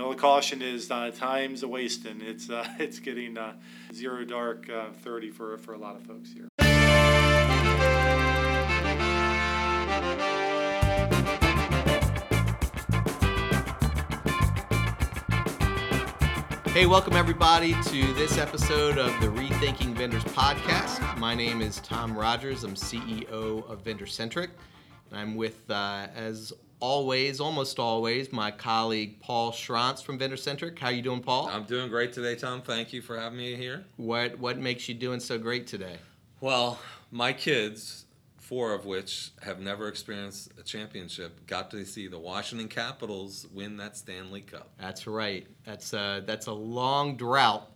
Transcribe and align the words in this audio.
my 0.00 0.06
only 0.06 0.16
caution 0.16 0.62
is 0.62 0.90
uh, 0.90 1.10
time's 1.14 1.62
a 1.62 1.68
wasting. 1.68 2.22
It's 2.22 2.48
uh, 2.48 2.66
it's 2.78 3.00
getting 3.00 3.36
uh, 3.36 3.52
zero 3.92 4.24
dark 4.24 4.70
uh, 4.70 4.92
thirty 5.02 5.28
for 5.28 5.58
for 5.58 5.74
a 5.74 5.78
lot 5.78 5.94
of 5.94 6.02
folks 6.04 6.32
here. 6.32 6.48
Hey, 16.72 16.86
welcome 16.86 17.14
everybody 17.14 17.74
to 17.82 18.14
this 18.14 18.38
episode 18.38 18.96
of 18.96 19.20
the 19.20 19.26
Rethinking 19.26 19.92
Vendors 19.92 20.24
podcast. 20.24 21.18
My 21.18 21.34
name 21.34 21.60
is 21.60 21.78
Tom 21.80 22.16
Rogers. 22.16 22.64
I'm 22.64 22.74
CEO 22.74 23.68
of 23.68 23.82
Vendor 23.82 24.06
Centric, 24.06 24.48
and 24.48 24.58
I'm 25.12 25.34
with, 25.34 25.70
uh, 25.70 26.06
as 26.14 26.52
always, 26.80 27.40
almost 27.40 27.78
always, 27.78 28.32
my 28.32 28.50
colleague 28.50 29.20
Paul 29.20 29.52
Schrantz 29.52 30.02
from 30.02 30.18
Vendor 30.18 30.36
Centric. 30.36 30.78
How 30.78 30.88
you 30.88 31.02
doing, 31.02 31.20
Paul? 31.20 31.48
I'm 31.48 31.64
doing 31.64 31.88
great 31.88 32.12
today, 32.12 32.34
Tom. 32.36 32.62
Thank 32.62 32.92
you 32.92 33.02
for 33.02 33.18
having 33.18 33.38
me 33.38 33.54
here. 33.54 33.84
What 33.96 34.38
What 34.38 34.58
makes 34.58 34.88
you 34.88 34.94
doing 34.94 35.20
so 35.20 35.38
great 35.38 35.66
today? 35.66 35.96
Well, 36.40 36.78
my 37.10 37.32
kids, 37.32 38.06
four 38.38 38.72
of 38.72 38.86
which 38.86 39.30
have 39.42 39.60
never 39.60 39.88
experienced 39.88 40.52
a 40.58 40.62
championship, 40.62 41.46
got 41.46 41.70
to 41.72 41.84
see 41.84 42.08
the 42.08 42.18
Washington 42.18 42.68
Capitals 42.68 43.46
win 43.52 43.76
that 43.76 43.96
Stanley 43.96 44.40
Cup. 44.40 44.70
That's 44.78 45.06
right. 45.06 45.46
That's 45.64 45.92
a, 45.92 46.22
that's 46.24 46.46
a 46.46 46.52
long 46.52 47.16
drought 47.16 47.70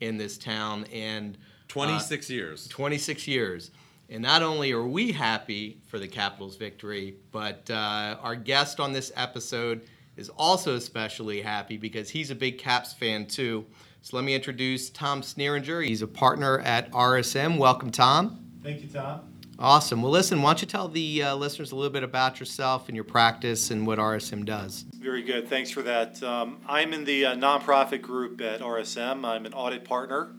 in 0.00 0.16
this 0.16 0.38
town, 0.38 0.84
and 0.92 1.38
26 1.68 2.30
uh, 2.30 2.34
years. 2.34 2.68
26 2.68 3.28
years. 3.28 3.70
And 4.12 4.24
not 4.24 4.42
only 4.42 4.72
are 4.72 4.84
we 4.84 5.12
happy 5.12 5.78
for 5.86 6.00
the 6.00 6.08
Capitals' 6.08 6.56
victory, 6.56 7.14
but 7.30 7.70
uh, 7.70 8.16
our 8.20 8.34
guest 8.34 8.80
on 8.80 8.92
this 8.92 9.12
episode 9.14 9.82
is 10.16 10.28
also 10.30 10.74
especially 10.74 11.40
happy 11.40 11.76
because 11.76 12.10
he's 12.10 12.32
a 12.32 12.34
big 12.34 12.58
Caps 12.58 12.92
fan 12.92 13.26
too. 13.26 13.64
So 14.02 14.16
let 14.16 14.24
me 14.24 14.34
introduce 14.34 14.90
Tom 14.90 15.22
Sneeringer. 15.22 15.82
He's 15.82 16.02
a 16.02 16.08
partner 16.08 16.58
at 16.58 16.90
RSM. 16.90 17.56
Welcome, 17.56 17.92
Tom. 17.92 18.44
Thank 18.64 18.82
you, 18.82 18.88
Tom. 18.88 19.20
Awesome. 19.60 20.02
Well, 20.02 20.10
listen, 20.10 20.42
why 20.42 20.50
don't 20.50 20.62
you 20.62 20.66
tell 20.66 20.88
the 20.88 21.22
uh, 21.22 21.36
listeners 21.36 21.70
a 21.70 21.76
little 21.76 21.92
bit 21.92 22.02
about 22.02 22.40
yourself 22.40 22.88
and 22.88 22.96
your 22.96 23.04
practice 23.04 23.70
and 23.70 23.86
what 23.86 23.98
RSM 24.00 24.44
does? 24.44 24.86
Very 24.98 25.22
good. 25.22 25.48
Thanks 25.48 25.70
for 25.70 25.82
that. 25.82 26.20
Um, 26.22 26.56
I'm 26.66 26.92
in 26.94 27.04
the 27.04 27.26
uh, 27.26 27.34
nonprofit 27.36 28.02
group 28.02 28.40
at 28.40 28.60
RSM. 28.60 29.24
I'm 29.24 29.46
an 29.46 29.52
audit 29.52 29.84
partner 29.84 30.32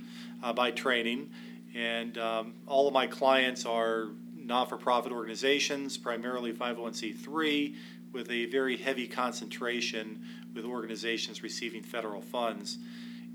uh, 0.43 0.51
by 0.53 0.71
training, 0.71 1.29
and 1.75 2.17
um, 2.17 2.53
all 2.67 2.87
of 2.87 2.93
my 2.93 3.07
clients 3.07 3.65
are 3.65 4.09
non 4.35 4.67
for 4.67 4.77
profit 4.77 5.11
organizations, 5.11 5.97
primarily 5.97 6.53
501c3, 6.53 7.75
with 8.11 8.29
a 8.29 8.45
very 8.47 8.77
heavy 8.77 9.07
concentration 9.07 10.21
with 10.53 10.65
organizations 10.65 11.43
receiving 11.43 11.81
federal 11.81 12.21
funds. 12.21 12.77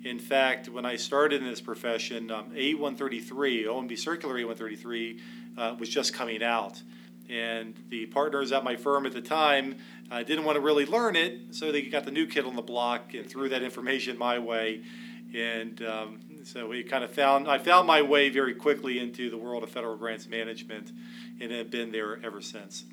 In 0.05 0.19
fact, 0.19 0.69
when 0.69 0.85
I 0.85 0.97
started 0.97 1.43
in 1.43 1.49
this 1.49 1.61
profession, 1.61 2.31
um, 2.31 2.51
A133, 2.55 3.67
OMB 3.67 3.99
Circular 3.99 4.37
A133, 4.37 5.21
uh, 5.57 5.77
was 5.79 5.89
just 5.89 6.13
coming 6.13 6.43
out. 6.43 6.81
And 7.29 7.75
the 7.89 8.07
partners 8.07 8.53
at 8.53 8.63
my 8.63 8.77
firm 8.77 9.07
at 9.07 9.13
the 9.13 9.21
time 9.21 9.77
uh, 10.11 10.23
didn't 10.23 10.45
want 10.45 10.57
to 10.57 10.61
really 10.61 10.87
learn 10.87 11.17
it, 11.17 11.55
so 11.55 11.73
they 11.73 11.83
got 11.83 12.05
the 12.05 12.13
new 12.13 12.27
kid 12.27 12.45
on 12.45 12.55
the 12.55 12.63
block 12.63 13.15
and 13.15 13.29
threw 13.29 13.49
that 13.49 13.63
information 13.63 14.17
my 14.17 14.39
way. 14.39 14.83
And 15.35 15.83
um, 15.83 16.21
so 16.47 16.69
we 16.69 16.85
kind 16.85 17.03
of 17.03 17.11
found, 17.11 17.49
I 17.49 17.59
found 17.59 17.89
my 17.89 18.03
way 18.03 18.29
very 18.29 18.55
quickly 18.55 19.01
into 19.01 19.31
the 19.31 19.37
world 19.37 19.65
of 19.65 19.71
federal 19.71 19.97
grants 19.97 20.29
management 20.29 20.93
and 21.41 21.51
have 21.51 21.71
been 21.71 21.91
there 21.91 22.21
ever 22.25 22.41
since. 22.41 22.85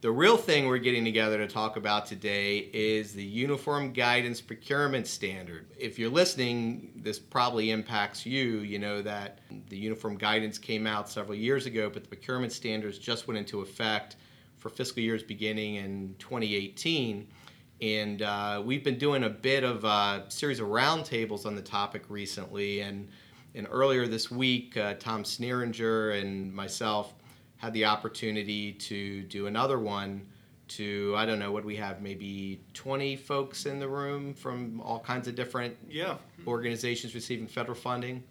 The 0.00 0.10
real 0.10 0.36
thing 0.36 0.66
we're 0.66 0.78
getting 0.78 1.04
together 1.04 1.38
to 1.38 1.46
talk 1.46 1.76
about 1.76 2.06
today 2.06 2.68
is 2.72 3.12
the 3.12 3.22
Uniform 3.22 3.92
Guidance 3.92 4.40
Procurement 4.40 5.06
Standard. 5.06 5.68
If 5.78 5.96
you're 5.96 6.10
listening, 6.10 6.90
this 6.96 7.20
probably 7.20 7.70
impacts 7.70 8.26
you. 8.26 8.58
You 8.58 8.80
know 8.80 9.00
that 9.00 9.38
the 9.68 9.76
Uniform 9.76 10.16
Guidance 10.16 10.58
came 10.58 10.84
out 10.84 11.08
several 11.08 11.36
years 11.36 11.66
ago, 11.66 11.88
but 11.88 12.02
the 12.02 12.08
procurement 12.08 12.52
standards 12.52 12.98
just 12.98 13.28
went 13.28 13.38
into 13.38 13.60
effect 13.60 14.16
for 14.56 14.70
fiscal 14.70 15.04
years 15.04 15.22
beginning 15.22 15.76
in 15.76 16.16
2018. 16.18 17.28
And 17.82 18.22
uh, 18.22 18.62
we've 18.64 18.84
been 18.84 18.96
doing 18.96 19.24
a 19.24 19.28
bit 19.28 19.64
of 19.64 19.82
a 19.84 20.24
series 20.28 20.60
of 20.60 20.68
roundtables 20.68 21.44
on 21.44 21.56
the 21.56 21.62
topic 21.62 22.04
recently. 22.08 22.80
And, 22.80 23.08
and 23.56 23.66
earlier 23.68 24.06
this 24.06 24.30
week, 24.30 24.76
uh, 24.76 24.94
Tom 25.00 25.24
Sneeringer 25.24 26.12
and 26.12 26.54
myself 26.54 27.12
had 27.56 27.72
the 27.72 27.84
opportunity 27.84 28.72
to 28.72 29.22
do 29.22 29.48
another 29.48 29.80
one 29.80 30.28
to 30.68 31.12
I 31.16 31.26
don't 31.26 31.40
know 31.40 31.52
what 31.52 31.64
we 31.64 31.76
have 31.76 32.00
maybe 32.00 32.60
20 32.72 33.16
folks 33.16 33.66
in 33.66 33.78
the 33.78 33.88
room 33.88 34.32
from 34.32 34.80
all 34.80 35.00
kinds 35.00 35.28
of 35.28 35.34
different 35.34 35.76
yeah 35.90 36.16
organizations 36.46 37.14
receiving 37.14 37.46
federal 37.46 37.76
funding. 37.76 38.22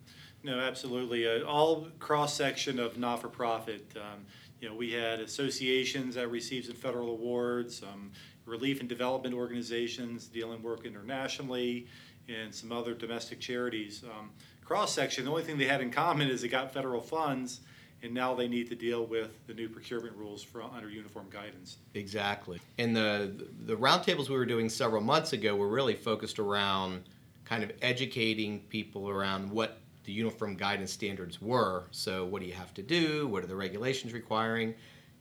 No, 0.43 0.59
absolutely. 0.59 1.27
Uh, 1.27 1.45
all 1.45 1.87
cross 1.99 2.33
section 2.33 2.79
of 2.79 2.97
not 2.97 3.21
for 3.21 3.27
profit. 3.27 3.85
Um, 3.95 4.25
you 4.61 4.69
know, 4.69 4.75
we 4.75 4.91
had 4.91 5.19
associations 5.19 6.15
that 6.15 6.29
received 6.29 6.67
some 6.67 6.75
federal 6.75 7.09
awards, 7.09 7.81
um, 7.83 8.11
relief 8.45 8.79
and 8.79 8.87
development 8.87 9.33
organizations 9.33 10.27
dealing 10.27 10.61
work 10.61 10.85
internationally, 10.85 11.87
and 12.29 12.53
some 12.53 12.71
other 12.71 12.93
domestic 12.93 13.39
charities. 13.39 14.03
Um, 14.03 14.29
cross 14.63 14.93
section. 14.93 15.25
The 15.25 15.31
only 15.31 15.43
thing 15.43 15.57
they 15.57 15.65
had 15.65 15.81
in 15.81 15.91
common 15.91 16.29
is 16.29 16.43
they 16.43 16.47
got 16.47 16.73
federal 16.73 17.01
funds 17.01 17.61
and 18.03 18.13
now 18.13 18.33
they 18.33 18.47
need 18.47 18.69
to 18.69 18.75
deal 18.75 19.05
with 19.05 19.45
the 19.47 19.53
new 19.53 19.69
procurement 19.69 20.15
rules 20.15 20.41
for 20.41 20.63
under 20.63 20.89
uniform 20.89 21.27
guidance. 21.29 21.77
Exactly. 21.93 22.59
And 22.77 22.95
the 22.95 23.45
the 23.65 23.75
roundtables 23.75 24.29
we 24.29 24.35
were 24.35 24.45
doing 24.45 24.69
several 24.69 25.01
months 25.01 25.33
ago 25.33 25.55
were 25.55 25.67
really 25.67 25.95
focused 25.95 26.39
around 26.39 27.03
kind 27.45 27.63
of 27.63 27.71
educating 27.81 28.59
people 28.69 29.09
around 29.09 29.51
what 29.51 29.80
the 30.03 30.11
uniform 30.11 30.55
guidance 30.55 30.91
standards 30.91 31.41
were. 31.41 31.85
So 31.91 32.25
what 32.25 32.41
do 32.41 32.47
you 32.47 32.53
have 32.53 32.73
to 32.75 32.81
do? 32.81 33.27
What 33.27 33.43
are 33.43 33.47
the 33.47 33.55
regulations 33.55 34.13
requiring? 34.13 34.73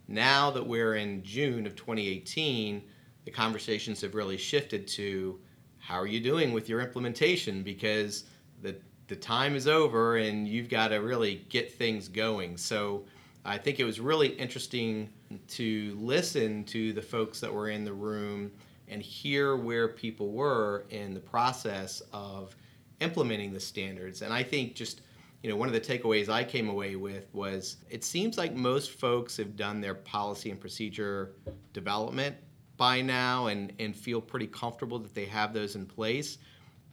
Now 0.08 0.50
that 0.50 0.66
we're 0.66 0.96
in 0.96 1.22
June 1.22 1.66
of 1.66 1.76
2018, 1.76 2.82
the 3.24 3.30
conversations 3.30 4.00
have 4.00 4.14
really 4.14 4.36
shifted 4.36 4.86
to 4.88 5.38
how 5.78 5.96
are 5.96 6.06
you 6.06 6.20
doing 6.20 6.52
with 6.52 6.68
your 6.68 6.80
implementation 6.80 7.62
because 7.62 8.24
the 8.62 8.76
the 9.10 9.16
time 9.16 9.56
is 9.56 9.66
over 9.66 10.18
and 10.18 10.46
you've 10.46 10.68
got 10.68 10.88
to 10.88 10.98
really 10.98 11.44
get 11.48 11.74
things 11.74 12.06
going. 12.06 12.56
So 12.56 13.04
I 13.44 13.58
think 13.58 13.80
it 13.80 13.84
was 13.84 13.98
really 13.98 14.28
interesting 14.28 15.10
to 15.48 15.98
listen 16.00 16.62
to 16.66 16.92
the 16.92 17.02
folks 17.02 17.40
that 17.40 17.52
were 17.52 17.70
in 17.70 17.84
the 17.84 17.92
room 17.92 18.52
and 18.86 19.02
hear 19.02 19.56
where 19.56 19.88
people 19.88 20.30
were 20.30 20.86
in 20.90 21.12
the 21.12 21.20
process 21.20 22.02
of 22.12 22.54
implementing 23.00 23.52
the 23.52 23.60
standards. 23.60 24.22
And 24.22 24.32
I 24.32 24.42
think 24.42 24.74
just 24.74 25.02
you 25.42 25.50
know 25.50 25.56
one 25.56 25.68
of 25.68 25.74
the 25.74 25.80
takeaways 25.80 26.28
I 26.28 26.44
came 26.44 26.68
away 26.68 26.96
with 26.96 27.32
was 27.32 27.78
it 27.88 28.04
seems 28.04 28.36
like 28.38 28.54
most 28.54 28.92
folks 28.92 29.36
have 29.38 29.56
done 29.56 29.80
their 29.80 29.94
policy 29.94 30.50
and 30.50 30.60
procedure 30.60 31.32
development 31.72 32.36
by 32.76 33.02
now 33.02 33.48
and, 33.48 33.74
and 33.78 33.94
feel 33.94 34.22
pretty 34.22 34.46
comfortable 34.46 34.98
that 34.98 35.14
they 35.14 35.26
have 35.26 35.52
those 35.52 35.76
in 35.76 35.84
place, 35.84 36.38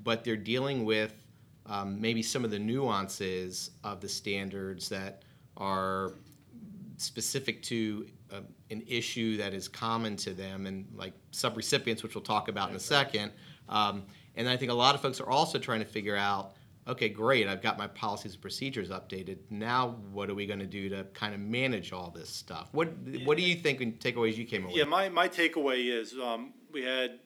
but 0.03 0.21
they're 0.21 0.35
dealing 0.35 0.83
with 0.83 1.13
um, 1.65 1.99
maybe 1.99 2.21
some 2.21 2.43
of 2.43 2.51
the 2.51 2.59
nuances 2.59 3.71
of 3.85 4.01
the 4.01 4.09
standards 4.09 4.89
that 4.89 5.23
are 5.55 6.15
specific 6.97 7.61
to 7.63 8.05
uh, 8.33 8.41
an 8.69 8.83
issue 8.85 9.37
that 9.37 9.53
is 9.53 9.69
common 9.69 10.17
to 10.17 10.33
them 10.33 10.65
and 10.65 10.85
like 10.93 11.13
subrecipients, 11.31 12.03
which 12.03 12.15
we'll 12.15 12.23
talk 12.23 12.49
about 12.49 12.69
in 12.69 12.75
a 12.75 12.79
second. 12.79 13.31
Um, 13.69 14.03
and 14.37 14.47
I 14.47 14.55
think 14.55 14.71
a 14.71 14.75
lot 14.75 14.95
of 14.95 15.01
folks 15.01 15.19
are 15.19 15.29
also 15.29 15.59
trying 15.59 15.79
to 15.79 15.85
figure 15.85 16.15
out 16.15 16.53
okay, 16.87 17.09
great, 17.09 17.49
I've 17.49 17.61
got 17.61 17.77
my 17.77 17.87
policies 17.87 18.31
and 18.31 18.41
procedures 18.41 18.91
updated. 18.91 19.39
Now, 19.49 19.97
what 20.13 20.29
are 20.29 20.33
we 20.33 20.45
going 20.45 20.59
to 20.59 20.65
do 20.65 20.87
to 20.87 21.03
kind 21.13 21.33
of 21.33 21.41
manage 21.41 21.91
all 21.91 22.11
this 22.11 22.29
stuff? 22.29 22.69
What 22.71 22.93
What 23.25 23.35
do 23.35 23.43
you 23.43 23.55
think 23.55 23.81
and 23.81 23.99
takeaways 23.99 24.37
you 24.37 24.45
came 24.45 24.63
away? 24.63 24.71
With? 24.71 24.79
Yeah, 24.79 24.85
my 24.85 25.09
my 25.09 25.27
takeaway 25.27 25.91
is 25.91 26.13
um, 26.13 26.53
we 26.71 26.83
had 26.83 27.19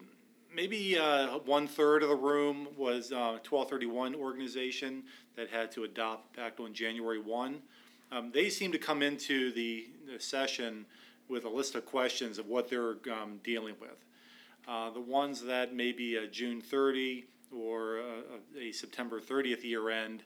maybe 0.53 0.97
uh, 0.97 1.39
one 1.39 1.67
third 1.67 2.03
of 2.03 2.09
the 2.09 2.15
room 2.15 2.67
was 2.77 3.11
uh, 3.11 3.39
1231 3.47 4.15
organization 4.15 5.03
that 5.35 5.49
had 5.49 5.71
to 5.71 5.83
adopt 5.83 6.35
back 6.35 6.59
on 6.59 6.73
January 6.73 7.19
1. 7.19 7.61
Um, 8.11 8.31
they 8.33 8.49
seem 8.49 8.71
to 8.73 8.77
come 8.77 9.01
into 9.01 9.53
the, 9.53 9.87
the, 10.11 10.19
session 10.19 10.85
with 11.29 11.45
a 11.45 11.49
list 11.49 11.75
of 11.75 11.85
questions 11.85 12.37
of 12.37 12.47
what 12.47 12.69
they're 12.69 12.97
um, 13.11 13.39
dealing 13.43 13.75
with. 13.79 14.03
Uh, 14.67 14.89
the 14.91 15.01
ones 15.01 15.41
that 15.43 15.73
maybe 15.73 16.15
a 16.15 16.27
June 16.27 16.61
30 16.61 17.25
or 17.51 17.97
a, 17.97 18.59
a 18.59 18.71
September 18.71 19.19
30th 19.19 19.63
year 19.63 19.89
end, 19.89 20.23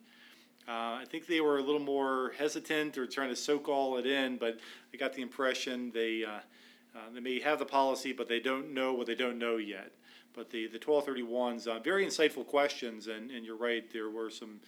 uh, 0.68 1.00
I 1.02 1.06
think 1.10 1.28
they 1.28 1.42
were 1.42 1.58
a 1.58 1.62
little 1.62 1.80
more 1.80 2.34
hesitant 2.38 2.98
or 2.98 3.06
trying 3.06 3.30
to 3.30 3.36
soak 3.36 3.70
all 3.70 3.98
it 3.98 4.06
in, 4.06 4.38
but 4.38 4.60
I 4.94 4.98
got 4.98 5.14
the 5.14 5.22
impression 5.22 5.92
they, 5.94 6.24
uh, 6.26 6.40
uh, 6.96 7.00
they 7.14 7.20
may 7.20 7.40
have 7.40 7.60
the 7.60 7.66
policy, 7.66 8.14
but 8.14 8.28
they 8.28 8.40
don't 8.40 8.74
know 8.74 8.94
what 8.94 9.08
they 9.08 9.16
don't 9.16 9.38
know 9.38 9.58
yet. 9.58 9.92
But 10.34 10.50
the, 10.50 10.68
the 10.68 10.80
1231s, 10.80 11.68
uh, 11.68 11.80
very 11.80 12.06
insightful 12.06 12.46
questions, 12.46 13.08
and, 13.08 13.32
and 13.32 13.46
you're 13.46 13.56
right, 13.56 13.92
there 13.94 14.10
were 14.10 14.30
some 14.30 14.60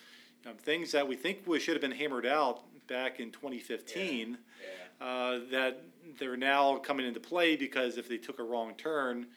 um, 0.46 0.56
things 0.56 0.92
that 0.92 1.08
we 1.08 1.16
think 1.16 1.40
we 1.46 1.60
should 1.60 1.74
have 1.74 1.82
been 1.82 1.92
hammered 1.92 2.26
out 2.26 2.62
back 2.88 3.20
in 3.20 3.32
2015 3.32 3.98
yeah. 4.00 4.36
Yeah. 5.00 5.06
Uh, 5.06 5.40
that 5.52 5.84
they're 6.18 6.38
now 6.38 6.78
coming 6.78 7.06
into 7.06 7.20
play 7.20 7.56
because 7.56 7.98
if 7.98 8.08
they 8.08 8.18
took 8.18 8.40
a 8.40 8.44
wrong 8.44 8.74
turn, 8.76 9.28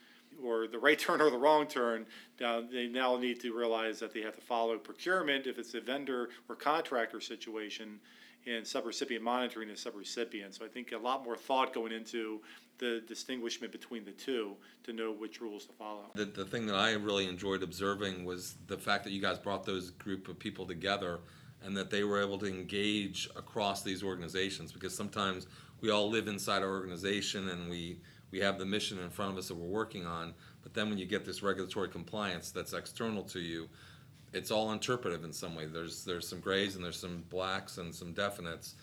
or 0.44 0.66
the 0.66 0.78
right 0.78 0.98
turn 0.98 1.20
or 1.20 1.30
the 1.30 1.38
wrong 1.38 1.66
turn, 1.66 2.06
now 2.40 2.60
they 2.60 2.88
now 2.88 3.16
need 3.16 3.40
to 3.40 3.56
realize 3.56 3.98
that 4.00 4.12
they 4.12 4.20
have 4.20 4.34
to 4.36 4.42
follow 4.42 4.78
procurement 4.78 5.46
if 5.46 5.58
it's 5.58 5.74
a 5.74 5.80
vendor 5.80 6.30
or 6.48 6.56
contractor 6.56 7.20
situation, 7.20 8.00
and 8.46 8.64
subrecipient 8.64 9.20
monitoring 9.20 9.68
is 9.68 9.84
subrecipient. 9.84 10.58
So 10.58 10.64
I 10.64 10.68
think 10.68 10.92
a 10.92 10.98
lot 10.98 11.24
more 11.24 11.36
thought 11.36 11.74
going 11.74 11.92
into 11.92 12.40
the 12.78 13.02
distinguishment 13.06 13.70
between 13.70 14.04
the 14.04 14.12
two 14.12 14.56
to 14.84 14.92
know 14.92 15.12
which 15.12 15.40
rules 15.40 15.66
to 15.66 15.72
follow. 15.74 16.10
The, 16.14 16.24
the 16.24 16.46
thing 16.46 16.66
that 16.66 16.74
I 16.74 16.92
really 16.92 17.28
enjoyed 17.28 17.62
observing 17.62 18.24
was 18.24 18.54
the 18.66 18.78
fact 18.78 19.04
that 19.04 19.10
you 19.10 19.20
guys 19.20 19.38
brought 19.38 19.64
those 19.64 19.90
group 19.90 20.28
of 20.28 20.38
people 20.38 20.66
together 20.66 21.20
and 21.62 21.76
that 21.76 21.90
they 21.90 22.04
were 22.04 22.20
able 22.20 22.38
to 22.38 22.46
engage 22.46 23.28
across 23.36 23.82
these 23.82 24.02
organizations 24.02 24.72
because 24.72 24.96
sometimes 24.96 25.46
we 25.80 25.90
all 25.90 26.08
live 26.08 26.26
inside 26.26 26.62
our 26.62 26.70
organization 26.70 27.50
and 27.50 27.68
we, 27.68 27.98
we 28.30 28.40
have 28.40 28.58
the 28.58 28.64
mission 28.64 28.98
in 28.98 29.10
front 29.10 29.32
of 29.32 29.38
us 29.38 29.48
that 29.48 29.56
we're 29.56 29.66
working 29.66 30.06
on. 30.06 30.34
But 30.62 30.74
then 30.74 30.88
when 30.88 30.98
you 30.98 31.06
get 31.06 31.24
this 31.24 31.42
regulatory 31.42 31.88
compliance 31.88 32.50
that's 32.50 32.72
external 32.72 33.22
to 33.24 33.40
you, 33.40 33.68
it's 34.32 34.50
all 34.50 34.72
interpretive 34.72 35.24
in 35.24 35.32
some 35.32 35.54
way. 35.56 35.66
There's 35.66 36.04
there's 36.04 36.28
some 36.28 36.40
grays 36.40 36.76
and 36.76 36.84
there's 36.84 36.98
some 36.98 37.24
blacks 37.30 37.78
and 37.78 37.94
some 37.94 38.14
definites. 38.14 38.74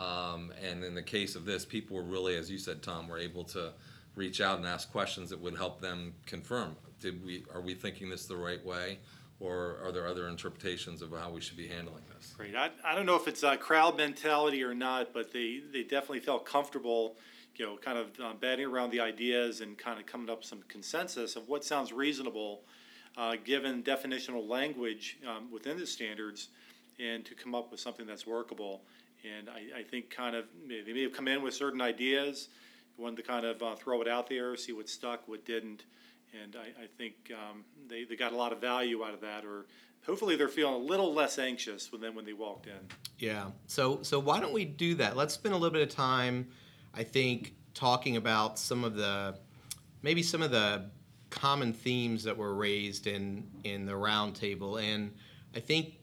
Um, 0.00 0.52
and 0.62 0.84
in 0.84 0.94
the 0.94 1.02
case 1.02 1.36
of 1.36 1.44
this, 1.44 1.64
people 1.64 1.96
were 1.96 2.02
really, 2.02 2.36
as 2.36 2.50
you 2.50 2.58
said, 2.58 2.82
Tom, 2.82 3.08
were 3.08 3.18
able 3.18 3.44
to 3.44 3.72
reach 4.14 4.40
out 4.40 4.58
and 4.58 4.66
ask 4.66 4.90
questions 4.90 5.30
that 5.30 5.40
would 5.40 5.56
help 5.56 5.80
them 5.80 6.14
confirm. 6.26 6.76
Did 7.00 7.24
we 7.24 7.44
are 7.54 7.60
we 7.60 7.74
thinking 7.74 8.10
this 8.10 8.26
the 8.26 8.36
right 8.36 8.64
way, 8.64 8.98
or 9.40 9.78
are 9.84 9.92
there 9.92 10.06
other 10.06 10.28
interpretations 10.28 11.02
of 11.02 11.12
how 11.12 11.30
we 11.30 11.40
should 11.40 11.56
be 11.56 11.68
handling 11.68 12.02
this? 12.16 12.34
Great. 12.36 12.56
I, 12.56 12.70
I 12.84 12.94
don't 12.94 13.06
know 13.06 13.16
if 13.16 13.28
it's 13.28 13.42
a 13.42 13.56
crowd 13.56 13.96
mentality 13.96 14.62
or 14.62 14.74
not, 14.74 15.12
but 15.12 15.32
they, 15.32 15.60
they 15.72 15.82
definitely 15.82 16.20
felt 16.20 16.46
comfortable, 16.46 17.16
you 17.58 17.66
know, 17.66 17.76
kind 17.76 17.98
of 17.98 18.08
um, 18.20 18.36
batting 18.38 18.66
around 18.66 18.90
the 18.90 19.00
ideas 19.00 19.60
and 19.60 19.76
kind 19.78 19.98
of 19.98 20.06
coming 20.06 20.28
up 20.30 20.38
with 20.38 20.46
some 20.46 20.62
consensus 20.68 21.36
of 21.36 21.48
what 21.48 21.64
sounds 21.64 21.92
reasonable, 21.92 22.62
uh, 23.16 23.36
given 23.44 23.82
definitional 23.82 24.46
language 24.48 25.18
um, 25.26 25.50
within 25.50 25.78
the 25.78 25.86
standards, 25.86 26.48
and 26.98 27.24
to 27.24 27.34
come 27.34 27.54
up 27.54 27.70
with 27.70 27.80
something 27.80 28.06
that's 28.06 28.26
workable. 28.26 28.82
And 29.24 29.48
I, 29.48 29.80
I 29.80 29.82
think 29.82 30.10
kind 30.10 30.36
of 30.36 30.44
they 30.68 30.92
may 30.92 31.02
have 31.02 31.12
come 31.12 31.28
in 31.28 31.42
with 31.42 31.54
certain 31.54 31.80
ideas, 31.80 32.48
wanted 32.98 33.16
to 33.16 33.22
kind 33.22 33.44
of 33.44 33.62
uh, 33.62 33.74
throw 33.74 34.00
it 34.02 34.08
out 34.08 34.28
there, 34.28 34.56
see 34.56 34.72
what 34.72 34.88
stuck, 34.88 35.26
what 35.26 35.44
didn't. 35.44 35.84
And 36.42 36.56
I, 36.56 36.84
I 36.84 36.86
think 36.98 37.14
um, 37.32 37.64
they, 37.88 38.04
they 38.04 38.16
got 38.16 38.32
a 38.32 38.36
lot 38.36 38.52
of 38.52 38.60
value 38.60 39.04
out 39.04 39.14
of 39.14 39.20
that, 39.22 39.44
or 39.44 39.66
hopefully 40.04 40.36
they're 40.36 40.48
feeling 40.48 40.74
a 40.74 40.78
little 40.78 41.12
less 41.12 41.38
anxious 41.38 41.88
than 41.88 42.14
when 42.14 42.24
they 42.24 42.32
walked 42.32 42.66
in. 42.66 42.78
Yeah. 43.18 43.46
So 43.66 44.00
so 44.02 44.18
why 44.18 44.40
don't 44.40 44.52
we 44.52 44.64
do 44.64 44.94
that? 44.96 45.16
Let's 45.16 45.34
spend 45.34 45.54
a 45.54 45.58
little 45.58 45.72
bit 45.72 45.82
of 45.82 45.94
time, 45.94 46.46
I 46.96 47.04
think, 47.04 47.54
talking 47.74 48.16
about 48.16 48.58
some 48.58 48.84
of 48.84 48.94
the 48.94 49.36
maybe 50.02 50.22
some 50.22 50.42
of 50.42 50.50
the 50.50 50.90
common 51.30 51.72
themes 51.72 52.24
that 52.24 52.36
were 52.36 52.54
raised 52.54 53.06
in 53.06 53.46
in 53.64 53.86
the 53.86 53.92
roundtable, 53.92 54.82
and 54.82 55.12
I 55.54 55.60
think 55.60 55.98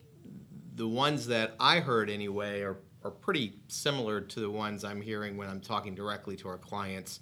the 0.75 0.87
ones 0.87 1.27
that 1.27 1.55
I 1.59 1.79
heard 1.79 2.09
anyway 2.09 2.61
are 2.61 2.77
are 3.03 3.11
pretty 3.11 3.59
similar 3.67 4.21
to 4.21 4.39
the 4.39 4.49
ones 4.49 4.83
I'm 4.83 5.01
hearing 5.01 5.35
when 5.35 5.49
I'm 5.49 5.59
talking 5.59 5.93
directly 5.93 6.35
to 6.37 6.47
our 6.47 6.57
clients 6.57 7.19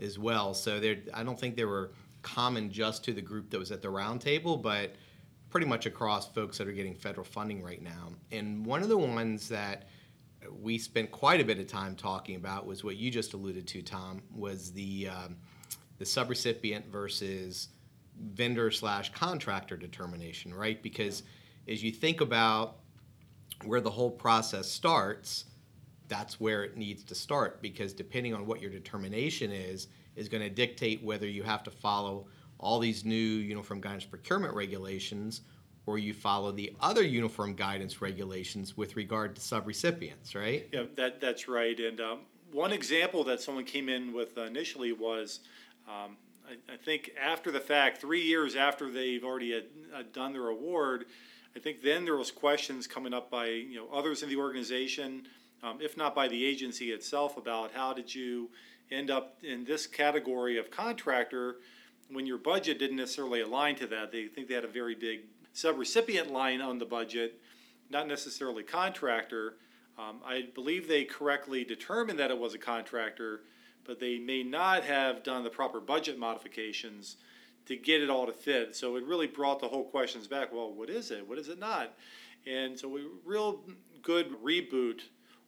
as 0.00 0.18
well. 0.18 0.54
So 0.54 0.78
there, 0.78 0.96
I 1.12 1.24
don't 1.24 1.38
think 1.38 1.56
they 1.56 1.64
were 1.64 1.92
common 2.22 2.70
just 2.70 3.04
to 3.04 3.12
the 3.12 3.20
group 3.20 3.50
that 3.50 3.58
was 3.58 3.72
at 3.72 3.82
the 3.82 3.88
roundtable, 3.88 4.60
but 4.60 4.94
pretty 5.50 5.66
much 5.66 5.86
across 5.86 6.32
folks 6.32 6.58
that 6.58 6.68
are 6.68 6.72
getting 6.72 6.94
federal 6.94 7.24
funding 7.24 7.62
right 7.62 7.82
now. 7.82 8.08
And 8.32 8.64
one 8.64 8.82
of 8.82 8.88
the 8.88 8.98
ones 8.98 9.48
that 9.48 9.88
we 10.60 10.78
spent 10.78 11.10
quite 11.10 11.40
a 11.40 11.44
bit 11.44 11.58
of 11.58 11.66
time 11.66 11.96
talking 11.96 12.36
about 12.36 12.66
was 12.66 12.84
what 12.84 12.96
you 12.96 13.10
just 13.10 13.34
alluded 13.34 13.66
to, 13.68 13.82
Tom, 13.82 14.22
was 14.34 14.72
the 14.72 15.08
um, 15.08 15.36
the 15.98 16.04
subrecipient 16.04 16.86
versus 16.86 17.68
vendor 18.32 18.70
slash 18.70 19.12
contractor 19.12 19.76
determination, 19.76 20.52
right? 20.52 20.82
Because 20.82 21.22
as 21.68 21.82
you 21.82 21.90
think 21.90 22.20
about 22.20 22.76
where 23.64 23.80
the 23.80 23.90
whole 23.90 24.10
process 24.10 24.70
starts, 24.70 25.44
that's 26.08 26.38
where 26.40 26.64
it 26.64 26.76
needs 26.76 27.02
to 27.04 27.14
start 27.14 27.62
because 27.62 27.92
depending 27.92 28.34
on 28.34 28.46
what 28.46 28.60
your 28.60 28.70
determination 28.70 29.50
is, 29.50 29.88
is 30.16 30.28
going 30.28 30.42
to 30.42 30.50
dictate 30.50 31.02
whether 31.02 31.26
you 31.26 31.42
have 31.42 31.62
to 31.64 31.70
follow 31.70 32.26
all 32.58 32.78
these 32.78 33.04
new 33.04 33.16
you 33.16 33.54
know, 33.54 33.62
from 33.62 33.80
guidance 33.80 34.04
procurement 34.04 34.54
regulations 34.54 35.42
or 35.86 35.98
you 35.98 36.14
follow 36.14 36.50
the 36.52 36.72
other 36.80 37.02
uniform 37.02 37.54
guidance 37.54 38.00
regulations 38.00 38.76
with 38.76 38.96
regard 38.96 39.36
to 39.36 39.40
subrecipients, 39.40 40.34
right? 40.34 40.68
Yeah, 40.72 40.84
that, 40.96 41.20
that's 41.20 41.48
right. 41.48 41.78
And 41.78 42.00
um, 42.00 42.20
one 42.52 42.72
example 42.72 43.24
that 43.24 43.40
someone 43.40 43.64
came 43.64 43.88
in 43.88 44.12
with 44.12 44.38
initially 44.38 44.92
was 44.92 45.40
um, 45.88 46.16
I, 46.48 46.72
I, 46.72 46.76
think 46.76 47.10
after 47.22 47.50
the 47.50 47.60
fact, 47.60 48.00
three 48.00 48.22
years 48.22 48.56
after 48.56 48.90
they've 48.90 49.24
already 49.24 49.52
had, 49.52 49.64
had 49.94 50.12
done 50.12 50.32
their 50.32 50.48
award, 50.48 51.06
I 51.54 51.58
think 51.58 51.82
then 51.82 52.04
there 52.04 52.16
was 52.16 52.30
questions 52.30 52.86
coming 52.86 53.12
up 53.12 53.30
by 53.30 53.46
you 53.46 53.76
know 53.76 53.88
others 53.92 54.22
in 54.22 54.28
the 54.28 54.36
organization, 54.36 55.26
um, 55.62 55.78
if 55.80 55.96
not 55.96 56.14
by 56.14 56.28
the 56.28 56.44
agency 56.44 56.90
itself, 56.90 57.36
about 57.36 57.72
how 57.72 57.92
did 57.92 58.14
you 58.14 58.50
end 58.90 59.10
up 59.10 59.38
in 59.42 59.64
this 59.64 59.86
category 59.86 60.58
of 60.58 60.70
contractor 60.70 61.56
when 62.10 62.26
your 62.26 62.38
budget 62.38 62.78
didn't 62.78 62.96
necessarily 62.96 63.40
align 63.40 63.76
to 63.76 63.86
that. 63.86 64.12
They 64.12 64.26
think 64.26 64.48
they 64.48 64.54
had 64.54 64.64
a 64.64 64.68
very 64.68 64.94
big 64.94 65.20
subrecipient 65.54 66.30
line 66.30 66.60
on 66.60 66.78
the 66.78 66.84
budget, 66.84 67.40
not 67.90 68.08
necessarily 68.08 68.62
contractor. 68.62 69.56
Um, 69.98 70.20
I 70.24 70.48
believe 70.54 70.88
they 70.88 71.04
correctly 71.04 71.64
determined 71.64 72.18
that 72.18 72.30
it 72.30 72.38
was 72.38 72.54
a 72.54 72.58
contractor, 72.58 73.42
but 73.84 74.00
they 74.00 74.18
may 74.18 74.42
not 74.42 74.84
have 74.84 75.22
done 75.22 75.44
the 75.44 75.50
proper 75.50 75.80
budget 75.80 76.18
modifications 76.18 77.16
to 77.66 77.76
get 77.76 78.02
it 78.02 78.10
all 78.10 78.26
to 78.26 78.32
fit. 78.32 78.74
So 78.74 78.96
it 78.96 79.04
really 79.04 79.26
brought 79.26 79.60
the 79.60 79.68
whole 79.68 79.84
questions 79.84 80.26
back. 80.26 80.52
Well, 80.52 80.72
what 80.72 80.90
is 80.90 81.10
it? 81.10 81.26
What 81.26 81.38
is 81.38 81.48
it 81.48 81.58
not? 81.58 81.94
And 82.46 82.78
so 82.78 82.88
we 82.88 83.06
real 83.24 83.62
good 84.02 84.34
reboot 84.42 85.00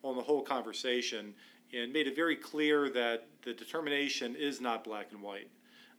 on 0.02 0.16
the 0.16 0.22
whole 0.22 0.42
conversation 0.42 1.34
and 1.74 1.92
made 1.92 2.06
it 2.06 2.14
very 2.14 2.36
clear 2.36 2.88
that 2.90 3.26
the 3.42 3.52
determination 3.52 4.36
is 4.36 4.60
not 4.60 4.84
black 4.84 5.08
and 5.12 5.20
white. 5.20 5.50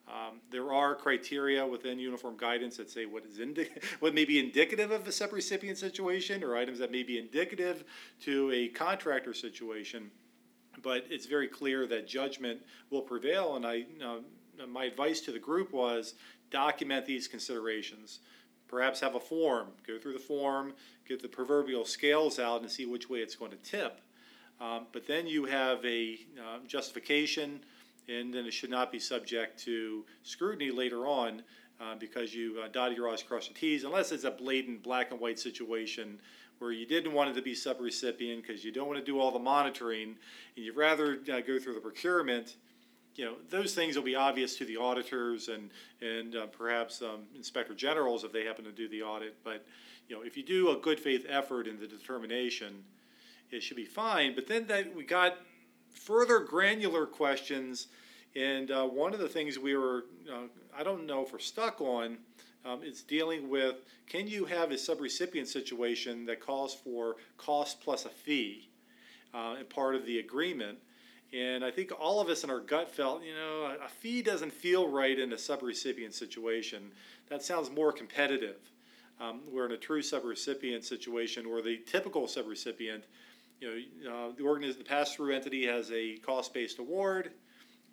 Um, 0.07 0.39
there 0.51 0.71
are 0.71 0.95
criteria 0.95 1.65
within 1.65 2.00
uniform 2.00 2.38
guidance 2.38 2.77
that 2.77 2.89
say 2.89 3.06
what 3.06 3.25
is 3.25 3.39
indi- 3.39 3.69
what 4.00 4.13
may 4.13 4.24
be 4.24 4.39
indicative 4.39 4.92
of 4.92 5.06
a 5.06 5.12
subrecipient 5.12 5.77
situation 5.77 6.44
or 6.44 6.56
items 6.56 6.80
that 6.80 6.92
may 6.92 7.04
be 7.04 7.18
indicative 7.18 7.83
to 8.21 8.50
a 8.51 8.69
contractor 8.69 9.33
situation. 9.33 10.09
But 10.81 11.06
it's 11.09 11.25
very 11.25 11.48
clear 11.48 11.88
that 11.88 12.07
judgment 12.07 12.62
will 12.89 13.01
prevail, 13.01 13.56
and 13.56 13.65
I, 13.65 13.86
uh, 14.04 14.19
my 14.68 14.86
advice 14.86 15.19
to 15.21 15.31
the 15.31 15.39
group 15.39 15.74
was 15.74 16.13
document 16.51 17.06
these 17.06 17.27
considerations. 17.27 18.19
Perhaps 18.68 19.00
have 19.00 19.15
a 19.15 19.19
form, 19.19 19.68
go 19.86 19.98
through 19.98 20.13
the 20.13 20.20
form, 20.20 20.74
get 21.08 21.22
the 21.22 21.27
proverbial 21.27 21.84
scales 21.84 22.38
out, 22.38 22.62
and 22.62 22.70
see 22.70 22.86
which 22.86 23.10
way 23.10 23.20
it's 23.20 23.36
going 23.36 23.51
to 23.51 23.58
tip. 23.58 24.01
Um, 24.60 24.88
but 24.91 25.08
then 25.08 25.27
you 25.27 25.46
have 25.46 25.84
a 25.86 26.20
uh, 26.38 26.60
justification, 26.67 27.62
and 28.07 28.33
then 28.33 28.45
it 28.45 28.51
should 28.51 28.69
not 28.69 28.91
be 28.91 28.99
subject 28.99 29.59
to 29.65 30.05
scrutiny 30.23 30.71
later 30.71 31.07
on 31.07 31.41
uh, 31.79 31.95
because 31.95 32.33
you 32.33 32.59
uh, 32.63 32.67
dotted 32.69 32.97
your 32.97 33.09
I's, 33.09 33.23
crossed 33.23 33.49
your 33.49 33.57
T's, 33.57 33.83
unless 33.83 34.11
it's 34.11 34.23
a 34.23 34.31
blatant 34.31 34.83
black 34.83 35.11
and 35.11 35.19
white 35.19 35.39
situation 35.39 36.19
where 36.59 36.71
you 36.71 36.87
didn't 36.87 37.13
want 37.13 37.29
it 37.29 37.33
to 37.33 37.41
be 37.41 37.53
subrecipient 37.53 38.41
because 38.41 38.63
you 38.65 38.71
don't 38.71 38.87
want 38.87 38.99
to 38.99 39.05
do 39.05 39.19
all 39.19 39.31
the 39.31 39.39
monitoring, 39.39 40.15
and 40.55 40.65
you'd 40.65 40.75
rather 40.75 41.19
uh, 41.31 41.39
go 41.41 41.59
through 41.59 41.75
the 41.75 41.79
procurement 41.79 42.55
you 43.17 43.25
know, 43.25 43.33
those 43.49 43.73
things 43.73 43.95
will 43.95 44.03
be 44.03 44.15
obvious 44.15 44.55
to 44.57 44.65
the 44.65 44.77
auditors 44.77 45.49
and, 45.49 45.71
and 46.01 46.35
uh, 46.35 46.45
perhaps 46.45 47.01
um, 47.01 47.21
inspector 47.35 47.73
generals 47.73 48.23
if 48.23 48.31
they 48.31 48.45
happen 48.45 48.63
to 48.63 48.71
do 48.71 48.87
the 48.87 49.01
audit. 49.01 49.35
But, 49.43 49.65
you 50.07 50.15
know, 50.15 50.21
if 50.21 50.37
you 50.37 50.43
do 50.43 50.69
a 50.69 50.77
good 50.77 50.99
faith 50.99 51.25
effort 51.27 51.67
in 51.67 51.79
the 51.79 51.87
determination, 51.87 52.83
it 53.49 53.63
should 53.63 53.75
be 53.75 53.85
fine. 53.85 54.35
But 54.35 54.47
then 54.47 54.67
that 54.67 54.95
we 54.95 55.03
got 55.03 55.37
further 55.98 56.39
granular 56.39 57.06
questions, 57.06 57.88
and 58.36 58.72
uh, 58.72 58.86
one 58.86 59.13
of 59.13 59.20
the 59.20 59.27
things 59.27 59.58
we 59.58 59.75
were, 59.75 60.06
uh, 60.32 60.48
I 60.77 60.84
don't 60.84 61.06
know 61.06 61.24
if 61.24 61.34
we're 61.34 61.39
stuck 61.39 61.82
on, 61.82 62.18
um, 62.66 62.84
is 62.84 63.01
dealing 63.01 63.50
with 63.50 63.75
can 64.08 64.27
you 64.27 64.46
have 64.46 64.72
a 64.72 64.75
subrecipient 64.75 65.48
situation 65.48 66.25
that 66.25 66.39
calls 66.39 66.74
for 66.74 67.16
cost 67.38 67.82
plus 67.82 68.06
a 68.06 68.10
fee 68.10 68.70
uh, 69.34 69.56
and 69.58 69.70
part 69.70 69.96
of 69.96 70.06
the 70.06 70.20
agreement? 70.20 70.77
And 71.34 71.63
I 71.63 71.72
think 71.72 71.92
all 72.00 72.22
of 72.22 72.30
us 72.30 72.44
in 72.44 72.50
our 72.50 72.62
gut 72.62 72.89
felt, 72.89 73.22
you 73.24 73.34
know, 73.34 73.75
a 73.84 73.89
fee 73.89 74.22
doesn't 74.22 74.54
feel 74.54 74.88
right 74.88 75.18
in 75.18 75.34
a 75.34 75.36
subrecipient 75.36 76.13
situation. 76.13 76.92
That 77.30 77.44
sounds 77.44 77.70
more 77.70 77.92
competitive. 77.92 78.72
Um, 79.20 79.42
we're 79.51 79.66
in 79.66 79.72
a 79.74 79.77
true 79.77 80.01
subrecipient 80.01 80.84
situation 80.84 81.50
where 81.50 81.62
the 81.62 81.77
typical 81.86 82.27
subrecipient, 82.27 83.04
you 83.59 84.03
know, 84.03 84.29
uh, 84.29 84.31
the 84.35 84.73
the 84.77 84.83
pass-through 84.83 85.33
entity 85.33 85.65
has 85.65 85.91
a 85.91 86.17
cost-based 86.17 86.79
award. 86.79 87.31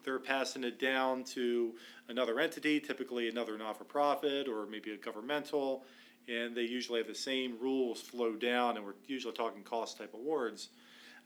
They're 0.04 0.18
passing 0.18 0.64
it 0.64 0.78
down 0.78 1.24
to 1.24 1.74
another 2.08 2.38
entity, 2.38 2.80
typically 2.80 3.28
another 3.28 3.56
not-for-profit 3.56 4.48
or 4.48 4.66
maybe 4.66 4.92
a 4.92 4.96
governmental, 4.96 5.84
and 6.28 6.54
they 6.54 6.62
usually 6.62 7.00
have 7.00 7.08
the 7.08 7.14
same 7.14 7.56
rules 7.60 8.00
flow 8.00 8.34
down, 8.34 8.76
and 8.76 8.84
we're 8.84 8.94
usually 9.06 9.34
talking 9.34 9.62
cost-type 9.62 10.12
awards. 10.14 10.68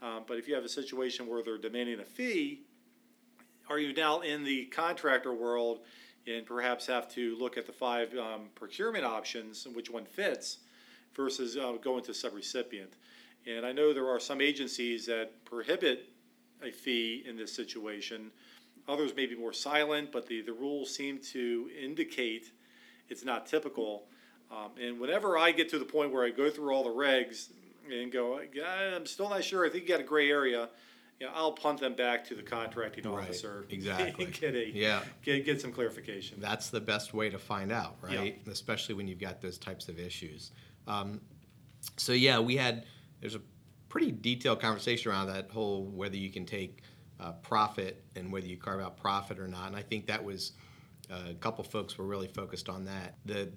Um, 0.01 0.23
but 0.29 0.39
if 0.39 0.47
you 0.47 0.55
have 0.55 0.65
a 0.65 0.69
situation 0.69 1.27
where 1.27 1.43
they're 1.43 1.59
demanding 1.59 1.99
a 1.99 2.05
fee, 2.05 2.63
are 3.69 3.79
you 3.79 3.93
now 3.93 4.21
in 4.21 4.45
the 4.45 4.67
contractor 4.67 5.35
world 5.35 5.81
and 6.29 6.45
perhaps 6.45 6.87
have 6.87 7.09
to 7.15 7.37
look 7.37 7.57
at 7.57 7.67
the 7.67 7.73
five 7.73 8.15
um, 8.17 8.49
procurement 8.55 9.05
options 9.05 9.67
and 9.67 9.75
which 9.75 9.91
one 9.91 10.05
fits 10.05 10.59
versus 11.15 11.57
uh, 11.57 11.73
going 11.83 12.05
to 12.05 12.13
subrecipient. 12.13 12.93
And 13.49 13.65
I 13.65 13.73
know 13.73 13.93
there 13.95 14.09
are 14.09 14.21
some 14.21 14.41
agencies 14.41 15.07
that 15.07 15.45
prohibit 15.45 16.11
a 16.63 16.71
fee 16.71 17.25
in 17.27 17.37
this 17.37 17.53
situation. 17.55 18.31
Others 18.89 19.15
may 19.17 19.27
be 19.27 19.37
more 19.37 19.53
silent, 19.53 20.13
but 20.13 20.27
the, 20.27 20.43
the 20.43 20.53
rules 20.53 20.95
seem 20.95 21.19
to 21.33 21.71
indicate 21.81 22.53
it's 23.09 23.25
not 23.25 23.47
typical. 23.47 24.05
Um, 24.51 24.73
and 24.81 25.01
whenever 25.01 25.39
I 25.39 25.53
get 25.53 25.69
to 25.71 25.79
the 25.79 25.85
point 25.85 26.13
where 26.13 26.25
I 26.25 26.31
go 26.31 26.51
through 26.51 26.75
all 26.75 26.85
the 26.85 26.91
regs 26.91 27.49
and 27.91 28.13
go, 28.13 28.39
I'm 28.39 29.07
still 29.07 29.31
not 29.31 29.45
sure, 29.45 29.65
I 29.65 29.71
think 29.71 29.85
you 29.85 29.89
got 29.89 30.01
a 30.01 30.05
gray 30.05 30.31
area, 30.31 30.69
you 31.19 31.27
know, 31.27 31.33
I'll 31.35 31.53
punt 31.53 31.81
them 31.81 31.95
back 31.95 32.27
to 32.27 32.35
the 32.35 32.43
contracting 32.43 33.11
Right, 33.11 33.25
officer. 33.25 33.67
exactly. 33.71 34.27
Get 34.27 34.55
a, 34.55 34.71
Yeah. 34.71 35.03
get, 35.23 35.45
get 35.47 35.61
some 35.61 35.73
clarification. 35.73 36.39
That's 36.41 36.69
the 36.69 36.81
best 36.81 37.15
way 37.15 37.31
to 37.31 37.39
find 37.39 37.73
out, 37.73 37.97
Yeah. 38.09 38.19
right? 38.19 38.41
Especially 38.51 38.95
when 38.95 39.09
you've 39.09 39.19
got 39.21 39.41
those 39.41 39.59
types 39.59 39.89
of 39.89 39.99
issues. 39.99 40.53
Um, 40.87 41.21
so 41.97 42.13
yeah, 42.13 42.39
we 42.39 42.57
had 42.57 42.85
there's 43.21 43.35
a 43.35 43.41
pretty 43.89 44.13
detailed 44.13 44.61
conversation 44.61 45.11
around 45.11 45.29
that 45.29 45.51
whole 45.51 45.87
whether 45.87 46.17
you 46.17 46.31
can 46.31 46.45
take 46.45 46.83
uh, 47.21 47.33
profit 47.33 48.05
and 48.17 48.33
whether 48.33 48.47
you 48.47 48.57
carve 48.57 48.81
out 48.81 48.97
profit 48.97 49.39
or 49.39 49.49
not. 49.49 49.69
And 49.69 49.77
I 49.77 49.83
think 49.83 50.07
that 50.07 50.23
was 50.23 50.53
uh, 51.11 51.31
a 51.31 51.35
couple 51.35 51.65
folks 51.65 51.97
were 51.99 52.05
really 52.05 52.29
focused 52.29 52.69
on 52.69 52.85
that. 52.85 53.17
The 53.25 53.51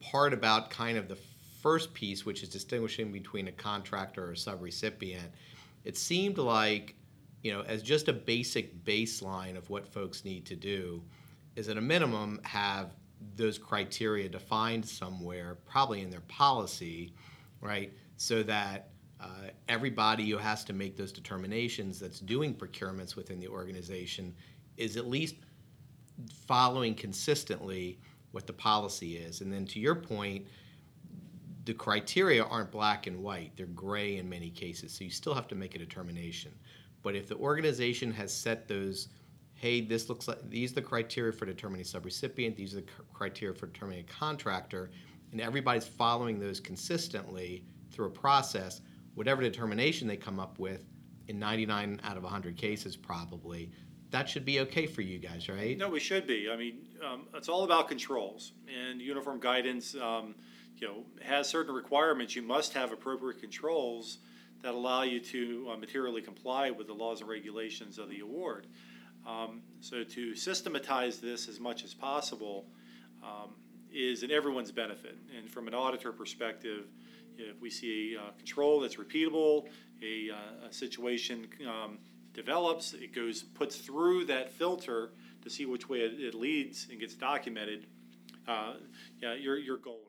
part 0.00 0.32
about 0.32 0.70
kind 0.70 0.96
of 0.98 1.08
the 1.08 1.18
first 1.62 1.92
piece, 1.94 2.24
which 2.24 2.42
is 2.42 2.48
distinguishing 2.48 3.12
between 3.12 3.48
a 3.48 3.52
contractor 3.52 4.26
or 4.26 4.32
a 4.32 4.34
subrecipient, 4.34 5.28
it 5.84 5.96
seemed 5.96 6.38
like, 6.38 6.94
you 7.42 7.52
know, 7.52 7.62
as 7.62 7.82
just 7.82 8.08
a 8.08 8.12
basic 8.12 8.84
baseline 8.84 9.56
of 9.56 9.68
what 9.70 9.86
folks 9.86 10.24
need 10.24 10.46
to 10.46 10.56
do, 10.56 11.02
is 11.54 11.68
at 11.68 11.76
a 11.76 11.80
minimum 11.80 12.40
have 12.44 12.94
those 13.36 13.58
criteria 13.58 14.28
defined 14.28 14.84
somewhere, 14.84 15.58
probably 15.64 16.02
in 16.02 16.10
their 16.10 16.20
policy, 16.20 17.14
right? 17.60 17.92
So 18.16 18.42
that 18.42 18.90
uh, 19.20 19.48
everybody 19.68 20.28
who 20.30 20.36
has 20.36 20.64
to 20.64 20.72
make 20.72 20.96
those 20.96 21.12
determinations 21.12 21.98
that's 21.98 22.20
doing 22.20 22.54
procurements 22.54 23.16
within 23.16 23.40
the 23.40 23.48
organization 23.48 24.34
is 24.76 24.96
at 24.96 25.06
least 25.06 25.36
following 26.46 26.94
consistently 26.94 27.98
what 28.32 28.46
the 28.46 28.52
policy 28.52 29.16
is. 29.16 29.40
And 29.40 29.52
then 29.52 29.64
to 29.66 29.80
your 29.80 29.94
point, 29.94 30.46
the 31.64 31.74
criteria 31.74 32.44
aren't 32.44 32.70
black 32.70 33.06
and 33.06 33.22
white, 33.22 33.52
they're 33.56 33.66
gray 33.66 34.18
in 34.18 34.28
many 34.28 34.50
cases. 34.50 34.92
So 34.92 35.04
you 35.04 35.10
still 35.10 35.34
have 35.34 35.48
to 35.48 35.54
make 35.54 35.74
a 35.74 35.78
determination. 35.78 36.52
But 37.02 37.16
if 37.16 37.28
the 37.28 37.36
organization 37.36 38.12
has 38.12 38.32
set 38.32 38.68
those, 38.68 39.08
hey, 39.54 39.80
this 39.80 40.08
looks 40.08 40.28
like 40.28 40.48
these 40.48 40.72
are 40.72 40.76
the 40.76 40.82
criteria 40.82 41.32
for 41.32 41.46
determining 41.46 41.84
subrecipient, 41.84 42.56
these 42.56 42.74
are 42.74 42.80
the 42.80 42.86
criteria 43.12 43.54
for 43.54 43.66
determining 43.66 44.00
a 44.00 44.12
contractor, 44.12 44.90
and 45.32 45.40
everybody's 45.40 45.86
following 45.86 46.38
those 46.38 46.60
consistently 46.60 47.64
through 47.90 48.06
a 48.06 48.10
process, 48.10 48.80
whatever 49.16 49.42
determination 49.42 50.06
they 50.06 50.16
come 50.16 50.38
up 50.38 50.60
with, 50.60 50.84
in 51.26 51.40
99 51.40 52.00
out 52.04 52.16
of 52.16 52.22
100 52.22 52.56
cases 52.56 52.96
probably, 52.96 53.72
that 54.10 54.28
should 54.28 54.44
be 54.44 54.60
okay 54.60 54.86
for 54.86 55.02
you 55.02 55.18
guys, 55.18 55.48
right? 55.48 55.76
No, 55.76 55.88
we 55.88 55.98
should 55.98 56.26
be. 56.26 56.48
I 56.48 56.56
mean, 56.56 56.86
um, 57.04 57.22
it's 57.34 57.48
all 57.48 57.64
about 57.64 57.88
controls, 57.88 58.52
and 58.68 59.00
uniform 59.00 59.40
guidance, 59.40 59.96
um, 59.96 60.36
you 60.76 60.86
know, 60.86 61.04
has 61.22 61.48
certain 61.48 61.74
requirements. 61.74 62.36
You 62.36 62.42
must 62.42 62.74
have 62.74 62.92
appropriate 62.92 63.40
controls 63.40 64.18
that 64.62 64.74
allow 64.74 65.02
you 65.02 65.18
to 65.20 65.70
uh, 65.72 65.76
materially 65.76 66.22
comply 66.22 66.70
with 66.70 66.86
the 66.86 66.92
laws 66.92 67.20
and 67.20 67.28
regulations 67.28 67.98
of 67.98 68.08
the 68.08 68.20
award. 68.20 68.66
Um, 69.26 69.62
so 69.80 70.04
to 70.04 70.34
systematize 70.36 71.18
this 71.18 71.48
as 71.48 71.58
much 71.58 71.84
as 71.84 71.92
possible 71.94 72.66
um, 73.24 73.50
is 73.92 74.22
in 74.22 74.30
everyone's 74.30 74.70
benefit. 74.70 75.18
And 75.36 75.50
from 75.50 75.66
an 75.66 75.74
auditor 75.74 76.12
perspective, 76.12 76.86
if 77.38 77.60
we 77.60 77.70
see 77.70 78.16
a 78.16 78.20
uh, 78.20 78.30
control 78.36 78.80
that's 78.80 78.96
repeatable, 78.96 79.66
a, 80.02 80.30
uh, 80.30 80.68
a 80.68 80.72
situation 80.72 81.48
um, 81.66 81.98
develops, 82.34 82.92
it 82.92 83.14
goes 83.14 83.42
puts 83.42 83.76
through 83.76 84.26
that 84.26 84.52
filter 84.52 85.12
to 85.42 85.50
see 85.50 85.66
which 85.66 85.88
way 85.88 86.00
it, 86.00 86.20
it 86.20 86.34
leads 86.34 86.88
and 86.90 87.00
gets 87.00 87.14
documented. 87.14 87.86
Uh, 88.46 88.74
yeah, 89.20 89.34
you're 89.34 89.58
you're 89.58 89.78
golden, 89.78 90.02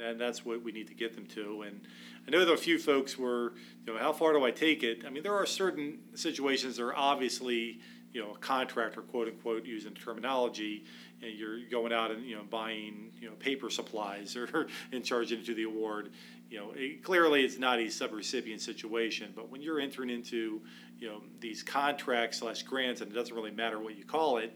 and, 0.00 0.20
that's 0.20 0.44
what 0.44 0.62
we 0.62 0.72
need 0.72 0.86
to 0.88 0.94
get 0.94 1.14
them 1.14 1.26
to. 1.26 1.62
And 1.62 1.80
I 2.26 2.30
know 2.30 2.44
that 2.44 2.52
a 2.52 2.56
few 2.56 2.78
folks 2.78 3.18
were, 3.18 3.54
you 3.84 3.92
know, 3.92 3.98
how 3.98 4.12
far 4.12 4.32
do 4.32 4.44
I 4.44 4.50
take 4.50 4.82
it? 4.82 5.04
I 5.06 5.10
mean, 5.10 5.22
there 5.22 5.34
are 5.34 5.46
certain 5.46 5.98
situations 6.14 6.76
that 6.76 6.84
are 6.84 6.96
obviously, 6.96 7.80
you 8.12 8.22
know, 8.22 8.32
a 8.32 8.38
contractor, 8.38 9.00
quote 9.00 9.28
unquote, 9.28 9.64
using 9.64 9.94
terminology, 9.94 10.84
and 11.22 11.32
you're 11.32 11.60
going 11.70 11.92
out 11.92 12.10
and 12.10 12.24
you 12.24 12.36
know 12.36 12.42
buying 12.50 13.10
you 13.20 13.28
know 13.28 13.34
paper 13.36 13.70
supplies 13.70 14.36
or 14.54 14.66
and 14.92 15.04
charging 15.04 15.40
it 15.40 15.46
to 15.46 15.54
the 15.54 15.64
award. 15.64 16.10
You 16.50 16.58
know, 16.58 16.72
it, 16.76 17.02
clearly 17.02 17.44
it's 17.44 17.58
not 17.58 17.78
a 17.78 17.84
subrecipient 17.84 18.60
situation, 18.60 19.32
but 19.34 19.48
when 19.50 19.62
you're 19.62 19.80
entering 19.80 20.10
into 20.10 20.60
you 20.98 21.08
know 21.08 21.22
these 21.40 21.62
contracts 21.62 22.38
slash 22.38 22.62
grants, 22.62 23.00
and 23.00 23.10
it 23.10 23.14
doesn't 23.14 23.34
really 23.34 23.50
matter 23.50 23.78
what 23.80 23.96
you 23.96 24.04
call 24.04 24.38
it, 24.38 24.52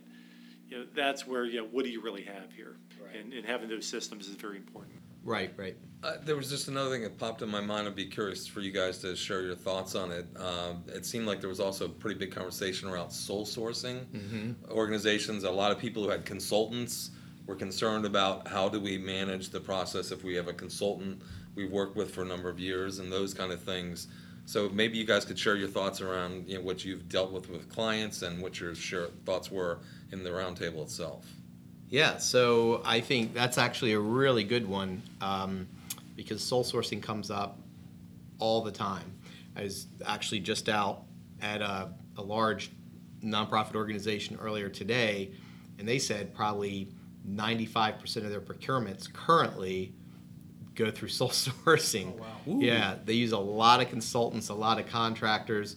you 0.68 0.78
know 0.78 0.86
that's 0.94 1.26
where 1.26 1.44
you 1.46 1.60
know 1.60 1.68
what 1.70 1.84
do 1.84 1.90
you 1.90 2.02
really 2.02 2.24
have 2.24 2.52
here, 2.52 2.76
Right. 3.02 3.16
and, 3.16 3.32
and 3.32 3.46
having 3.46 3.68
those 3.68 3.86
systems 3.86 4.28
is 4.28 4.34
very 4.34 4.56
important. 4.58 4.94
Right, 5.26 5.52
right. 5.56 5.76
Uh, 6.04 6.18
there 6.24 6.36
was 6.36 6.48
just 6.48 6.68
another 6.68 6.88
thing 6.88 7.02
that 7.02 7.18
popped 7.18 7.42
in 7.42 7.48
my 7.48 7.60
mind. 7.60 7.88
I'd 7.88 7.96
be 7.96 8.06
curious 8.06 8.46
for 8.46 8.60
you 8.60 8.70
guys 8.70 8.98
to 8.98 9.16
share 9.16 9.42
your 9.42 9.56
thoughts 9.56 9.96
on 9.96 10.12
it. 10.12 10.24
Um, 10.36 10.84
it 10.86 11.04
seemed 11.04 11.26
like 11.26 11.40
there 11.40 11.48
was 11.48 11.58
also 11.58 11.86
a 11.86 11.88
pretty 11.88 12.16
big 12.16 12.30
conversation 12.30 12.88
around 12.88 13.10
sole 13.10 13.44
sourcing 13.44 14.04
organizations. 14.70 15.42
A 15.42 15.50
lot 15.50 15.72
of 15.72 15.78
people 15.80 16.04
who 16.04 16.10
had 16.10 16.24
consultants 16.24 17.10
were 17.46 17.56
concerned 17.56 18.04
about 18.04 18.46
how 18.46 18.68
do 18.68 18.78
we 18.78 18.98
manage 18.98 19.50
the 19.50 19.58
process 19.58 20.12
if 20.12 20.22
we 20.22 20.34
have 20.34 20.46
a 20.46 20.52
consultant 20.52 21.20
we've 21.56 21.72
worked 21.72 21.96
with 21.96 22.14
for 22.14 22.22
a 22.22 22.26
number 22.26 22.48
of 22.48 22.60
years 22.60 23.00
and 23.00 23.10
those 23.10 23.34
kind 23.34 23.50
of 23.50 23.60
things. 23.60 24.06
So 24.44 24.68
maybe 24.68 24.96
you 24.96 25.04
guys 25.04 25.24
could 25.24 25.38
share 25.38 25.56
your 25.56 25.68
thoughts 25.68 26.00
around 26.00 26.48
you 26.48 26.58
know, 26.58 26.64
what 26.64 26.84
you've 26.84 27.08
dealt 27.08 27.32
with 27.32 27.50
with 27.50 27.68
clients 27.68 28.22
and 28.22 28.40
what 28.40 28.60
your 28.60 28.76
share, 28.76 29.08
thoughts 29.24 29.50
were 29.50 29.80
in 30.12 30.22
the 30.22 30.30
roundtable 30.30 30.82
itself. 30.82 31.26
Yeah, 31.88 32.18
so 32.18 32.82
I 32.84 33.00
think 33.00 33.32
that's 33.32 33.58
actually 33.58 33.92
a 33.92 34.00
really 34.00 34.44
good 34.44 34.68
one 34.68 35.02
um, 35.20 35.68
because 36.16 36.42
sole 36.42 36.64
sourcing 36.64 37.00
comes 37.02 37.30
up 37.30 37.58
all 38.38 38.62
the 38.62 38.72
time. 38.72 39.12
I 39.56 39.62
was 39.62 39.86
actually 40.04 40.40
just 40.40 40.68
out 40.68 41.04
at 41.40 41.62
a, 41.62 41.90
a 42.16 42.22
large 42.22 42.72
nonprofit 43.22 43.76
organization 43.76 44.38
earlier 44.40 44.68
today, 44.68 45.30
and 45.78 45.86
they 45.88 45.98
said 45.98 46.34
probably 46.34 46.88
95% 47.28 48.16
of 48.16 48.30
their 48.30 48.40
procurements 48.40 49.12
currently 49.12 49.94
go 50.74 50.90
through 50.90 51.08
sole 51.10 51.30
sourcing. 51.30 52.18
Yeah, 52.46 52.96
they 53.04 53.14
use 53.14 53.32
a 53.32 53.38
lot 53.38 53.80
of 53.80 53.88
consultants, 53.88 54.48
a 54.48 54.54
lot 54.54 54.78
of 54.80 54.86
contractors, 54.86 55.76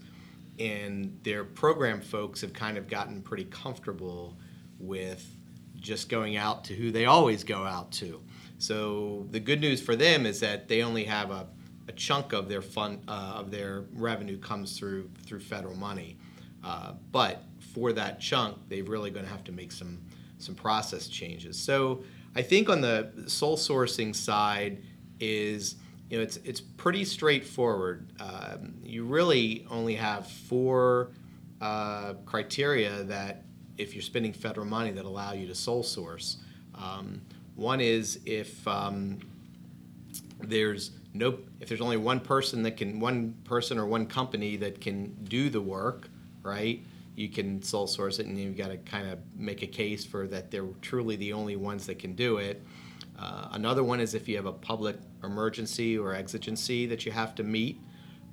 and 0.58 1.18
their 1.24 1.44
program 1.44 2.02
folks 2.02 2.42
have 2.42 2.54
kind 2.54 2.78
of 2.78 2.88
gotten 2.88 3.22
pretty 3.22 3.46
comfortable 3.46 4.38
with 4.78 5.26
just 5.80 6.10
going 6.10 6.38
out 6.38 6.64
to 6.66 6.76
who 6.76 6.92
they 6.92 7.06
always 7.06 7.44
go 7.44 7.64
out 7.64 7.92
to. 7.94 8.22
So 8.58 9.26
the 9.32 9.40
good 9.40 9.62
news 9.62 9.82
for 9.82 9.96
them 9.96 10.26
is 10.26 10.40
that 10.42 10.68
they 10.68 10.84
only 10.84 11.06
have 11.06 11.32
a, 11.32 11.48
a 11.88 11.92
chunk 11.94 12.34
of 12.34 12.50
their 12.50 12.62
fund 12.62 13.04
uh, 13.08 13.34
of 13.38 13.52
their 13.52 13.86
revenue 13.94 14.38
comes 14.38 14.78
through 14.78 15.10
through 15.26 15.40
federal 15.40 15.76
money, 15.76 16.18
uh, 16.64 16.94
but 17.12 17.44
for 17.74 17.94
that 17.94 18.20
chunk, 18.20 18.58
they're 18.68 18.84
really 18.84 19.12
going 19.12 19.26
to 19.26 19.32
have 19.32 19.44
to 19.46 19.52
make 19.52 19.72
some 19.72 20.00
some 20.40 20.56
process 20.56 21.08
changes. 21.08 21.58
So 21.58 22.04
I 22.36 22.42
think 22.42 22.70
on 22.70 22.82
the 22.82 23.12
sole 23.28 23.58
sourcing 23.58 24.16
side 24.16 24.84
is 25.20 25.76
you 26.10 26.18
know 26.18 26.24
it's 26.24 26.38
it's 26.44 26.62
pretty 26.62 27.06
straightforward. 27.06 28.12
Um, 28.20 28.76
you 28.84 29.06
really 29.06 29.66
only 29.70 29.96
have 29.96 30.28
four 30.28 31.12
uh, 31.62 32.14
criteria 32.26 33.04
that 33.04 33.44
if 33.80 33.96
you're 33.96 34.04
spending 34.04 34.34
federal 34.34 34.68
money 34.68 34.92
that 34.92 35.06
allow 35.06 35.34
you 35.34 35.48
to 35.48 35.56
sole 35.56 35.84
source. 35.84 36.38
Um, 36.76 37.22
one 37.56 37.82
is 37.82 38.20
if 38.26 38.68
um, 38.68 39.20
there's 40.42 40.92
no 41.14 41.40
if 41.60 41.70
there's 41.70 41.82
only 41.82 41.98
one 41.98 42.20
person 42.20 42.62
that 42.64 42.78
can 42.78 43.00
one 43.00 43.36
person 43.44 43.80
or 43.80 43.86
one 43.86 44.06
company 44.06 44.58
that 44.58 44.80
can 44.82 45.16
do 45.24 45.50
the 45.50 45.62
work, 45.62 46.10
right? 46.44 46.84
You 47.16 47.30
can 47.30 47.62
sole 47.62 47.88
source 47.88 48.20
it, 48.20 48.28
and 48.28 48.38
you've 48.38 48.58
got 48.58 48.70
to 48.70 48.78
kind 48.78 49.10
of 49.10 49.20
make 49.36 49.62
a 49.62 49.68
case 49.68 50.06
for 50.06 50.28
that 50.28 50.52
they're 50.52 50.68
truly 50.82 51.16
the 51.16 51.34
only 51.34 51.56
ones 51.56 51.86
that 51.88 52.00
can 52.00 52.14
do 52.14 52.38
it. 52.38 52.64
Uh, 53.18 53.50
another 53.52 53.84
one 53.84 54.00
is 54.00 54.14
if 54.14 54.30
you 54.30 54.38
have 54.38 54.46
a 54.46 54.54
public 54.54 54.96
emergency 55.24 55.98
or 55.98 56.14
exigency 56.14 56.86
that 56.86 57.06
you 57.06 57.12
have 57.12 57.36
to 57.36 57.44
meet. 57.44 57.82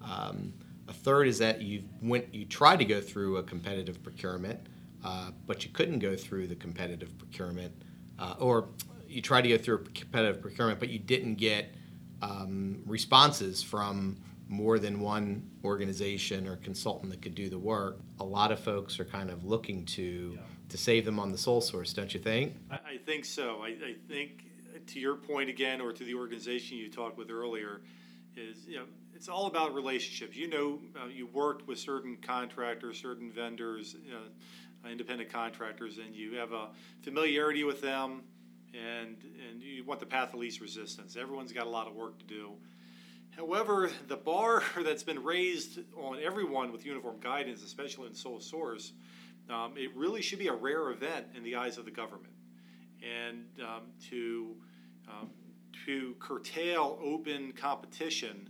Um, 0.05 0.53
a 0.89 0.93
third 0.93 1.27
is 1.27 1.39
that 1.39 1.63
you 1.63 1.83
went 2.01 2.33
you 2.33 2.45
tried 2.45 2.79
to 2.79 2.85
go 2.85 3.01
through 3.01 3.39
a 3.39 3.43
competitive 3.43 4.03
procurement, 4.03 4.61
uh, 5.05 5.31
but 5.47 5.65
you 5.65 5.71
couldn't 5.71 5.99
go 5.99 6.17
through 6.17 6.47
the 6.47 6.57
competitive 6.57 7.17
procurement, 7.19 7.73
uh, 8.19 8.35
or 8.39 8.69
you 9.09 9.23
tried 9.23 9.43
to 9.43 9.49
go 9.49 9.59
through 9.59 9.77
a 9.77 9.79
competitive 9.91 10.41
procurement, 10.41 10.81
but 10.81 10.89
you 10.89 10.99
didn't 10.99 11.37
get 11.37 11.75
um, 12.23 12.83
responses 12.87 13.63
from 13.63 14.17
more 14.49 14.79
than 14.79 15.01
one 15.01 15.49
organization 15.65 16.47
or 16.47 16.57
consultant 16.57 17.11
that 17.11 17.21
could 17.21 17.35
do 17.35 17.49
the 17.49 17.59
work. 17.59 17.99
A 18.21 18.25
lot 18.25 18.53
of 18.53 18.61
folks 18.61 19.01
are 19.01 19.05
kind 19.05 19.31
of 19.31 19.45
looking 19.45 19.85
to 19.87 20.39
to 20.69 20.77
save 20.77 21.05
them 21.05 21.21
on 21.21 21.31
the 21.31 21.39
sole 21.39 21.61
source, 21.61 21.93
don't 21.93 22.13
you 22.13 22.19
think? 22.19 22.57
I, 22.73 22.75
I 22.75 22.97
think 23.05 23.25
so. 23.25 23.63
I, 23.63 23.69
I 23.69 23.95
think 24.09 24.47
uh, 24.75 24.79
to 24.89 24.99
your 24.99 25.15
point 25.15 25.49
again, 25.49 25.81
or 25.81 25.93
to 25.93 26.03
the 26.03 26.15
organization 26.15 26.77
you 26.77 26.91
talked 26.91 27.17
with 27.17 27.31
earlier, 27.31 27.83
is 28.37 28.67
you 28.67 28.77
know 28.77 28.85
it's 29.15 29.29
all 29.29 29.47
about 29.47 29.75
relationships. 29.75 30.37
You 30.37 30.49
know, 30.49 30.81
uh, 31.01 31.07
you 31.07 31.27
worked 31.27 31.67
with 31.67 31.79
certain 31.79 32.17
contractors, 32.17 33.01
certain 33.01 33.33
vendors, 33.33 33.97
independent 34.89 35.31
contractors, 35.31 35.99
and 35.99 36.15
you 36.15 36.37
have 36.37 36.53
a 36.53 36.69
familiarity 37.03 37.65
with 37.65 37.81
them, 37.81 38.23
and 38.75 39.17
and 39.49 39.63
you 39.63 39.85
want 39.85 40.01
the 40.01 40.07
path 40.07 40.33
of 40.33 40.41
least 40.41 40.61
resistance. 40.61 41.17
Everyone's 41.17 41.53
got 41.53 41.67
a 41.67 41.71
lot 41.71 41.87
of 41.87 41.95
work 41.95 42.19
to 42.19 42.25
do. 42.25 42.53
However, 43.37 43.91
the 44.09 44.17
bar 44.17 44.63
that's 44.83 45.03
been 45.03 45.23
raised 45.23 45.81
on 45.97 46.19
everyone 46.23 46.73
with 46.73 46.87
uniform 46.87 47.17
guidance, 47.21 47.63
especially 47.63 48.07
in 48.07 48.15
sole 48.15 48.41
source, 48.41 48.93
um, 49.51 49.75
it 49.77 49.95
really 49.95 50.23
should 50.23 50.39
be 50.39 50.49
a 50.49 50.55
rare 50.55 50.91
event 50.91 51.27
in 51.37 51.43
the 51.43 51.57
eyes 51.57 51.79
of 51.79 51.85
the 51.85 51.91
government. 51.91 52.33
And 53.03 53.45
um, 53.61 53.83
to, 54.11 54.57
um, 55.09 55.31
to 55.85 56.17
curtail 56.19 56.99
open 57.03 57.53
competition 57.53 58.49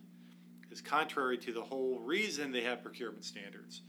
is 0.71 0.81
contrary 0.81 1.37
to 1.39 1.53
the 1.53 1.61
whole 1.61 1.99
reason 1.99 2.53
they 2.53 2.63
have 2.63 2.83
procurement 2.83 3.25
standards. 3.25 3.83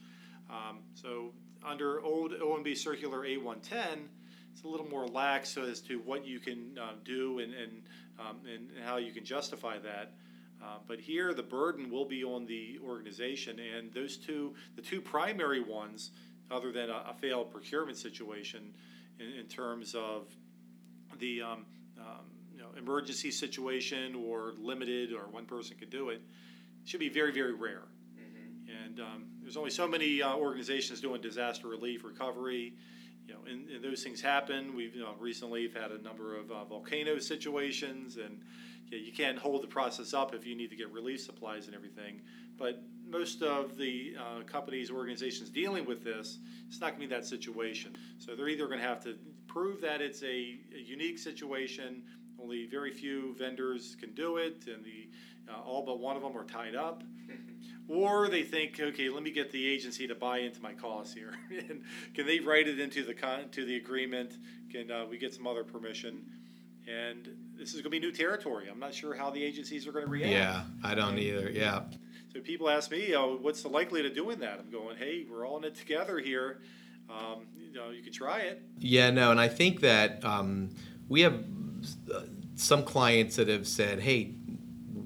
Um, 0.49 0.79
so, 0.93 1.31
under 1.65 2.01
old 2.01 2.31
OMB 2.31 2.77
Circular 2.77 3.23
A110, 3.23 4.07
it's 4.53 4.63
a 4.63 4.67
little 4.67 4.87
more 4.87 5.07
lax 5.07 5.57
as 5.57 5.81
to 5.81 5.99
what 5.99 6.25
you 6.25 6.39
can 6.39 6.77
uh, 6.81 6.93
do 7.03 7.39
and, 7.39 7.53
and, 7.53 7.71
um, 8.19 8.37
and 8.51 8.69
how 8.83 8.97
you 8.97 9.11
can 9.11 9.25
justify 9.25 9.77
that. 9.79 10.13
Uh, 10.63 10.77
but 10.87 10.99
here, 10.99 11.33
the 11.33 11.43
burden 11.43 11.91
will 11.91 12.05
be 12.05 12.23
on 12.23 12.45
the 12.45 12.79
organization, 12.83 13.59
and 13.59 13.93
those 13.93 14.17
two, 14.17 14.55
the 14.75 14.81
two 14.81 14.99
primary 15.01 15.61
ones, 15.61 16.11
other 16.49 16.71
than 16.71 16.89
a, 16.89 17.03
a 17.09 17.15
failed 17.19 17.51
procurement 17.51 17.97
situation, 17.97 18.73
in, 19.19 19.39
in 19.39 19.45
terms 19.45 19.93
of 19.93 20.25
the 21.19 21.41
um, 21.41 21.65
um, 21.99 22.25
you 22.51 22.59
know, 22.59 22.69
emergency 22.77 23.31
situation 23.31 24.15
or 24.15 24.53
limited 24.59 25.11
or 25.11 25.27
one 25.29 25.45
person 25.45 25.77
could 25.77 25.89
do 25.89 26.09
it, 26.09 26.21
should 26.85 26.99
be 26.99 27.09
very, 27.09 27.31
very 27.31 27.53
rare. 27.53 27.83
And 28.87 28.99
um, 29.01 29.25
there's 29.41 29.57
only 29.57 29.69
so 29.69 29.87
many 29.87 30.21
uh, 30.21 30.35
organizations 30.35 31.01
doing 31.01 31.19
disaster 31.19 31.67
relief 31.67 32.05
recovery. 32.05 32.73
You 33.27 33.33
know, 33.33 33.39
and, 33.49 33.69
and 33.69 33.83
those 33.83 34.01
things 34.01 34.21
happen. 34.21 34.73
We've 34.73 34.95
you 34.95 35.01
know, 35.01 35.13
recently 35.19 35.69
had 35.69 35.91
a 35.91 36.01
number 36.01 36.37
of 36.37 36.49
uh, 36.49 36.63
volcano 36.63 37.19
situations, 37.19 38.15
and 38.15 38.39
yeah, 38.89 38.99
you 38.99 39.11
can't 39.11 39.37
hold 39.37 39.63
the 39.63 39.67
process 39.67 40.13
up 40.13 40.33
if 40.33 40.45
you 40.45 40.55
need 40.55 40.69
to 40.69 40.77
get 40.77 40.89
relief 40.93 41.21
supplies 41.21 41.65
and 41.65 41.75
everything. 41.75 42.21
But 42.57 42.81
most 43.09 43.41
of 43.41 43.77
the 43.77 44.15
uh, 44.17 44.43
companies, 44.43 44.89
organizations 44.89 45.49
dealing 45.49 45.85
with 45.85 46.05
this, 46.05 46.37
it's 46.69 46.79
not 46.79 46.91
going 46.91 47.01
to 47.01 47.07
be 47.07 47.13
that 47.13 47.25
situation. 47.25 47.97
So 48.17 48.33
they're 48.35 48.47
either 48.47 48.67
going 48.67 48.79
to 48.79 48.85
have 48.85 49.03
to 49.03 49.15
prove 49.47 49.81
that 49.81 50.01
it's 50.01 50.23
a, 50.23 50.59
a, 50.73 50.79
unique 50.85 51.19
situation, 51.19 52.03
only 52.41 52.65
very 52.65 52.91
few 52.91 53.35
vendors 53.37 53.97
can 53.99 54.13
do 54.13 54.37
it, 54.37 54.63
and 54.67 54.85
the 54.85 55.09
uh, 55.51 55.61
all 55.65 55.85
but 55.85 55.99
one 55.99 56.15
of 56.15 56.21
them 56.21 56.37
are 56.37 56.43
tied 56.45 56.75
up. 56.75 57.03
Or 57.89 58.27
they 58.27 58.43
think, 58.43 58.79
okay, 58.79 59.09
let 59.09 59.23
me 59.23 59.31
get 59.31 59.51
the 59.51 59.65
agency 59.65 60.07
to 60.07 60.15
buy 60.15 60.39
into 60.39 60.61
my 60.61 60.73
cause 60.73 61.13
here, 61.13 61.33
and 61.49 61.83
can 62.13 62.25
they 62.25 62.39
write 62.39 62.67
it 62.67 62.79
into 62.79 63.05
the 63.05 63.13
con- 63.13 63.49
to 63.51 63.65
the 63.65 63.77
agreement? 63.77 64.33
Can 64.71 64.91
uh, 64.91 65.05
we 65.09 65.17
get 65.17 65.33
some 65.33 65.47
other 65.47 65.63
permission? 65.63 66.25
And 66.85 67.27
this 67.57 67.69
is 67.69 67.75
going 67.81 67.83
to 67.83 67.89
be 67.89 67.99
new 67.99 68.11
territory. 68.11 68.69
I'm 68.69 68.79
not 68.79 68.93
sure 68.93 69.13
how 69.13 69.29
the 69.29 69.43
agencies 69.43 69.87
are 69.87 69.91
going 69.91 70.05
to 70.05 70.11
react. 70.11 70.31
Yeah, 70.31 70.63
I 70.83 70.95
don't 70.95 71.17
either. 71.17 71.49
Yeah. 71.49 71.81
So 72.33 72.39
people 72.39 72.69
ask 72.69 72.91
me, 72.91 73.15
oh, 73.15 73.37
what's 73.41 73.61
the 73.61 73.69
likelihood 73.69 74.11
of 74.11 74.15
doing 74.15 74.39
that? 74.39 74.59
I'm 74.59 74.69
going, 74.69 74.95
hey, 74.97 75.25
we're 75.29 75.45
all 75.45 75.57
in 75.57 75.63
it 75.65 75.75
together 75.75 76.19
here. 76.19 76.61
Um, 77.09 77.47
you 77.55 77.73
know, 77.73 77.89
you 77.89 78.01
could 78.03 78.13
try 78.13 78.39
it. 78.41 78.61
Yeah, 78.79 79.11
no, 79.11 79.31
and 79.31 79.39
I 79.39 79.47
think 79.47 79.81
that 79.81 80.23
um, 80.23 80.69
we 81.07 81.21
have 81.21 81.43
uh, 82.13 82.21
some 82.55 82.83
clients 82.83 83.37
that 83.37 83.47
have 83.47 83.67
said, 83.67 84.01
hey, 84.01 84.35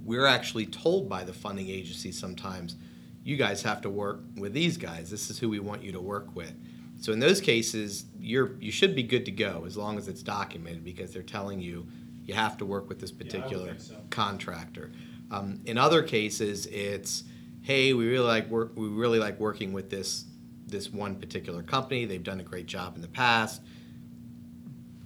we're 0.03 0.25
actually 0.25 0.65
told 0.65 1.07
by 1.07 1.23
the 1.23 1.33
funding 1.33 1.69
agency 1.69 2.11
sometimes, 2.11 2.75
you 3.23 3.37
guys 3.37 3.61
have 3.63 3.81
to 3.81 3.89
work 3.89 4.21
with 4.35 4.53
these 4.53 4.77
guys. 4.77 5.09
This 5.09 5.29
is 5.29 5.39
who 5.39 5.49
we 5.49 5.59
want 5.59 5.83
you 5.83 5.91
to 5.91 6.01
work 6.01 6.35
with. 6.35 6.53
So 6.99 7.11
in 7.11 7.19
those 7.19 7.41
cases, 7.41 8.05
you're 8.19 8.55
you 8.59 8.71
should 8.71 8.95
be 8.95 9.03
good 9.03 9.25
to 9.25 9.31
go 9.31 9.63
as 9.65 9.75
long 9.75 9.97
as 9.97 10.07
it's 10.07 10.21
documented 10.21 10.83
because 10.83 11.11
they're 11.11 11.23
telling 11.23 11.59
you 11.59 11.87
you 12.25 12.33
have 12.33 12.57
to 12.57 12.65
work 12.65 12.87
with 12.89 12.99
this 12.99 13.11
particular 13.11 13.67
yeah, 13.67 13.77
so. 13.77 13.97
contractor. 14.09 14.91
Um, 15.31 15.61
in 15.65 15.77
other 15.77 16.03
cases, 16.03 16.67
it's 16.67 17.23
hey, 17.61 17.93
we 17.93 18.07
really 18.07 18.27
like 18.27 18.47
work, 18.49 18.71
we 18.75 18.87
really 18.87 19.19
like 19.19 19.39
working 19.39 19.73
with 19.73 19.89
this 19.89 20.25
this 20.67 20.91
one 20.91 21.15
particular 21.15 21.63
company. 21.63 22.05
They've 22.05 22.23
done 22.23 22.39
a 22.39 22.43
great 22.43 22.65
job 22.65 22.95
in 22.95 23.01
the 23.01 23.07
past. 23.07 23.61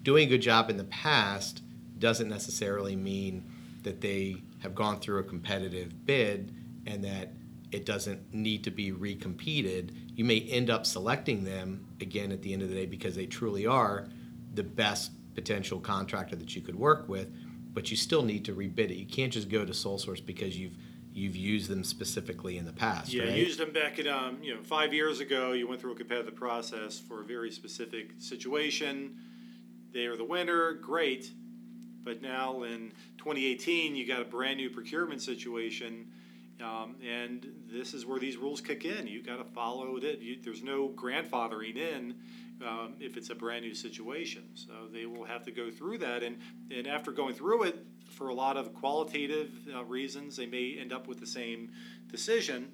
Doing 0.03 0.27
a 0.27 0.29
good 0.29 0.41
job 0.41 0.69
in 0.69 0.77
the 0.77 0.84
past 0.84 1.62
doesn't 1.97 2.29
necessarily 2.29 2.95
mean 2.95 3.43
that 3.84 4.01
they 4.01 4.43
have 4.65 4.75
gone 4.75 4.99
through 4.99 5.19
a 5.19 5.23
competitive 5.23 6.06
bid 6.06 6.54
and 6.86 7.04
that 7.04 7.32
it 7.71 7.86
doesn't 7.86 8.34
need 8.34 8.63
to 8.63 8.71
be 8.71 8.91
recompeted. 8.91 9.91
You 10.15 10.25
may 10.25 10.41
end 10.41 10.69
up 10.69 10.86
selecting 10.86 11.43
them 11.43 11.88
again 12.01 12.32
at 12.32 12.41
the 12.41 12.51
end 12.51 12.62
of 12.62 12.69
the 12.69 12.75
day 12.75 12.86
because 12.86 13.15
they 13.15 13.25
truly 13.25 13.65
are 13.65 14.08
the 14.54 14.63
best 14.63 15.12
potential 15.36 15.80
contractor 15.80 16.36
that 16.36 16.56
you 16.56 16.62
could 16.62 16.75
work 16.75 17.08
with, 17.08 17.32
but 17.73 17.91
you 17.91 17.97
still 17.97 18.23
need 18.23 18.45
to 18.45 18.54
rebid 18.54 18.91
it. 18.91 18.95
You 18.95 19.06
can't 19.06 19.32
just 19.32 19.49
go 19.49 19.65
to 19.65 19.73
sole 19.73 19.97
source 19.97 20.21
because 20.21 20.58
you've 20.58 20.78
you've 21.13 21.36
used 21.36 21.69
them 21.69 21.84
specifically 21.84 22.58
in 22.58 22.65
the 22.65 22.73
past. 22.73 23.13
Yeah, 23.13 23.23
right? 23.23 23.38
used 23.38 23.60
them 23.60 23.71
back 23.71 23.99
at 23.99 24.08
um, 24.08 24.38
you 24.41 24.56
know 24.56 24.63
five 24.63 24.93
years 24.93 25.19
ago. 25.19 25.51
You 25.51 25.67
went 25.67 25.82
through 25.82 25.93
a 25.93 25.95
competitive 25.95 26.36
process 26.36 26.99
for 26.99 27.21
a 27.21 27.25
very 27.25 27.51
specific 27.51 28.13
situation. 28.19 29.17
They 29.93 30.06
are 30.06 30.17
the 30.17 30.25
winner, 30.25 30.73
great. 30.73 31.32
But 32.04 32.21
now 32.21 32.63
in 32.63 32.91
2018, 33.25 33.95
you 33.95 34.05
got 34.05 34.21
a 34.21 34.25
brand 34.25 34.57
new 34.57 34.69
procurement 34.69 35.19
situation, 35.19 36.05
um, 36.61 36.95
and 37.03 37.47
this 37.71 37.95
is 37.95 38.05
where 38.05 38.19
these 38.19 38.38
rules 38.38 38.61
kick 38.61 38.85
in. 38.85 39.07
You 39.07 39.23
got 39.23 39.38
to 39.38 39.43
follow 39.43 39.97
it. 39.97 40.19
You, 40.19 40.38
there's 40.43 40.61
no 40.61 40.89
grandfathering 40.89 41.75
in 41.75 42.13
um, 42.63 42.93
if 42.99 43.17
it's 43.17 43.31
a 43.31 43.35
brand 43.35 43.65
new 43.65 43.73
situation. 43.73 44.43
So 44.53 44.73
they 44.93 45.07
will 45.07 45.25
have 45.25 45.43
to 45.45 45.51
go 45.51 45.71
through 45.71 45.97
that, 45.99 46.21
and 46.21 46.38
and 46.69 46.85
after 46.85 47.11
going 47.11 47.33
through 47.33 47.63
it, 47.63 47.83
for 48.11 48.27
a 48.27 48.33
lot 48.35 48.57
of 48.57 48.75
qualitative 48.75 49.49
uh, 49.73 49.83
reasons, 49.85 50.38
they 50.38 50.45
may 50.45 50.77
end 50.79 50.93
up 50.93 51.07
with 51.07 51.19
the 51.19 51.25
same 51.25 51.71
decision, 52.11 52.67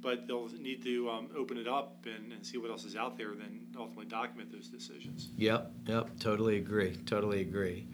but 0.00 0.26
they'll 0.26 0.48
need 0.58 0.82
to 0.84 1.10
um, 1.10 1.28
open 1.36 1.58
it 1.58 1.68
up 1.68 2.06
and, 2.06 2.32
and 2.32 2.44
see 2.44 2.56
what 2.56 2.70
else 2.70 2.84
is 2.86 2.96
out 2.96 3.18
there, 3.18 3.34
then 3.34 3.66
ultimately 3.76 4.06
document 4.06 4.50
those 4.50 4.68
decisions. 4.68 5.28
Yep, 5.36 5.72
yep, 5.86 6.08
totally 6.18 6.56
agree. 6.56 6.96
Totally 7.04 7.42
agree. 7.42 7.86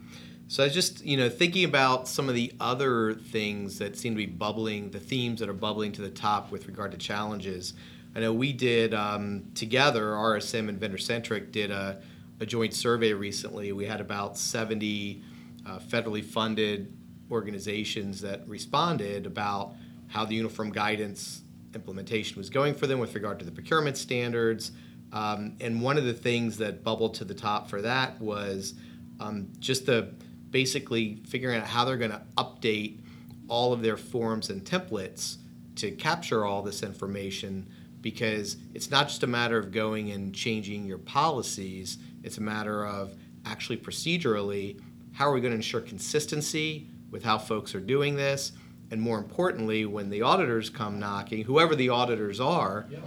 So 0.47 0.63
I 0.63 0.67
was 0.67 0.75
just, 0.75 1.05
you 1.05 1.17
know, 1.17 1.31
thinking 1.31 1.65
about 1.65 2.07
some 2.07 2.29
of 2.29 2.35
the 2.35 2.53
other 2.61 3.15
things 3.15 3.79
that 3.79 3.97
seem 3.97 4.13
to 4.13 4.19
be 4.19 4.27
bubbling, 4.27 4.91
the 4.91 5.01
themes 5.01 5.41
that 5.41 5.49
are 5.49 5.55
bubbling 5.55 5.93
to 5.93 6.03
the 6.03 6.11
top 6.11 6.51
with 6.51 6.67
regard 6.67 6.93
to 6.93 6.99
challenges. 6.99 7.73
I 8.15 8.21
know 8.21 8.33
we 8.33 8.53
did 8.53 8.93
um, 8.93 9.45
together, 9.55 10.13
RSM 10.13 10.69
and 10.69 10.79
Vendor 10.79 10.99
Centric 10.99 11.51
did 11.51 11.71
a, 11.71 12.01
a, 12.41 12.47
joint 12.47 12.75
survey 12.75 13.13
recently. 13.13 13.73
We 13.73 13.87
had 13.87 14.01
about 14.01 14.37
70 14.37 15.23
uh, 15.67 15.79
federally 15.79 16.23
funded 16.23 16.95
organizations 17.31 18.21
that 18.21 18.47
responded 18.47 19.27
about 19.27 19.75
how 20.09 20.25
the 20.27 20.35
uniform 20.35 20.71
guidance 20.71 21.41
implementation 21.75 22.37
was 22.37 22.51
going 22.51 22.75
for 22.75 22.87
them 22.87 23.01
with 23.01 23.15
regard 23.15 23.39
to 23.39 23.45
the 23.45 23.51
procurement 23.51 23.97
standards. 23.97 24.73
Um, 25.13 25.57
and 25.61 25.81
one 25.81 25.97
of 25.97 26.05
the 26.05 26.13
things 26.13 26.59
that 26.59 26.85
bubbled 26.85 27.15
to 27.15 27.25
the 27.25 27.35
top 27.35 27.69
for 27.69 27.81
that 27.83 28.21
was 28.21 28.75
um, 29.19 29.49
just 29.59 29.87
the 29.87 30.13
basically 30.55 31.21
figuring 31.27 31.61
out 31.61 31.67
how 31.67 31.85
they're 31.85 31.97
going 31.97 32.13
to 32.13 32.23
update 32.39 33.01
all 33.49 33.73
of 33.73 33.83
their 33.83 33.97
forms 33.97 34.51
and 34.51 34.63
templates 34.65 35.39
to 35.75 35.91
capture 35.91 36.45
all 36.45 36.63
this 36.63 36.85
information 36.85 37.69
because 38.01 38.57
it's 38.73 38.89
not 38.89 39.09
just 39.09 39.25
a 39.25 39.27
matter 39.27 39.59
of 39.59 39.73
going 39.73 40.13
and 40.13 40.33
changing 40.33 40.87
your 40.87 40.99
policies, 40.99 41.99
it's 42.23 42.39
a 42.39 42.41
matter 42.41 42.87
of 42.87 43.17
actually 43.45 43.77
procedurally 43.77 44.81
how 45.11 45.27
are 45.29 45.33
we 45.33 45.41
going 45.41 45.51
to 45.51 45.57
ensure 45.57 45.81
consistency 45.81 46.87
with 47.11 47.25
how 47.25 47.37
folks 47.37 47.75
are 47.75 47.81
doing 47.81 48.15
this 48.15 48.53
and 48.93 49.01
more 49.01 49.19
importantly 49.19 49.85
when 49.87 50.09
the 50.09 50.23
auditors 50.23 50.71
come 50.71 51.01
knocking 51.01 51.43
whoever 51.43 51.75
the 51.75 51.89
auditors 51.89 52.41
are 52.41 52.87
yeah. 52.91 52.99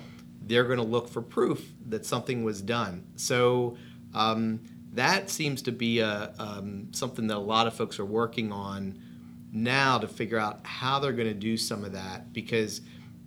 they're 0.43 0.65
going 0.65 0.77
to 0.77 0.83
look 0.83 1.09
for 1.09 1.21
proof 1.21 1.71
that 1.87 2.05
something 2.05 2.43
was 2.43 2.61
done 2.61 3.03
so 3.15 3.75
um, 4.13 4.59
that 4.97 5.29
seems 5.29 5.61
to 5.63 5.71
be 5.71 5.99
a, 5.99 6.33
um, 6.39 6.87
something 6.91 7.27
that 7.27 7.37
a 7.37 7.39
lot 7.39 7.67
of 7.67 7.73
folks 7.73 7.99
are 7.99 8.05
working 8.05 8.51
on 8.51 8.99
now 9.51 9.97
to 9.97 10.07
figure 10.07 10.37
out 10.37 10.59
how 10.63 10.99
they're 10.99 11.13
going 11.13 11.27
to 11.27 11.33
do 11.33 11.55
some 11.55 11.83
of 11.83 11.93
that 11.93 12.33
because 12.33 12.81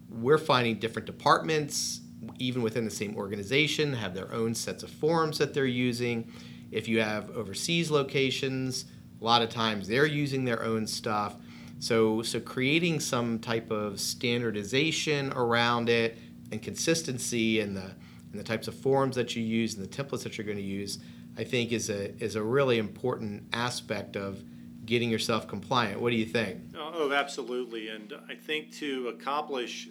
we're 0.08 0.38
finding 0.38 0.78
different 0.78 1.06
departments 1.06 2.00
even 2.38 2.60
within 2.62 2.84
the 2.84 2.90
same 2.90 3.16
organization 3.16 3.92
have 3.94 4.14
their 4.14 4.32
own 4.32 4.54
sets 4.54 4.82
of 4.82 4.90
forms 4.90 5.38
that 5.38 5.54
they're 5.54 5.64
using. 5.64 6.30
If 6.70 6.88
you 6.88 7.00
have 7.00 7.30
overseas 7.30 7.90
locations 7.90 8.86
a 9.20 9.24
lot 9.24 9.42
of 9.42 9.50
times 9.50 9.86
they're 9.86 10.06
using 10.06 10.44
their 10.44 10.62
own 10.62 10.86
stuff. 10.86 11.36
So 11.78 12.22
so 12.22 12.40
creating 12.40 13.00
some 13.00 13.38
type 13.38 13.70
of 13.70 14.00
standardization 14.00 15.32
around 15.32 15.88
it 15.88 16.18
and 16.50 16.60
consistency 16.62 17.60
and 17.60 17.76
the 17.76 17.94
and 18.32 18.38
the 18.38 18.44
types 18.44 18.68
of 18.68 18.74
forms 18.74 19.16
that 19.16 19.34
you 19.34 19.42
use 19.42 19.74
and 19.74 19.84
the 19.84 19.88
templates 19.88 20.22
that 20.22 20.38
you're 20.38 20.44
going 20.44 20.56
to 20.56 20.62
use, 20.62 20.98
I 21.40 21.44
think 21.44 21.72
is 21.72 21.88
a 21.88 22.14
is 22.22 22.36
a 22.36 22.42
really 22.42 22.76
important 22.76 23.44
aspect 23.54 24.14
of 24.14 24.44
getting 24.84 25.08
yourself 25.08 25.48
compliant. 25.48 25.98
What 25.98 26.10
do 26.10 26.16
you 26.16 26.26
think? 26.26 26.60
Oh, 26.76 27.12
absolutely. 27.12 27.88
And 27.88 28.12
I 28.28 28.34
think 28.34 28.74
to 28.74 29.08
accomplish 29.08 29.88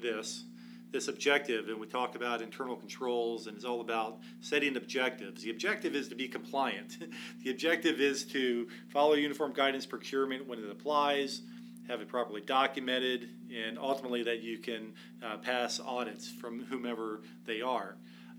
this, 0.00 0.44
this 0.92 1.08
objective, 1.08 1.68
and 1.68 1.80
we 1.80 1.88
talked 1.88 2.14
about 2.14 2.40
internal 2.40 2.76
controls, 2.76 3.48
and 3.48 3.56
it's 3.56 3.64
all 3.64 3.80
about 3.80 4.20
setting 4.42 4.76
objectives. 4.76 5.42
The 5.42 5.50
objective 5.50 5.96
is 5.96 6.06
to 6.08 6.14
be 6.14 6.28
compliant. 6.28 6.98
the 7.42 7.50
objective 7.50 8.00
is 8.00 8.24
to 8.26 8.68
follow 8.90 9.14
uniform 9.14 9.52
guidance 9.52 9.86
procurement 9.86 10.46
when 10.46 10.60
it 10.60 10.70
applies, 10.70 11.42
have 11.88 12.00
it 12.00 12.06
properly 12.06 12.42
documented, 12.42 13.28
and 13.52 13.76
ultimately 13.76 14.22
that 14.22 14.40
you 14.42 14.58
can 14.58 14.92
uh, 15.20 15.38
pass 15.38 15.80
audits 15.80 16.30
from 16.30 16.62
whomever 16.66 17.22
they 17.44 17.60
are. 17.60 17.96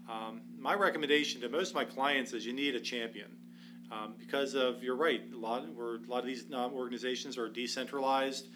Um, 0.10 0.42
my 0.60 0.74
recommendation 0.74 1.42
to 1.42 1.50
most 1.50 1.70
of 1.70 1.76
my 1.76 1.86
clients 1.86 2.34
is 2.34 2.46
you 2.46 2.54
need 2.54 2.76
a 2.76 2.80
champion. 2.80 3.28
Um, 3.92 4.16
because 4.18 4.56
of 4.56 4.82
you're 4.82 4.96
right, 4.96 5.22
a 5.34 5.38
lot 5.38 5.63
where 5.76 5.96
a 5.96 6.08
lot 6.08 6.20
of 6.20 6.26
these 6.26 6.46
um, 6.54 6.74
organizations 6.74 7.38
are 7.38 7.48
decentralized, 7.48 8.48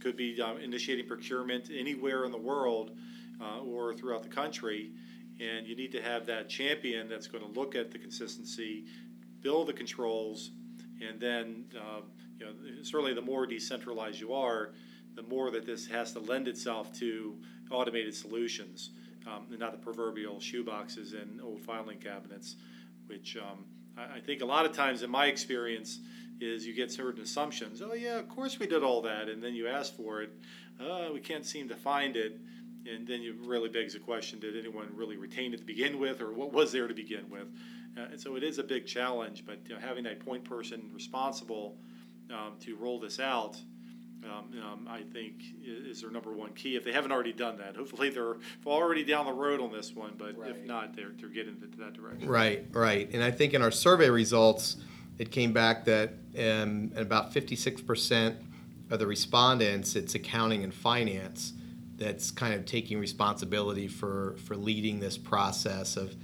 could 0.00 0.16
be 0.16 0.40
um, 0.40 0.58
initiating 0.58 1.06
procurement 1.06 1.70
anywhere 1.74 2.24
in 2.24 2.30
the 2.30 2.38
world 2.38 2.92
uh, 3.40 3.60
or 3.60 3.94
throughout 3.94 4.22
the 4.22 4.28
country, 4.28 4.92
and 5.40 5.66
you 5.66 5.74
need 5.74 5.90
to 5.92 6.02
have 6.02 6.26
that 6.26 6.48
champion 6.48 7.08
that's 7.08 7.26
going 7.26 7.42
to 7.42 7.58
look 7.58 7.74
at 7.74 7.90
the 7.90 7.98
consistency, 7.98 8.84
build 9.40 9.68
the 9.68 9.72
controls, 9.72 10.50
and 11.06 11.18
then 11.18 11.64
uh, 11.76 12.00
you 12.38 12.46
know 12.46 12.52
certainly 12.82 13.14
the 13.14 13.22
more 13.22 13.46
decentralized 13.46 14.20
you 14.20 14.32
are, 14.32 14.74
the 15.14 15.22
more 15.22 15.50
that 15.50 15.66
this 15.66 15.86
has 15.86 16.12
to 16.12 16.20
lend 16.20 16.48
itself 16.48 16.92
to 16.98 17.36
automated 17.70 18.14
solutions, 18.14 18.90
um, 19.26 19.46
and 19.50 19.58
not 19.58 19.72
the 19.72 19.78
proverbial 19.78 20.36
shoeboxes 20.36 21.20
and 21.20 21.40
old 21.40 21.60
filing 21.60 21.98
cabinets, 21.98 22.56
which 23.06 23.36
um, 23.36 23.64
I, 23.96 24.16
I 24.16 24.20
think 24.20 24.42
a 24.42 24.46
lot 24.46 24.66
of 24.66 24.72
times 24.72 25.02
in 25.02 25.10
my 25.10 25.26
experience 25.26 26.00
is 26.40 26.66
you 26.66 26.74
get 26.74 26.90
certain 26.90 27.22
assumptions. 27.22 27.80
Oh 27.80 27.94
yeah, 27.94 28.18
of 28.18 28.28
course 28.28 28.58
we 28.58 28.66
did 28.66 28.82
all 28.82 29.02
that, 29.02 29.28
and 29.28 29.42
then 29.42 29.54
you 29.54 29.68
ask 29.68 29.94
for 29.94 30.22
it. 30.22 30.30
Uh, 30.80 31.08
we 31.12 31.20
can't 31.20 31.46
seem 31.46 31.68
to 31.68 31.76
find 31.76 32.16
it, 32.16 32.38
and 32.90 33.06
then 33.06 33.22
you 33.22 33.34
really 33.44 33.68
begs 33.68 33.94
the 33.94 34.00
question: 34.00 34.40
Did 34.40 34.56
anyone 34.56 34.88
really 34.94 35.16
retain 35.16 35.54
it 35.54 35.58
to 35.58 35.64
begin 35.64 35.98
with, 35.98 36.20
or 36.20 36.32
what 36.32 36.52
was 36.52 36.72
there 36.72 36.88
to 36.88 36.94
begin 36.94 37.28
with? 37.30 37.46
Uh, 37.96 38.06
and 38.10 38.20
so 38.20 38.36
it 38.36 38.42
is 38.42 38.58
a 38.58 38.64
big 38.64 38.86
challenge. 38.86 39.44
But 39.46 39.60
you 39.68 39.74
know, 39.74 39.80
having 39.80 40.04
that 40.04 40.20
point 40.20 40.44
person 40.44 40.90
responsible 40.92 41.76
um, 42.30 42.54
to 42.60 42.76
roll 42.76 42.98
this 42.98 43.20
out. 43.20 43.56
Um, 44.24 44.58
um, 44.62 44.88
I 44.88 45.02
think 45.02 45.34
is 45.64 46.00
their 46.00 46.10
number 46.10 46.32
one 46.32 46.52
key. 46.54 46.76
If 46.76 46.84
they 46.84 46.92
haven't 46.92 47.12
already 47.12 47.32
done 47.32 47.58
that, 47.58 47.76
hopefully 47.76 48.10
they're 48.10 48.36
already 48.66 49.04
down 49.04 49.26
the 49.26 49.32
road 49.32 49.60
on 49.60 49.70
this 49.70 49.94
one. 49.94 50.14
But 50.16 50.38
right. 50.38 50.50
if 50.50 50.64
not, 50.64 50.96
they're, 50.96 51.12
they're 51.18 51.28
getting 51.28 51.56
into 51.62 51.76
that 51.78 51.92
direction. 51.92 52.28
Right, 52.28 52.66
right. 52.72 53.10
And 53.12 53.22
I 53.22 53.30
think 53.30 53.52
in 53.54 53.62
our 53.62 53.70
survey 53.70 54.08
results, 54.08 54.76
it 55.18 55.30
came 55.30 55.52
back 55.52 55.84
that 55.84 56.14
um, 56.38 56.90
about 56.96 57.32
56% 57.32 58.36
of 58.90 58.98
the 58.98 59.06
respondents, 59.06 59.96
it's 59.96 60.14
accounting 60.14 60.64
and 60.64 60.72
finance 60.72 61.52
that's 61.96 62.30
kind 62.30 62.54
of 62.54 62.66
taking 62.66 62.98
responsibility 62.98 63.88
for, 63.88 64.36
for 64.44 64.56
leading 64.56 65.00
this 65.00 65.16
process 65.16 65.96
of 65.96 66.14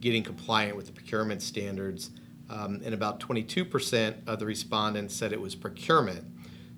getting 0.00 0.22
compliant 0.22 0.76
with 0.76 0.86
the 0.86 0.92
procurement 0.92 1.42
standards. 1.42 2.10
Um, 2.50 2.80
and 2.84 2.94
about 2.94 3.20
22% 3.20 4.14
of 4.26 4.38
the 4.38 4.46
respondents 4.46 5.14
said 5.14 5.32
it 5.32 5.40
was 5.40 5.54
procurement. 5.54 6.24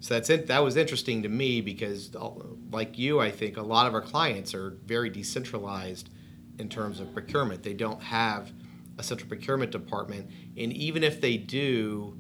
So 0.01 0.15
that's 0.15 0.31
it. 0.31 0.47
That 0.47 0.65
was 0.65 0.77
interesting 0.77 1.23
to 1.23 1.29
me 1.29 1.61
because, 1.61 2.15
uh, 2.17 2.31
like 2.73 2.99
you, 2.99 3.21
I 3.21 3.31
think 3.31 3.59
a 3.59 3.63
lot 3.63 3.87
of 3.87 3.95
our 3.95 4.01
clients 4.01 4.55
are 4.55 4.79
very 4.87 5.11
decentralized 5.11 6.09
in 6.59 6.69
terms 6.69 7.01
of 7.01 7.13
procurement. 7.13 7.63
They 7.63 7.75
don't 7.75 8.03
have 8.03 8.51
a 8.99 9.03
central 9.03 9.29
procurement 9.29 9.71
department. 9.73 10.31
And 10.57 10.73
even 10.73 11.05
if 11.05 11.21
they 11.21 11.37
do, 11.37 12.19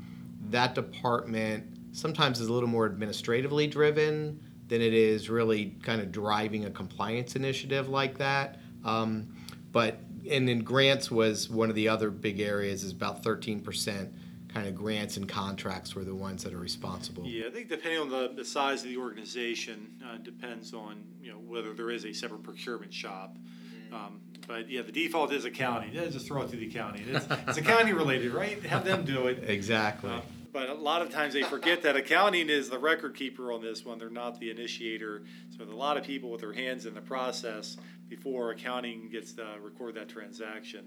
that 0.51 0.75
department 0.75 1.65
sometimes 1.93 2.41
is 2.41 2.49
a 2.49 2.53
little 2.53 2.69
more 2.69 2.87
administratively 2.87 3.67
driven 3.67 4.41
than 4.69 4.81
it 4.81 4.95
is 4.95 5.29
really 5.29 5.77
kind 5.83 6.01
of 6.01 6.13
driving 6.13 6.67
a 6.67 6.71
compliance 6.71 7.35
initiative 7.35 7.89
like 7.89 8.19
that. 8.19 8.61
Um, 8.85 9.35
but 9.73 10.01
and 10.29 10.47
then 10.47 10.61
grants 10.61 11.11
was 11.11 11.49
one 11.49 11.71
of 11.71 11.75
the 11.75 11.89
other 11.89 12.11
big 12.11 12.41
areas 12.41 12.85
is 12.85 12.93
about 12.93 13.23
13% 13.23 14.13
kind 14.53 14.67
of 14.67 14.75
grants 14.75 15.17
and 15.17 15.29
contracts 15.29 15.95
were 15.95 16.05
the 16.05 16.15
ones 16.15 16.43
that 16.43 16.53
are 16.53 16.59
responsible. 16.59 17.25
Yeah, 17.25 17.47
I 17.47 17.51
think 17.51 17.69
depending 17.69 18.01
on 18.01 18.09
the, 18.09 18.33
the 18.35 18.45
size 18.45 18.83
of 18.83 18.89
the 18.89 18.97
organization, 18.97 19.89
uh, 20.05 20.19
depends 20.19 20.75
on 20.75 21.05
you 21.23 21.31
know 21.31 21.39
whether 21.39 21.73
there 21.73 21.91
is 21.91 22.05
a 22.05 22.13
separate 22.13 22.43
procurement 22.43 22.93
shop. 22.93 23.37
Mm-hmm. 23.37 23.95
Um, 23.95 24.21
but 24.47 24.69
yeah, 24.69 24.83
the 24.83 24.93
default 24.93 25.33
is 25.33 25.45
accounting. 25.45 25.93
Yeah, 25.93 26.07
just 26.07 26.27
throw 26.27 26.43
it 26.43 26.51
to 26.51 26.57
the 26.57 26.67
accounting. 26.67 27.05
It's, 27.09 27.27
it's 27.49 27.59
accounting 27.59 27.95
related, 27.95 28.33
right? 28.33 28.61
Have 28.65 28.85
them 28.85 29.05
do 29.05 29.29
it. 29.29 29.45
Exactly. 29.49 30.11
Uh, 30.11 30.21
but 30.53 30.69
a 30.69 30.75
lot 30.75 31.01
of 31.01 31.11
times 31.11 31.35
they 31.35 31.45
forget 31.45 31.83
that 31.83 31.95
accounting 31.95 32.49
is 32.49 32.69
the 32.69 32.79
record 32.79 33.15
keeper 33.15 33.53
on 33.53 33.63
this 33.63 33.85
one. 33.85 33.99
They're 33.99 34.11
not 34.11 34.41
the 34.41 34.51
initiator. 34.51 35.23
So 35.57 35.63
a 35.63 35.67
lot 35.67 35.97
of 35.97 36.03
people 36.03 36.31
with 36.31 36.41
their 36.41 36.53
hands 36.53 36.87
in 36.87 36.95
the 36.95 37.01
process 37.01 37.77
before 38.09 38.51
accounting 38.51 39.09
gets 39.11 39.33
to 39.35 39.47
record 39.63 39.95
that 39.95 40.09
transaction. 40.09 40.87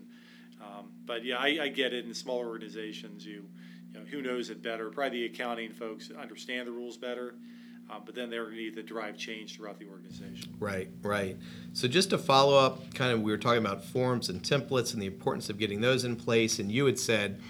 Um, 0.64 0.92
but 1.06 1.26
yeah, 1.26 1.38
I, 1.38 1.60
I, 1.64 1.68
get 1.68 1.94
it. 1.94 2.06
In 2.06 2.14
smaller 2.14 2.48
organizations, 2.48 3.26
you, 3.26 3.46
you 3.92 4.00
know, 4.00 4.06
who 4.06 4.22
knows 4.22 4.50
it 4.50 4.62
better? 4.62 4.90
Probably 4.90 5.20
the 5.20 5.34
accounting 5.34 5.72
folks 5.72 6.10
understand 6.12 6.68
the 6.68 6.72
rules 6.72 6.98
better. 6.98 7.36
Uh, 7.90 8.00
but 8.04 8.16
then 8.16 8.30
they're 8.30 8.46
going 8.46 8.56
to 8.56 8.62
need 8.62 8.76
to 8.76 8.84
drive 8.84 9.18
change 9.18 9.58
throughout 9.58 9.78
the 9.78 9.86
organization. 9.88 10.56
Right, 10.58 10.88
right. 11.02 11.38
So 11.74 11.88
just 11.88 12.12
to 12.12 12.18
follow 12.18 12.58
up, 12.58 12.94
kind 12.94 13.12
of, 13.12 13.22
we 13.22 13.32
were 13.32 13.38
talking 13.38 13.60
about 13.60 13.84
forms 13.84 14.30
and 14.30 14.42
templates 14.42 14.94
and 14.94 15.02
the 15.02 15.06
importance 15.06 15.50
of 15.50 15.58
getting 15.58 15.82
those 15.82 16.06
in 16.06 16.16
place. 16.16 16.60
And 16.60 16.72
you 16.72 16.86
had 16.86 16.98
said, 16.98 17.42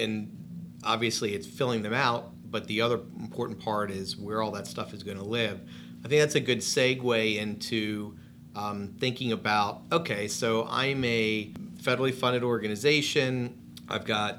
and 0.00 0.36
obviously 0.82 1.34
it's 1.34 1.46
filling 1.46 1.82
them 1.82 1.94
out, 1.94 2.32
but 2.50 2.66
the 2.66 2.80
other 2.80 3.00
important 3.20 3.60
part 3.60 3.90
is 3.90 4.16
where 4.16 4.42
all 4.42 4.50
that 4.50 4.66
stuff 4.66 4.92
is 4.92 5.02
going 5.02 5.18
to 5.18 5.24
live. 5.24 5.60
I 6.04 6.08
think 6.08 6.20
that's 6.20 6.34
a 6.34 6.40
good 6.40 6.58
segue 6.58 7.36
into 7.36 8.16
um, 8.54 8.94
thinking 8.98 9.32
about 9.32 9.82
okay, 9.90 10.28
so 10.28 10.66
I'm 10.68 11.04
a 11.04 11.52
federally 11.82 12.14
funded 12.14 12.42
organization, 12.42 13.58
I've 13.88 14.04
got 14.04 14.38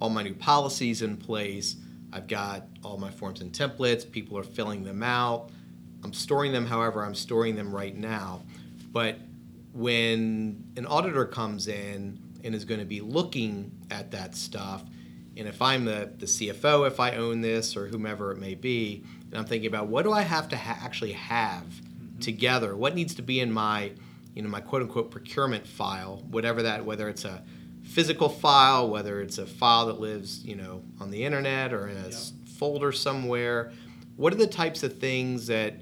all 0.00 0.10
my 0.10 0.22
new 0.22 0.34
policies 0.34 1.02
in 1.02 1.16
place, 1.16 1.76
I've 2.12 2.26
got 2.26 2.66
all 2.84 2.98
my 2.98 3.10
forms 3.10 3.40
and 3.40 3.52
templates, 3.52 4.08
people 4.10 4.36
are 4.36 4.42
filling 4.42 4.84
them 4.84 5.02
out. 5.02 5.50
I'm 6.04 6.12
storing 6.12 6.52
them 6.52 6.66
however 6.66 7.04
I'm 7.04 7.14
storing 7.14 7.56
them 7.56 7.74
right 7.74 7.96
now. 7.96 8.42
But 8.90 9.18
when 9.72 10.64
an 10.76 10.86
auditor 10.86 11.24
comes 11.24 11.68
in 11.68 12.18
and 12.44 12.54
is 12.54 12.64
going 12.64 12.80
to 12.80 12.86
be 12.86 13.00
looking 13.00 13.70
at 13.90 14.10
that 14.10 14.34
stuff, 14.34 14.84
and 15.36 15.48
if 15.48 15.62
I'm 15.62 15.84
the, 15.84 16.12
the 16.18 16.26
CFO, 16.26 16.86
if 16.86 17.00
I 17.00 17.12
own 17.12 17.40
this 17.40 17.76
or 17.76 17.86
whomever 17.86 18.32
it 18.32 18.38
may 18.38 18.54
be, 18.54 19.02
and 19.30 19.38
I'm 19.38 19.46
thinking 19.46 19.68
about 19.68 19.86
what 19.86 20.02
do 20.02 20.12
I 20.12 20.22
have 20.22 20.48
to 20.50 20.56
ha- 20.56 20.78
actually 20.82 21.12
have 21.12 21.62
mm-hmm. 21.62 22.18
together? 22.18 22.76
What 22.76 22.94
needs 22.94 23.14
to 23.14 23.22
be 23.22 23.40
in 23.40 23.50
my, 23.50 23.92
you 24.34 24.42
know, 24.42 24.48
my 24.48 24.60
quote 24.60 24.82
unquote 24.82 25.10
procurement 25.10 25.66
file, 25.66 26.24
whatever 26.30 26.62
that, 26.62 26.84
whether 26.84 27.08
it's 27.08 27.24
a 27.24 27.42
physical 27.82 28.28
file, 28.28 28.88
whether 28.88 29.20
it's 29.20 29.38
a 29.38 29.46
file 29.46 29.86
that 29.86 30.00
lives, 30.00 30.44
you 30.44 30.56
know, 30.56 30.82
on 31.00 31.10
the 31.10 31.24
internet 31.24 31.72
or 31.72 31.88
in 31.88 31.96
a 31.96 32.08
yep. 32.08 32.14
folder 32.56 32.92
somewhere. 32.92 33.72
What 34.16 34.32
are 34.32 34.36
the 34.36 34.46
types 34.46 34.82
of 34.82 34.98
things 34.98 35.46
that 35.48 35.80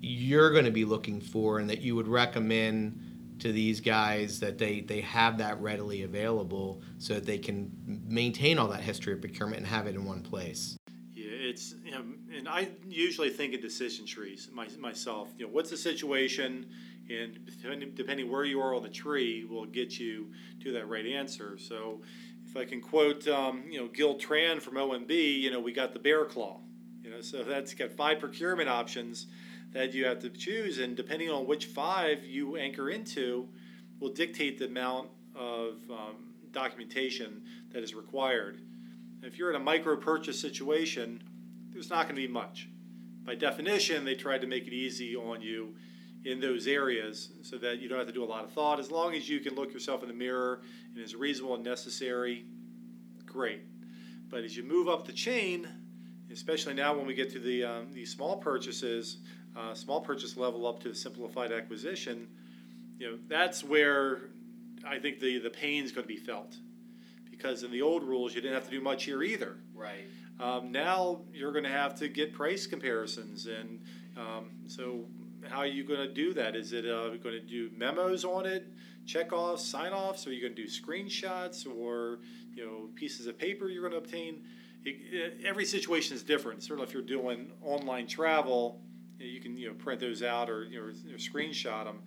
you're 0.00 0.50
going 0.50 0.64
to 0.64 0.70
be 0.70 0.84
looking 0.84 1.20
for 1.20 1.58
and 1.58 1.68
that 1.68 1.80
you 1.80 1.94
would 1.96 2.08
recommend 2.08 2.98
to 3.40 3.52
these 3.52 3.80
guys 3.80 4.40
that 4.40 4.58
they, 4.58 4.80
they 4.80 5.00
have 5.00 5.38
that 5.38 5.60
readily 5.60 6.02
available 6.02 6.82
so 6.98 7.14
that 7.14 7.26
they 7.26 7.38
can 7.38 7.70
maintain 8.06 8.58
all 8.58 8.68
that 8.68 8.80
history 8.80 9.12
of 9.12 9.20
procurement 9.20 9.58
and 9.58 9.66
have 9.66 9.86
it 9.86 9.94
in 9.94 10.04
one 10.04 10.22
place. 10.22 10.76
Yeah, 11.12 11.30
it's 11.30 11.74
you 11.84 11.90
know, 11.92 12.02
and 12.36 12.48
I 12.48 12.68
usually 12.86 13.30
think 13.30 13.54
of 13.54 13.60
decision 13.60 14.06
trees 14.06 14.48
my, 14.52 14.68
myself. 14.78 15.28
You 15.38 15.46
know, 15.46 15.52
what's 15.52 15.70
the 15.70 15.76
situation, 15.76 16.70
and 17.10 17.38
depending, 17.44 17.92
depending 17.94 18.30
where 18.30 18.44
you 18.44 18.60
are 18.60 18.74
on 18.74 18.82
the 18.82 18.88
tree, 18.88 19.44
will 19.44 19.66
get 19.66 19.98
you 19.98 20.28
to 20.62 20.72
that 20.72 20.88
right 20.88 21.06
answer. 21.06 21.58
So, 21.58 22.00
if 22.46 22.56
I 22.56 22.64
can 22.64 22.80
quote, 22.80 23.28
um, 23.28 23.64
you 23.70 23.78
know, 23.78 23.88
Gil 23.88 24.16
Tran 24.16 24.60
from 24.60 24.74
OMB, 24.74 25.10
you 25.10 25.50
know, 25.50 25.60
we 25.60 25.72
got 25.72 25.92
the 25.92 25.98
bear 25.98 26.24
claw. 26.24 26.58
You 27.04 27.10
know, 27.10 27.20
so 27.20 27.44
that's 27.44 27.74
got 27.74 27.92
five 27.92 28.18
procurement 28.18 28.68
options 28.68 29.26
that 29.72 29.94
you 29.94 30.04
have 30.04 30.18
to 30.20 30.30
choose, 30.30 30.78
and 30.78 30.96
depending 30.96 31.30
on 31.30 31.46
which 31.46 31.66
five 31.66 32.24
you 32.24 32.56
anchor 32.56 32.90
into, 32.90 33.48
will 34.00 34.12
dictate 34.12 34.58
the 34.58 34.66
amount 34.66 35.08
of 35.34 35.76
um, 35.90 36.16
documentation 36.52 37.42
that 37.72 37.82
is 37.82 37.94
required. 37.94 38.60
If 39.22 39.38
you're 39.38 39.50
in 39.50 39.56
a 39.56 39.64
micro 39.64 39.96
purchase 39.96 40.40
situation, 40.40 41.22
there's 41.72 41.90
not 41.90 42.04
going 42.04 42.16
to 42.16 42.22
be 42.22 42.28
much. 42.28 42.68
By 43.24 43.34
definition, 43.34 44.04
they 44.04 44.14
tried 44.14 44.40
to 44.40 44.46
make 44.46 44.66
it 44.66 44.72
easy 44.72 45.14
on 45.14 45.40
you 45.40 45.74
in 46.24 46.40
those 46.40 46.66
areas 46.66 47.30
so 47.42 47.56
that 47.58 47.80
you 47.80 47.88
don't 47.88 47.98
have 47.98 48.06
to 48.06 48.12
do 48.12 48.22
a 48.22 48.26
lot 48.26 48.44
of 48.44 48.52
thought. 48.52 48.78
As 48.78 48.90
long 48.90 49.14
as 49.14 49.28
you 49.28 49.40
can 49.40 49.54
look 49.54 49.72
yourself 49.72 50.02
in 50.02 50.08
the 50.08 50.14
mirror 50.14 50.60
and 50.94 51.02
is 51.02 51.14
reasonable 51.14 51.54
and 51.54 51.64
necessary, 51.64 52.44
great. 53.24 53.62
But 54.28 54.44
as 54.44 54.56
you 54.56 54.62
move 54.62 54.88
up 54.88 55.06
the 55.06 55.12
chain, 55.12 55.66
especially 56.30 56.74
now 56.74 56.96
when 56.96 57.06
we 57.06 57.14
get 57.14 57.32
to 57.32 57.38
the 57.38 57.64
um, 57.64 57.92
these 57.92 58.12
small 58.12 58.36
purchases, 58.36 59.18
uh, 59.56 59.74
small 59.74 60.00
purchase 60.00 60.36
level 60.36 60.66
up 60.66 60.80
to 60.82 60.90
the 60.90 60.94
simplified 60.94 61.52
acquisition, 61.52 62.28
you 62.98 63.10
know, 63.10 63.18
that's 63.28 63.64
where 63.64 64.30
I 64.86 64.98
think 64.98 65.20
the, 65.20 65.38
the 65.38 65.50
pain's 65.50 65.90
going 65.90 66.06
to 66.06 66.12
be 66.12 66.18
felt. 66.18 66.56
Because 67.30 67.62
in 67.62 67.70
the 67.70 67.82
old 67.82 68.02
rules, 68.02 68.34
you 68.34 68.40
didn't 68.42 68.54
have 68.54 68.66
to 68.66 68.70
do 68.70 68.80
much 68.80 69.04
here 69.04 69.22
either. 69.22 69.56
Right. 69.74 70.04
Um, 70.38 70.70
now 70.70 71.22
you're 71.32 71.52
going 71.52 71.64
to 71.64 71.70
have 71.70 71.94
to 71.96 72.08
get 72.08 72.32
price 72.32 72.66
comparisons, 72.66 73.46
and 73.46 73.80
um, 74.16 74.50
so 74.66 75.04
how 75.48 75.58
are 75.58 75.66
you 75.66 75.84
going 75.84 76.00
to 76.00 76.12
do 76.12 76.32
that? 76.34 76.56
Is 76.56 76.72
it 76.72 76.86
uh, 76.86 77.08
going 77.16 77.34
to 77.34 77.40
do 77.40 77.70
memos 77.76 78.24
on 78.24 78.46
it, 78.46 78.66
checkoffs, 79.06 79.60
sign-offs? 79.60 80.26
Are 80.26 80.32
you 80.32 80.40
going 80.40 80.54
to 80.54 80.62
do 80.62 80.68
screenshots 80.68 81.66
or 81.66 82.20
you 82.54 82.64
know 82.64 82.88
pieces 82.94 83.26
of 83.26 83.38
paper 83.38 83.68
you're 83.68 83.88
going 83.88 83.92
to 83.92 83.98
obtain? 83.98 84.42
It, 84.84 84.96
it, 85.12 85.44
every 85.44 85.64
situation 85.64 86.16
is 86.16 86.22
different. 86.22 86.62
Certainly, 86.62 86.88
if 86.88 86.94
you're 86.94 87.02
doing 87.02 87.52
online 87.62 88.06
travel, 88.06 88.80
you 89.18 89.40
can 89.40 89.56
you 89.56 89.68
know 89.68 89.74
print 89.74 90.00
those 90.00 90.22
out 90.22 90.48
or 90.50 90.64
you 90.64 90.80
know 90.80 90.86
or 90.86 91.18
screenshot 91.18 91.84
them. 91.84 91.98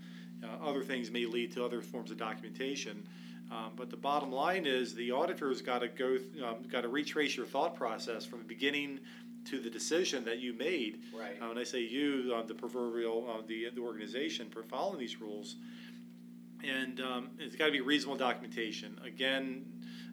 Uh, 0.44 0.68
other 0.68 0.84
things 0.84 1.10
may 1.10 1.26
lead 1.26 1.54
to 1.54 1.64
other 1.64 1.82
forms 1.82 2.12
of 2.12 2.18
documentation. 2.18 3.08
Um, 3.52 3.74
but 3.76 3.90
the 3.90 3.98
bottom 3.98 4.32
line 4.32 4.66
is 4.66 4.96
the 4.96 5.12
auditor's 5.12 5.62
got 5.62 5.80
to 5.80 5.88
go, 5.88 6.18
um, 6.46 6.64
got 6.72 6.82
to 6.82 6.88
retrace 6.88 7.38
your 7.38 7.46
thought 7.46 7.76
process 7.76 8.26
from 8.26 8.40
the 8.40 8.46
beginning 8.46 9.00
to 9.46 9.60
the 9.60 9.70
decision 9.70 10.24
that 10.26 10.40
you 10.40 10.54
made. 10.54 11.02
Right. 11.18 11.42
Uh, 11.42 11.48
when 11.50 11.58
I 11.58 11.64
say 11.64 11.82
you, 11.82 12.34
uh, 12.36 12.44
the 12.44 12.54
proverbial, 12.54 13.28
uh, 13.30 13.46
the 13.48 13.70
the 13.74 13.82
organization 13.82 14.50
for 14.50 14.64
following 14.64 15.00
these 15.00 15.20
rules, 15.20 15.56
and 16.64 17.00
um, 17.02 17.30
it's 17.40 17.56
got 17.56 17.66
to 17.66 17.72
be 17.72 17.82
reasonable 17.82 18.18
documentation. 18.18 19.00
Again, 19.06 19.66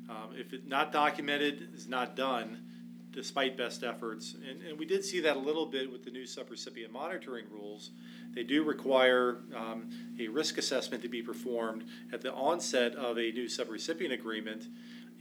um, 0.09 0.35
if 0.35 0.53
it's 0.53 0.67
not 0.67 0.93
documented, 0.93 1.69
it's 1.73 1.87
not 1.87 2.17
done, 2.17 2.65
despite 3.13 3.57
best 3.57 3.85
efforts. 3.85 4.35
And, 4.49 4.63
and 4.63 4.79
we 4.79 4.85
did 4.85 5.05
see 5.05 5.21
that 5.21 5.37
a 5.37 5.39
little 5.39 5.67
bit 5.67 5.91
with 5.91 6.05
the 6.05 6.11
new 6.11 6.25
subrecipient 6.25 6.91
monitoring 6.91 7.47
rules. 7.51 7.91
They 8.35 8.43
do 8.43 8.65
require 8.65 9.39
um, 9.57 9.91
a 10.21 10.29
risk 10.29 10.59
assessment 10.59 11.03
to 11.03 11.09
be 11.09 11.23
performed 11.23 11.85
at 12.13 12.21
the 12.21 12.33
onset 12.33 12.95
of 12.95 13.19
a 13.19 13.31
new 13.33 13.47
subrecipient 13.47 14.13
agreement, 14.13 14.67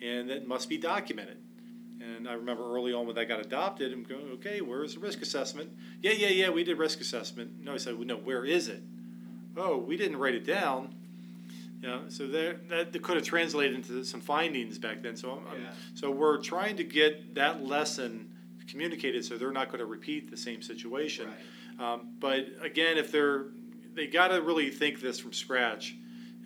and 0.02 0.30
that 0.30 0.48
must 0.48 0.70
be 0.70 0.78
documented. 0.78 1.38
And 2.02 2.28
I 2.30 2.34
remember 2.34 2.64
early 2.74 2.94
on 2.94 3.06
when 3.06 3.16
that 3.16 3.28
got 3.28 3.40
adopted, 3.46 3.92
I'm 3.92 4.04
going, 4.04 4.30
okay, 4.36 4.62
where's 4.62 4.94
the 4.94 5.00
risk 5.02 5.22
assessment? 5.22 5.70
Yeah, 6.02 6.12
yeah, 6.14 6.30
yeah, 6.30 6.50
we 6.50 6.64
did 6.64 6.78
risk 6.78 7.02
assessment. 7.02 7.52
No, 7.64 7.74
I 7.74 7.78
said, 7.78 7.96
well, 7.96 8.06
no, 8.08 8.16
where 8.18 8.46
is 8.46 8.68
it? 8.70 8.82
Oh, 9.58 9.78
we 9.78 9.98
didn't 9.98 10.18
write 10.18 10.36
it 10.36 10.46
down. 10.46 10.96
Yeah, 11.82 12.00
so 12.10 12.28
there, 12.28 12.58
that 12.70 13.02
could 13.02 13.16
have 13.16 13.26
translated 13.26 13.76
into 13.76 14.04
some 14.04 14.22
findings 14.22 14.78
back 14.78 15.02
then. 15.02 15.16
So, 15.16 15.32
I'm, 15.32 15.48
I'm- 15.48 15.62
so 15.94 16.12
we're 16.12 16.38
trying 16.38 16.78
to 16.78 16.84
get 16.84 17.36
that 17.36 17.64
lesson 17.66 18.30
communicated 18.68 19.26
so 19.26 19.38
they're 19.38 19.52
not 19.52 19.68
going 19.68 19.80
to 19.80 19.86
repeat 19.86 20.30
the 20.30 20.38
same 20.38 20.62
situation. 20.62 21.28
Um, 21.84 22.10
but 22.20 22.48
again, 22.62 22.98
if 22.98 23.12
they're, 23.12 23.46
they 23.96 24.08
got 24.08 24.28
to 24.30 24.42
really 24.42 24.70
think 24.70 25.00
this 25.02 25.20
from 25.20 25.34
scratch. 25.34 25.96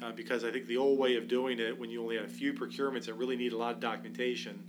Uh, 0.02 0.12
because 0.12 0.44
I 0.44 0.52
think 0.52 0.68
the 0.68 0.76
old 0.76 1.00
way 1.00 1.16
of 1.16 1.30
doing 1.30 1.60
it, 1.60 1.80
when 1.80 1.89
you 1.89 2.02
only 2.02 2.18
have 2.18 2.26
a 2.26 2.30
few 2.30 2.52
procurements 2.54 3.08
and 3.08 3.18
really 3.18 3.38
need 3.38 3.54
a 3.54 3.58
lot 3.58 3.74
of 3.76 3.80
documentation, 3.80 4.62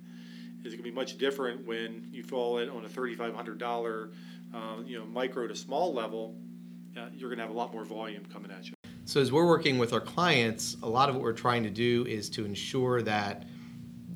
is 0.64 0.72
going 0.72 0.84
to 0.84 0.90
be 0.90 0.94
much 0.94 1.18
different 1.18 1.66
when 1.66 2.08
you 2.10 2.22
fall 2.22 2.58
in 2.58 2.68
on 2.70 2.84
a 2.84 2.88
thirty-five 2.88 3.34
hundred 3.34 3.58
dollar, 3.58 4.10
uh, 4.54 4.76
you 4.84 4.98
know, 4.98 5.04
micro 5.04 5.46
to 5.46 5.54
small 5.54 5.92
level. 5.92 6.34
Uh, 6.96 7.06
you're 7.14 7.28
going 7.28 7.38
to 7.38 7.44
have 7.44 7.54
a 7.54 7.56
lot 7.56 7.72
more 7.72 7.84
volume 7.84 8.24
coming 8.32 8.50
at 8.50 8.66
you. 8.66 8.74
So 9.04 9.20
as 9.20 9.30
we're 9.30 9.46
working 9.46 9.78
with 9.78 9.92
our 9.92 10.00
clients, 10.00 10.76
a 10.82 10.88
lot 10.88 11.08
of 11.08 11.14
what 11.14 11.22
we're 11.22 11.32
trying 11.32 11.62
to 11.64 11.70
do 11.70 12.06
is 12.06 12.30
to 12.30 12.44
ensure 12.44 13.02
that 13.02 13.44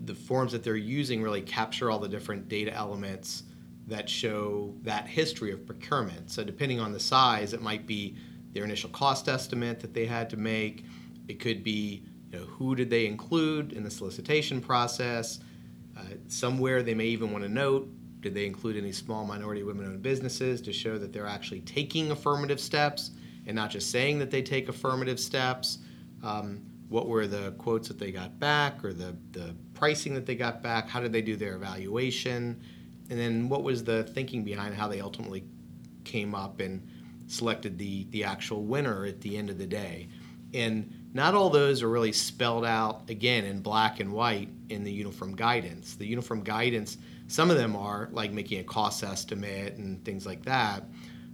the 0.04 0.14
forms 0.14 0.52
that 0.52 0.62
they're 0.62 0.76
using 0.76 1.22
really 1.22 1.42
capture 1.42 1.90
all 1.90 1.98
the 1.98 2.08
different 2.08 2.48
data 2.48 2.72
elements 2.72 3.42
that 3.88 4.08
show 4.08 4.74
that 4.82 5.06
history 5.06 5.50
of 5.50 5.66
procurement. 5.66 6.30
So 6.30 6.44
depending 6.44 6.80
on 6.80 6.92
the 6.92 7.00
size, 7.00 7.52
it 7.52 7.61
might 7.61 7.87
be 7.87 8.16
their 8.52 8.64
initial 8.64 8.90
cost 8.90 9.28
estimate 9.28 9.80
that 9.80 9.92
they 9.92 10.06
had 10.06 10.30
to 10.30 10.37
make. 10.37 10.84
It 11.26 11.40
could 11.40 11.62
be 11.62 12.04
you 12.30 12.38
know, 12.38 12.44
who 12.46 12.74
did 12.74 12.88
they 12.88 13.06
include 13.06 13.72
in 13.72 13.82
the 13.82 13.90
solicitation 13.90 14.61
process. 14.61 15.40
Uh, 15.98 16.02
somewhere 16.28 16.82
they 16.82 16.94
may 16.94 17.06
even 17.06 17.32
want 17.32 17.42
to 17.42 17.50
note 17.50 17.90
did 18.20 18.34
they 18.34 18.46
include 18.46 18.76
any 18.76 18.92
small 18.92 19.24
minority 19.24 19.62
women 19.62 19.87
owned 19.87 20.02
businesses 20.02 20.61
to 20.62 20.72
show 20.72 20.98
that 20.98 21.12
they're 21.12 21.26
actually 21.26 21.61
taking 21.61 22.11
affirmative 22.11 22.61
steps 22.61 23.12
and 23.46 23.54
not 23.54 23.70
just 23.70 23.90
saying 23.90 24.18
that 24.18 24.30
they 24.30 24.42
take 24.42 24.68
affirmative 24.68 25.20
steps? 25.20 25.78
Um, 26.22 26.62
what 26.88 27.06
were 27.06 27.26
the 27.26 27.52
quotes 27.58 27.88
that 27.88 27.98
they 27.98 28.11
got 28.11 28.38
back 28.40 28.84
or 28.84 28.92
the, 28.92 29.16
the 29.32 29.54
pricing 29.74 30.14
that 30.14 30.26
they 30.26 30.34
got 30.34 30.62
back? 30.62 30.88
How 30.88 31.00
did 31.00 31.12
they 31.12 31.22
do 31.22 31.37
their 31.37 31.54
evaluation? 31.54 32.61
And 33.11 33.18
then 33.18 33.48
what 33.48 33.62
was 33.62 33.84
the 33.84 34.04
thinking 34.04 34.42
behind 34.42 34.74
how 34.74 34.88
they 34.88 35.00
ultimately 35.00 35.44
came 36.04 36.34
up 36.34 36.61
and 36.61 36.87
selected 37.26 37.78
the, 37.78 38.06
the 38.11 38.24
actual 38.24 38.64
winner 38.64 39.04
at 39.04 39.20
the 39.20 39.37
end 39.37 39.50
of 39.50 39.58
the 39.58 39.66
day? 39.66 40.08
And 40.54 40.92
not 41.14 41.34
all 41.34 41.50
those 41.50 41.82
are 41.82 41.88
really 41.88 42.12
spelled 42.12 42.64
out 42.64 43.08
again 43.08 43.44
in 43.44 43.60
black 43.60 44.00
and 44.00 44.12
white 44.12 44.48
in 44.68 44.84
the 44.84 44.92
uniform 44.92 45.34
guidance. 45.34 45.94
The 45.94 46.06
uniform 46.06 46.42
guidance, 46.42 46.98
some 47.28 47.50
of 47.50 47.56
them 47.56 47.74
are 47.76 48.08
like 48.12 48.32
making 48.32 48.60
a 48.60 48.64
cost 48.64 49.02
estimate 49.02 49.74
and 49.76 50.04
things 50.04 50.26
like 50.26 50.44
that, 50.44 50.84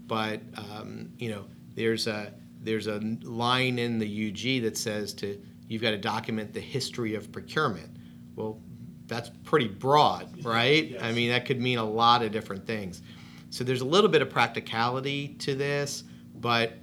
but 0.06 0.40
um, 0.56 1.10
you 1.18 1.30
know 1.30 1.46
there's 1.74 2.06
a 2.06 2.32
there's 2.62 2.86
a 2.86 2.98
line 3.22 3.78
in 3.78 3.98
the 3.98 4.28
UG 4.28 4.62
that 4.62 4.76
says 4.76 5.12
to 5.14 5.40
you've 5.68 5.82
got 5.82 5.90
to 5.90 5.98
document 5.98 6.52
the 6.52 6.60
history 6.60 7.14
of 7.14 7.30
procurement. 7.32 7.96
Well, 8.36 8.60
that's 9.06 9.30
pretty 9.42 9.68
broad, 9.68 10.44
right? 10.44 10.90
Yes. 10.90 11.02
I 11.02 11.12
mean 11.12 11.30
that 11.30 11.46
could 11.46 11.60
mean 11.60 11.78
a 11.78 11.84
lot 11.84 12.22
of 12.22 12.32
different 12.32 12.66
things. 12.66 13.02
So 13.50 13.64
there's 13.64 13.82
a 13.82 13.86
little 13.86 14.10
bit 14.10 14.22
of 14.22 14.30
practicality 14.30 15.28
to 15.40 15.54
this, 15.54 16.04
but 16.36 16.74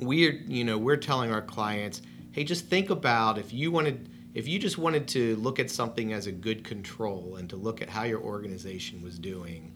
we're 0.00 0.32
you 0.46 0.64
know 0.64 0.78
we're 0.78 0.96
telling 0.96 1.32
our 1.32 1.42
clients 1.42 2.02
hey 2.32 2.44
just 2.44 2.66
think 2.66 2.90
about 2.90 3.38
if 3.38 3.52
you 3.52 3.70
wanted 3.70 4.08
if 4.34 4.46
you 4.46 4.58
just 4.58 4.78
wanted 4.78 5.08
to 5.08 5.34
look 5.36 5.58
at 5.58 5.70
something 5.70 6.12
as 6.12 6.26
a 6.26 6.32
good 6.32 6.62
control 6.62 7.36
and 7.36 7.48
to 7.50 7.56
look 7.56 7.82
at 7.82 7.88
how 7.88 8.04
your 8.04 8.20
organization 8.20 9.02
was 9.02 9.18
doing 9.18 9.72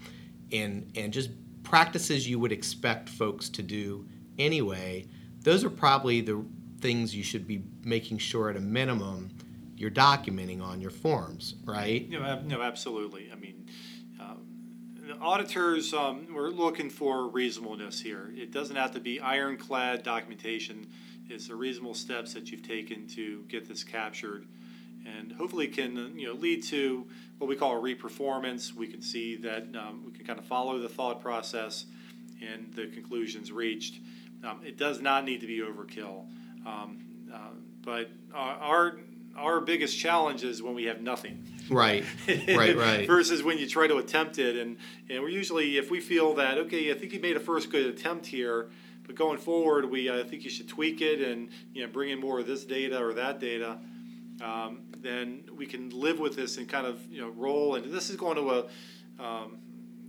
and 0.52 0.90
and 0.96 1.12
just 1.12 1.30
practices 1.62 2.28
you 2.28 2.38
would 2.38 2.52
expect 2.52 3.08
folks 3.08 3.48
to 3.48 3.62
do 3.62 4.06
anyway 4.38 5.04
those 5.40 5.64
are 5.64 5.70
probably 5.70 6.20
the 6.20 6.44
things 6.80 7.14
you 7.14 7.22
should 7.22 7.46
be 7.46 7.62
making 7.84 8.18
sure 8.18 8.50
at 8.50 8.56
a 8.56 8.60
minimum 8.60 9.30
you're 9.76 9.90
documenting 9.90 10.62
on 10.62 10.80
your 10.80 10.90
forms 10.90 11.54
right 11.64 12.08
No, 12.10 12.40
no, 12.42 12.62
absolutely. 12.62 13.31
Auditors, 15.22 15.94
um, 15.94 16.26
we're 16.34 16.50
looking 16.50 16.90
for 16.90 17.28
reasonableness 17.28 18.00
here. 18.00 18.32
It 18.36 18.52
doesn't 18.52 18.74
have 18.74 18.90
to 18.92 19.00
be 19.00 19.20
ironclad 19.20 20.02
documentation. 20.02 20.88
It's 21.28 21.46
the 21.46 21.54
reasonable 21.54 21.94
steps 21.94 22.34
that 22.34 22.50
you've 22.50 22.66
taken 22.66 23.06
to 23.08 23.44
get 23.48 23.68
this 23.68 23.84
captured, 23.84 24.46
and 25.06 25.30
hopefully 25.32 25.68
can 25.68 25.96
uh, 25.96 26.08
you 26.14 26.26
know 26.26 26.34
lead 26.34 26.64
to 26.64 27.06
what 27.38 27.48
we 27.48 27.54
call 27.54 27.78
a 27.78 27.80
reperformance. 27.80 28.74
We 28.74 28.88
can 28.88 29.00
see 29.00 29.36
that 29.36 29.68
um, 29.76 30.02
we 30.04 30.12
can 30.12 30.26
kind 30.26 30.40
of 30.40 30.44
follow 30.44 30.80
the 30.80 30.88
thought 30.88 31.22
process 31.22 31.86
and 32.42 32.72
the 32.74 32.88
conclusions 32.88 33.52
reached. 33.52 34.00
Um, 34.42 34.60
it 34.66 34.76
does 34.76 35.00
not 35.00 35.24
need 35.24 35.40
to 35.40 35.46
be 35.46 35.60
overkill, 35.60 36.26
um, 36.66 36.98
uh, 37.32 37.38
but 37.84 38.10
our, 38.34 38.56
our 38.56 38.96
our 39.36 39.60
biggest 39.60 39.98
challenge 39.98 40.44
is 40.44 40.62
when 40.62 40.74
we 40.74 40.84
have 40.84 41.00
nothing. 41.00 41.44
Right. 41.70 42.04
Right 42.28 42.76
right. 42.76 43.06
Versus 43.06 43.42
when 43.42 43.58
you 43.58 43.66
try 43.66 43.86
to 43.86 43.96
attempt 43.96 44.38
it 44.38 44.56
and 44.56 44.76
and 45.08 45.22
we're 45.22 45.28
usually 45.28 45.78
if 45.78 45.90
we 45.90 46.00
feel 46.00 46.34
that 46.34 46.58
okay 46.58 46.90
i 46.90 46.94
think 46.94 47.12
you 47.12 47.20
made 47.20 47.36
a 47.36 47.40
first 47.40 47.70
good 47.70 47.86
attempt 47.86 48.26
here 48.26 48.70
but 49.06 49.14
going 49.14 49.38
forward 49.38 49.88
we 49.90 50.10
i 50.10 50.22
think 50.22 50.44
you 50.44 50.50
should 50.50 50.68
tweak 50.68 51.00
it 51.00 51.20
and 51.20 51.50
you 51.72 51.84
know 51.84 51.92
bring 51.92 52.10
in 52.10 52.20
more 52.20 52.40
of 52.40 52.46
this 52.46 52.64
data 52.64 53.02
or 53.02 53.12
that 53.14 53.40
data 53.40 53.78
um, 54.42 54.80
then 54.98 55.44
we 55.56 55.66
can 55.66 55.90
live 55.90 56.18
with 56.18 56.36
this 56.36 56.58
and 56.58 56.68
kind 56.68 56.86
of 56.86 57.00
you 57.10 57.20
know 57.20 57.30
roll 57.30 57.74
and 57.74 57.92
this 57.92 58.10
is 58.10 58.16
going 58.16 58.36
to 58.36 58.50
uh, 58.50 58.68
um, 59.22 59.58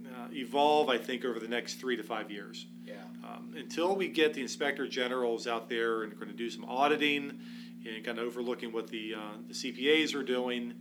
uh, 0.08 0.28
evolve 0.32 0.90
i 0.90 0.98
think 0.98 1.26
over 1.26 1.40
the 1.40 1.48
next 1.48 1.76
three 1.76 1.96
to 1.96 2.04
five 2.04 2.32
years. 2.32 2.68
Yeah. 2.86 2.96
Um, 3.24 3.54
until 3.56 3.96
we 3.96 4.10
get 4.10 4.34
the 4.34 4.42
inspector 4.42 4.88
generals 4.88 5.48
out 5.48 5.70
there 5.70 6.04
and 6.04 6.14
going 6.16 6.30
to 6.30 6.38
do 6.38 6.50
some 6.50 6.66
auditing 6.66 7.40
and 7.86 8.04
kind 8.04 8.18
of 8.18 8.26
overlooking 8.26 8.72
what 8.72 8.88
the, 8.88 9.16
uh, 9.16 9.38
the 9.48 9.54
CPAs 9.54 10.16
are 10.16 10.24
doing, 10.24 10.74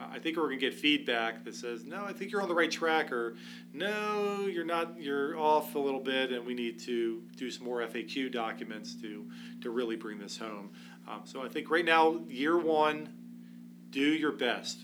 uh, 0.00 0.06
I 0.12 0.18
think 0.18 0.36
we're 0.36 0.44
going 0.44 0.58
to 0.58 0.70
get 0.70 0.74
feedback 0.74 1.44
that 1.44 1.54
says, 1.54 1.84
no, 1.84 2.04
I 2.04 2.12
think 2.12 2.30
you're 2.30 2.42
on 2.42 2.48
the 2.48 2.54
right 2.54 2.70
track, 2.70 3.12
or 3.12 3.36
no, 3.72 4.46
you're 4.46 4.64
not, 4.64 5.00
you're 5.00 5.38
off 5.38 5.74
a 5.74 5.78
little 5.78 6.00
bit, 6.00 6.32
and 6.32 6.44
we 6.44 6.54
need 6.54 6.78
to 6.80 7.22
do 7.36 7.50
some 7.50 7.64
more 7.64 7.80
FAQ 7.80 8.32
documents 8.32 8.94
to, 9.02 9.24
to 9.62 9.70
really 9.70 9.96
bring 9.96 10.18
this 10.18 10.36
home. 10.36 10.70
Um, 11.08 11.20
so 11.24 11.42
I 11.42 11.48
think 11.48 11.70
right 11.70 11.84
now, 11.84 12.20
year 12.28 12.58
one, 12.58 13.08
do 13.90 14.00
your 14.00 14.32
best. 14.32 14.80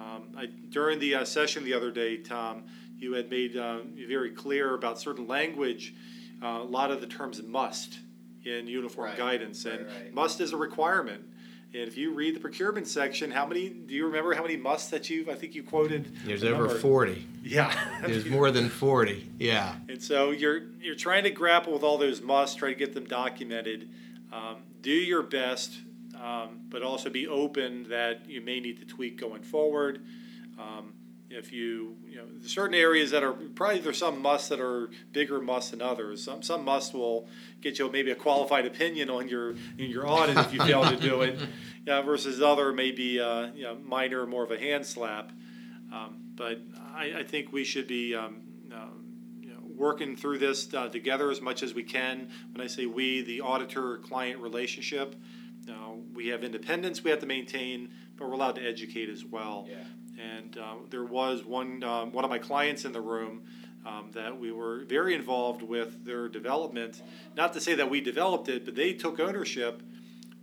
Um, 0.00 0.34
I, 0.36 0.46
during 0.70 0.98
the 0.98 1.14
uh, 1.16 1.24
session 1.24 1.64
the 1.64 1.74
other 1.74 1.90
day, 1.90 2.16
Tom, 2.18 2.64
you 2.98 3.12
had 3.12 3.30
made 3.30 3.56
uh, 3.56 3.78
very 4.08 4.30
clear 4.30 4.74
about 4.74 5.00
certain 5.00 5.26
language. 5.26 5.94
Uh, 6.42 6.60
a 6.60 6.64
lot 6.64 6.90
of 6.90 7.00
the 7.00 7.06
terms 7.06 7.42
must 7.42 7.98
in 8.44 8.66
uniform 8.66 9.08
Right, 9.08 9.16
guidance, 9.18 9.64
and 9.64 9.86
right, 9.86 9.96
right. 10.04 10.14
must 10.14 10.40
is 10.40 10.52
a 10.52 10.56
requirement. 10.56 11.22
And 11.74 11.88
if 11.88 11.96
you 11.96 12.12
read 12.12 12.36
the 12.36 12.40
procurement 12.40 12.86
section, 12.86 13.30
how 13.30 13.46
many 13.46 13.70
do 13.70 13.94
you 13.94 14.04
remember 14.06 14.34
how 14.34 14.42
many 14.42 14.58
musts 14.58 14.90
that 14.90 15.08
you've? 15.08 15.28
I 15.30 15.34
think 15.34 15.54
you 15.54 15.62
quoted. 15.62 16.14
there's 16.26 16.42
a 16.42 16.50
over 16.50 16.64
number. 16.66 16.78
40 16.78 17.26
Yeah. 17.42 17.74
there's 18.06 18.26
more 18.26 18.50
than 18.50 18.68
40 18.68 19.30
yeah 19.38 19.76
And 19.88 20.02
so 20.02 20.32
you're 20.32 20.60
you're 20.82 20.94
trying 20.94 21.24
to 21.24 21.30
grapple 21.30 21.72
with 21.72 21.82
all 21.82 21.96
those 21.96 22.20
musts, 22.20 22.56
try 22.56 22.68
to 22.68 22.74
get 22.74 22.92
them 22.92 23.04
documented. 23.06 23.88
Um, 24.32 24.56
do 24.82 24.90
your 24.90 25.22
best. 25.22 25.72
Um, 26.22 26.60
but 26.68 26.82
also 26.82 27.10
be 27.10 27.26
open 27.26 27.88
that 27.88 28.28
you 28.28 28.40
may 28.42 28.60
need 28.60 28.78
to 28.78 28.84
tweak 28.84 29.18
going 29.18 29.42
forward. 29.42 30.04
Um, 30.58 30.92
if 31.32 31.52
you, 31.52 31.96
you 32.06 32.16
know, 32.16 32.24
certain 32.46 32.74
areas 32.74 33.10
that 33.10 33.22
are 33.22 33.32
probably 33.32 33.80
there's 33.80 33.98
some 33.98 34.20
musts 34.20 34.48
that 34.48 34.60
are 34.60 34.90
bigger 35.12 35.40
musts 35.40 35.70
than 35.70 35.80
others. 35.82 36.24
Some 36.24 36.42
some 36.42 36.64
musts 36.64 36.92
will 36.92 37.28
get 37.60 37.78
you 37.78 37.90
maybe 37.90 38.10
a 38.10 38.14
qualified 38.14 38.66
opinion 38.66 39.10
on 39.10 39.28
your 39.28 39.50
in 39.50 39.90
your 39.90 40.08
audit 40.08 40.36
if 40.36 40.52
you 40.52 40.60
fail 40.64 40.84
to 40.84 40.96
do 40.96 41.22
it, 41.22 41.38
yeah, 41.86 42.02
versus 42.02 42.42
other 42.42 42.72
maybe 42.72 43.20
uh, 43.20 43.48
you 43.54 43.64
know, 43.64 43.76
minor, 43.76 44.26
more 44.26 44.44
of 44.44 44.50
a 44.50 44.58
hand 44.58 44.84
slap. 44.86 45.32
Um, 45.92 46.16
but 46.34 46.60
I, 46.94 47.14
I 47.18 47.22
think 47.24 47.52
we 47.52 47.64
should 47.64 47.86
be 47.86 48.14
um, 48.14 48.42
uh, 48.72 48.86
you 49.40 49.50
know, 49.50 49.60
working 49.76 50.16
through 50.16 50.38
this 50.38 50.72
uh, 50.74 50.88
together 50.88 51.30
as 51.30 51.40
much 51.40 51.62
as 51.62 51.74
we 51.74 51.82
can. 51.82 52.30
When 52.52 52.60
I 52.60 52.66
say 52.66 52.86
we, 52.86 53.22
the 53.22 53.42
auditor-client 53.42 54.40
relationship, 54.40 55.14
uh, 55.68 55.72
we 56.14 56.28
have 56.28 56.42
independence 56.42 57.04
we 57.04 57.10
have 57.10 57.20
to 57.20 57.26
maintain, 57.26 57.90
but 58.16 58.28
we're 58.28 58.34
allowed 58.34 58.56
to 58.56 58.66
educate 58.66 59.08
as 59.08 59.24
well. 59.24 59.66
Yeah. 59.68 59.76
And 60.22 60.58
uh, 60.58 60.74
there 60.90 61.04
was 61.04 61.44
one 61.44 61.82
um, 61.82 62.12
one 62.12 62.24
of 62.24 62.30
my 62.30 62.38
clients 62.38 62.84
in 62.84 62.92
the 62.92 63.00
room 63.00 63.42
um, 63.84 64.10
that 64.12 64.38
we 64.38 64.52
were 64.52 64.84
very 64.84 65.14
involved 65.14 65.62
with 65.62 66.04
their 66.04 66.28
development. 66.28 67.02
Not 67.36 67.52
to 67.54 67.60
say 67.60 67.74
that 67.74 67.90
we 67.90 68.00
developed 68.00 68.48
it, 68.48 68.64
but 68.64 68.74
they 68.74 68.92
took 68.92 69.18
ownership, 69.18 69.82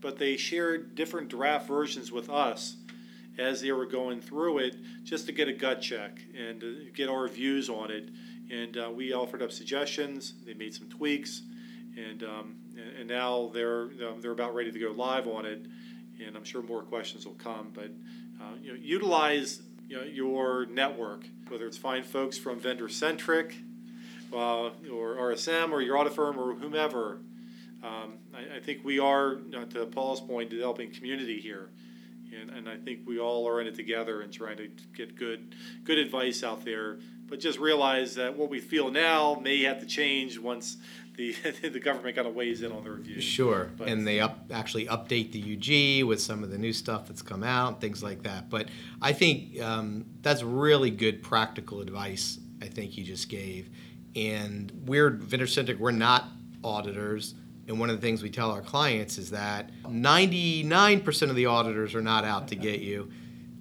but 0.02 0.18
they 0.18 0.38
shared 0.38 0.96
different 0.96 1.30
draft 1.30 1.68
versions 1.68 2.12
with 2.12 2.30
us 2.30 2.76
as 3.38 3.62
they 3.62 3.72
were 3.72 3.86
going 3.86 4.20
through 4.20 4.58
it, 4.58 4.76
just 5.04 5.26
to 5.28 5.32
get 5.32 5.48
a 5.48 5.54
gut 5.54 5.82
check 5.82 6.20
and 6.38 6.62
get 6.94 7.08
our 7.08 7.28
views 7.28 7.70
on 7.70 7.90
it. 7.90 8.10
And 8.52 8.78
uh, 8.78 8.92
we 8.94 9.14
offered 9.14 9.42
up 9.42 9.52
suggestions. 9.52 10.34
They 10.46 10.54
made 10.54 10.74
some 10.74 10.90
tweaks, 10.90 11.44
and 11.96 12.24
um, 12.24 12.56
and 13.00 13.08
now 13.08 13.52
they're 13.54 13.90
they're 14.20 14.32
about 14.32 14.56
ready 14.56 14.72
to 14.72 14.80
go 14.80 14.92
live 14.92 15.28
on 15.28 15.46
it. 15.46 15.66
And 16.26 16.36
I'm 16.36 16.44
sure 16.44 16.62
more 16.62 16.82
questions 16.82 17.26
will 17.26 17.36
come, 17.36 17.72
but 17.74 17.92
uh, 18.42 18.56
you 18.62 18.74
know, 18.74 18.80
utilize 18.82 19.62
you 19.90 19.98
know, 19.98 20.04
your 20.04 20.68
network, 20.68 21.26
whether 21.48 21.66
it's 21.66 21.78
find 21.78 22.06
folks 22.06 22.38
from 22.38 22.60
Vendor 22.60 22.88
Centric 22.88 23.56
uh, 24.32 24.70
or 24.92 25.16
RSM 25.16 25.72
or 25.72 25.82
your 25.82 25.98
audit 25.98 26.14
firm 26.14 26.40
or 26.40 26.54
whomever. 26.54 27.20
Um, 27.84 28.20
I, 28.34 28.58
I, 28.58 28.60
think 28.60 28.84
we 28.84 29.00
are, 29.00 29.36
know, 29.52 29.66
to 29.66 29.86
Paul's 29.88 30.22
point, 30.22 30.50
developing 30.50 30.92
community 30.92 31.40
here. 31.40 31.70
And, 32.40 32.50
and 32.50 32.70
I 32.70 32.78
think 32.78 33.02
we 33.06 33.20
all 33.20 33.48
are 33.48 33.62
in 33.62 33.68
it 33.68 33.76
together 33.76 34.22
and 34.22 34.32
trying 34.32 34.58
to 34.58 34.70
get 34.96 35.16
good, 35.16 35.56
good 35.84 35.98
advice 35.98 36.44
out 36.44 36.66
there. 36.66 37.00
But 37.28 37.40
just 37.40 37.60
realize 37.60 38.16
that 38.16 38.36
what 38.36 38.50
we 38.50 38.60
feel 38.60 38.90
now 38.90 39.40
may 39.42 39.62
have 39.64 39.80
to 39.82 39.86
change 39.86 40.40
once 40.40 40.78
the 41.20 41.36
the 41.70 41.80
government 41.80 42.16
kind 42.16 42.28
of 42.28 42.34
weighs 42.34 42.64
in 42.64 42.72
on 42.72 42.84
the 42.84 42.90
review. 42.90 43.22
Sure, 43.22 43.70
but, 43.78 43.88
and 43.88 44.08
they 44.08 44.20
up 44.20 44.46
actually 44.52 44.88
update 44.88 45.32
the 45.32 46.02
UG 46.02 46.08
with 46.08 46.20
some 46.20 46.44
of 46.44 46.50
the 46.50 46.58
new 46.58 46.74
stuff 46.74 47.08
that's 47.08 47.22
come 47.22 47.44
out, 47.44 47.82
things 47.82 48.02
like 48.02 48.24
that. 48.24 48.50
But 48.50 48.70
I 49.02 49.14
think 49.14 49.62
um, 49.62 50.06
that's 50.22 50.42
really 50.42 50.90
good 50.90 51.22
practical 51.22 51.82
advice. 51.82 52.40
I 52.62 52.66
think 52.66 52.98
you 52.98 53.04
just 53.04 53.30
gave, 53.30 53.70
and 54.16 54.72
we're 54.86 55.10
vendor 55.10 55.46
centric. 55.46 55.78
We're 55.78 55.92
not 55.92 56.26
auditors. 56.64 57.36
And 57.70 57.80
one 57.80 57.92
of 57.92 57.96
the 57.96 58.02
things 58.02 58.24
we 58.24 58.32
tell 58.32 58.50
our 58.50 58.64
clients 58.64 59.20
is 59.20 59.30
that 59.30 59.70
99% 59.84 61.30
of 61.30 61.36
the 61.36 61.46
auditors 61.46 61.94
are 61.94 62.02
not 62.02 62.26
out 62.26 62.48
to 62.48 62.56
get 62.56 62.80
you. 62.80 63.12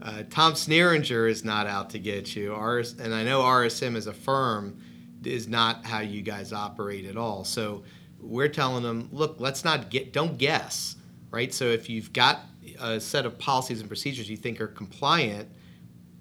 Uh, 0.01 0.23
Tom 0.31 0.55
Sneeringer 0.55 1.27
is 1.27 1.45
not 1.45 1.67
out 1.67 1.91
to 1.91 1.99
get 1.99 2.35
you. 2.35 2.55
RS, 2.55 2.95
and 2.99 3.15
I 3.15 3.23
know 3.23 3.43
RSM 3.43 3.97
as 3.97 4.07
a 4.07 4.15
firm 4.15 4.81
is 5.25 5.47
not 5.47 5.85
how 5.85 6.01
you 6.01 6.23
guys 6.23 6.55
operate 6.55 7.05
at 7.05 7.19
all. 7.19 7.45
So 7.45 7.85
we're 8.19 8.49
telling 8.49 8.83
them, 8.83 9.11
look, 9.13 9.37
let's 9.41 9.63
not 9.63 9.91
get, 9.91 10.15
don't 10.15 10.39
guess, 10.39 10.97
right? 11.31 11.53
So 11.53 11.67
if 11.67 11.91
you've 11.91 12.11
got 12.15 12.41
a 12.81 12.99
set 12.99 13.27
of 13.27 13.39
policies 13.39 13.81
and 13.81 13.91
procedures 13.91 14.31
you 14.31 14.39
think 14.39 14.59
are 14.63 14.69
compliant, 14.69 15.51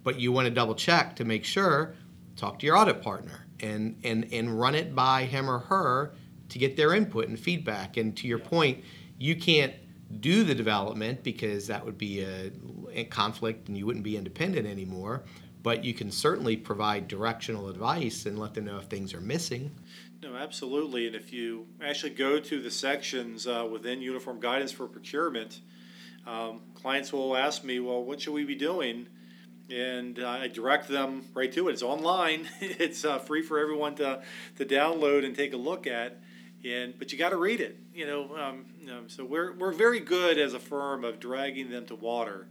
but 0.03 0.19
you 0.19 0.33
want 0.33 0.45
to 0.45 0.51
double 0.51 0.75
check 0.75 1.15
to 1.15 1.25
make 1.25 1.45
sure, 1.45 1.95
talk 2.35 2.59
to 2.59 2.65
your 2.65 2.77
audit 2.77 3.01
partner 3.01 3.47
and 3.61 3.97
and 4.03 4.31
and 4.31 4.59
run 4.59 4.75
it 4.75 4.93
by 4.93 5.23
him 5.23 5.49
or 5.49 5.59
her 5.59 6.13
to 6.49 6.59
get 6.59 6.77
their 6.77 6.93
input 6.93 7.27
and 7.27 7.39
feedback. 7.39 7.97
And 7.97 8.15
to 8.17 8.27
your 8.27 8.39
point, 8.39 8.83
you 9.17 9.35
can't 9.35 9.73
do 10.21 10.43
the 10.43 10.55
development 10.55 11.23
because 11.23 11.67
that 11.67 11.85
would 11.85 11.97
be 11.97 12.21
a, 12.21 12.51
a 12.93 13.03
conflict 13.05 13.67
and 13.67 13.77
you 13.77 13.85
wouldn't 13.85 14.05
be 14.05 14.15
independent 14.15 14.65
anymore 14.65 15.23
but 15.67 15.83
you 15.83 15.93
can 15.93 16.09
certainly 16.09 16.55
provide 16.55 17.09
directional 17.09 17.67
advice 17.67 18.25
and 18.25 18.39
let 18.39 18.53
them 18.53 18.63
know 18.63 18.77
if 18.77 18.85
things 18.85 19.13
are 19.13 19.19
missing. 19.19 19.69
No, 20.23 20.33
absolutely. 20.35 21.07
And 21.07 21.13
if 21.13 21.33
you 21.33 21.67
actually 21.83 22.11
go 22.11 22.39
to 22.39 22.61
the 22.61 22.71
sections 22.71 23.47
uh, 23.47 23.67
within 23.69 24.01
Uniform 24.01 24.39
Guidance 24.39 24.71
for 24.71 24.87
Procurement, 24.87 25.59
um, 26.25 26.61
clients 26.73 27.11
will 27.11 27.35
ask 27.35 27.65
me, 27.65 27.81
well, 27.81 28.01
what 28.01 28.21
should 28.21 28.33
we 28.33 28.45
be 28.45 28.55
doing? 28.55 29.07
And 29.69 30.19
uh, 30.19 30.29
I 30.29 30.47
direct 30.47 30.87
them 30.87 31.25
right 31.33 31.51
to 31.51 31.67
it. 31.67 31.73
It's 31.73 31.83
online. 31.83 32.47
it's 32.61 33.03
uh, 33.03 33.19
free 33.19 33.41
for 33.41 33.59
everyone 33.59 33.95
to, 33.95 34.23
to 34.57 34.65
download 34.65 35.25
and 35.25 35.35
take 35.35 35.51
a 35.51 35.57
look 35.57 35.85
at. 35.85 36.21
And 36.65 36.97
but 36.97 37.11
you 37.11 37.17
got 37.17 37.29
to 37.29 37.37
read 37.37 37.61
it. 37.61 37.77
You 37.93 38.07
know, 38.07 38.35
um, 38.35 38.65
you 38.79 38.87
know, 38.87 39.01
so 39.07 39.23
we're 39.23 39.53
we're 39.53 39.73
very 39.73 39.99
good 39.99 40.37
as 40.37 40.53
a 40.53 40.59
firm 40.59 41.03
of 41.03 41.19
dragging 41.19 41.69
them 41.69 41.85
to 41.87 41.95
water, 41.95 42.47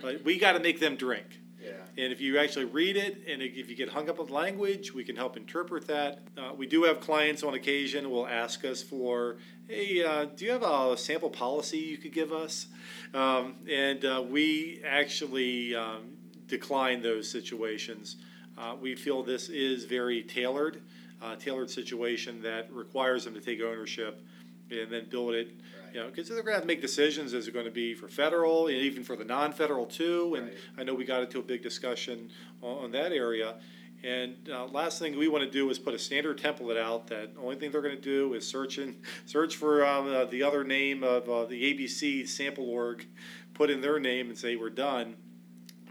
but 0.00 0.24
we 0.24 0.38
got 0.38 0.52
to 0.52 0.60
make 0.60 0.80
them 0.80 0.96
drink. 0.96 1.40
Yeah. 1.62 1.72
And 2.02 2.12
if 2.12 2.20
you 2.20 2.38
actually 2.38 2.64
read 2.64 2.96
it, 2.96 3.22
and 3.28 3.42
if 3.42 3.68
you 3.68 3.76
get 3.76 3.90
hung 3.90 4.08
up 4.08 4.18
on 4.18 4.28
language, 4.28 4.94
we 4.94 5.04
can 5.04 5.14
help 5.14 5.36
interpret 5.36 5.86
that. 5.88 6.22
Uh, 6.36 6.52
we 6.56 6.66
do 6.66 6.84
have 6.84 7.00
clients 7.00 7.42
on 7.42 7.52
occasion 7.54 8.10
will 8.10 8.26
ask 8.26 8.64
us 8.64 8.82
for, 8.82 9.36
hey, 9.68 10.02
uh, 10.02 10.24
do 10.24 10.46
you 10.46 10.52
have 10.52 10.62
a 10.62 10.96
sample 10.96 11.28
policy 11.28 11.78
you 11.78 11.98
could 11.98 12.14
give 12.14 12.32
us? 12.32 12.66
Um, 13.12 13.56
and 13.70 14.04
uh, 14.04 14.24
we 14.26 14.80
actually 14.86 15.74
um, 15.74 16.16
decline 16.46 17.02
those 17.02 17.30
situations. 17.30 18.16
Uh, 18.56 18.76
we 18.80 18.94
feel 18.94 19.22
this 19.22 19.48
is 19.48 19.84
very 19.84 20.22
tailored, 20.22 20.80
uh, 21.22 21.36
tailored 21.36 21.70
situation 21.70 22.42
that 22.42 22.72
requires 22.72 23.24
them 23.24 23.34
to 23.34 23.40
take 23.40 23.60
ownership 23.60 24.24
and 24.70 24.90
then 24.90 25.06
build 25.10 25.34
it 25.34 25.50
you 25.92 26.00
know, 26.00 26.08
because 26.08 26.28
they're 26.28 26.36
going 26.36 26.52
to 26.52 26.54
have 26.54 26.62
to 26.62 26.66
make 26.66 26.80
decisions. 26.80 27.32
Is 27.32 27.48
it 27.48 27.54
going 27.54 27.64
to 27.64 27.70
be 27.70 27.94
for 27.94 28.08
federal 28.08 28.68
and 28.68 28.76
even 28.76 29.02
for 29.02 29.16
the 29.16 29.24
non-federal 29.24 29.86
too? 29.86 30.34
And 30.36 30.46
Right. 30.46 30.56
I 30.78 30.84
know 30.84 30.94
we 30.94 31.04
got 31.04 31.22
into 31.22 31.38
a 31.38 31.42
big 31.42 31.62
discussion 31.62 32.30
on, 32.62 32.84
on 32.84 32.90
that 32.92 33.12
area. 33.12 33.56
And 34.02 34.36
uh, 34.50 34.66
last 34.66 34.98
thing 34.98 35.18
we 35.18 35.28
want 35.28 35.44
to 35.44 35.50
do 35.50 35.68
is 35.68 35.78
put 35.78 35.92
a 35.92 35.98
standard 35.98 36.38
template 36.38 36.80
out 36.80 37.08
that 37.08 37.32
only 37.38 37.56
thing 37.56 37.70
they're 37.70 37.82
going 37.82 37.96
to 37.96 38.00
do 38.00 38.34
is 38.34 38.46
search 38.46 38.78
and 38.78 38.96
search 39.26 39.56
for 39.56 39.84
um, 39.84 40.06
uh, 40.06 40.24
the 40.24 40.42
other 40.42 40.64
name 40.64 41.02
of 41.02 41.28
uh, 41.28 41.44
the 41.44 41.74
ABC 41.74 42.26
sample 42.26 42.68
org, 42.68 43.06
put 43.52 43.68
in 43.68 43.80
their 43.80 44.00
name 44.00 44.28
and 44.28 44.38
say 44.38 44.56
we're 44.56 44.70
done. 44.70 45.16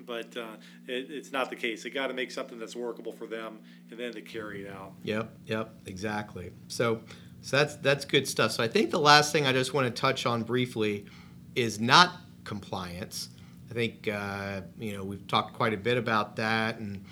But 0.10 0.36
uh, 0.36 0.56
it, 0.88 1.12
it's 1.12 1.32
not 1.32 1.52
the 1.52 1.56
case. 1.56 1.84
They 1.84 1.92
got 1.92 2.08
to 2.08 2.16
make 2.16 2.32
something 2.32 2.58
that's 2.58 2.76
workable 2.76 3.14
for 3.14 3.28
them 3.28 3.60
and 3.92 4.00
then 4.00 4.12
to 4.14 4.22
carry 4.22 4.66
it 4.66 4.74
out. 4.74 4.94
Yep, 5.04 5.32
yep, 5.46 5.76
exactly. 5.86 6.50
So, 6.68 7.02
so 7.42 7.58
that's 7.58 7.76
that's 7.76 8.06
good 8.06 8.28
stuff. 8.28 8.54
So 8.54 8.64
I 8.64 8.68
think 8.68 8.90
the 8.90 9.00
last 9.00 9.32
thing 9.32 9.46
I 9.46 9.54
just 9.54 9.72
want 9.72 9.86
to 9.86 10.02
touch 10.02 10.26
on 10.26 10.42
briefly 10.42 11.06
is 11.54 11.80
not 11.80 12.16
compliance. 12.44 13.30
I 13.70 13.76
think 13.76 14.08
uh, 14.08 14.62
you 14.80 14.98
know 14.98 15.04
we've 15.04 15.28
talked 15.28 15.54
quite 15.54 15.76
a 15.76 15.78
bit 15.78 16.00
about 16.00 16.38
that, 16.38 16.80
and 16.80 17.06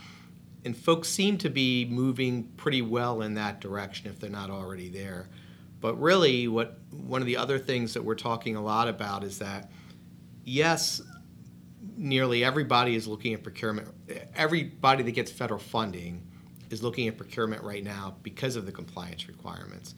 and 0.65 0.75
folks 0.75 1.07
seem 1.07 1.37
to 1.37 1.51
be 1.51 1.85
moving 1.85 2.45
pretty 2.57 2.81
well 2.81 3.21
in 3.21 3.35
that 3.35 3.61
direction 3.61 4.09
if 4.09 4.19
they're 4.19 4.31
not 4.31 4.49
already 4.49 4.89
there. 4.89 5.29
But 5.81 6.01
really, 6.01 6.47
what 6.47 6.79
one 6.89 7.21
of 7.21 7.27
the 7.27 7.37
other 7.37 7.59
things 7.59 7.93
that 7.93 8.03
we're 8.03 8.15
talking 8.15 8.55
a 8.55 8.63
lot 8.63 8.87
about 8.87 9.23
is 9.23 9.37
that 9.37 9.69
yes, 10.43 10.99
nearly 11.97 12.43
everybody 12.43 12.95
is 12.95 13.07
looking 13.07 13.33
at 13.33 13.43
procurement. 13.43 13.89
Everybody 14.35 15.03
that 15.03 15.11
gets 15.11 15.31
federal 15.31 15.59
funding 15.59 16.21
is 16.69 16.83
looking 16.83 17.07
at 17.07 17.17
procurement 17.17 17.63
right 17.63 17.83
now 17.83 18.15
because 18.23 18.55
of 18.55 18.65
the 18.65 18.71
compliance 18.71 19.27
requirements. 19.27 19.95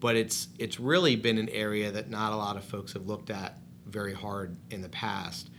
But 0.00 0.16
it's 0.16 0.48
it's 0.58 0.78
really 0.78 1.16
been 1.16 1.38
an 1.38 1.48
area 1.48 1.90
that 1.90 2.10
not 2.10 2.32
a 2.32 2.36
lot 2.36 2.56
of 2.56 2.64
folks 2.64 2.92
have 2.92 3.06
looked 3.06 3.30
at 3.30 3.58
very 3.86 4.14
hard 4.14 4.56
in 4.70 4.82
the 4.82 4.88
past. 4.88 5.50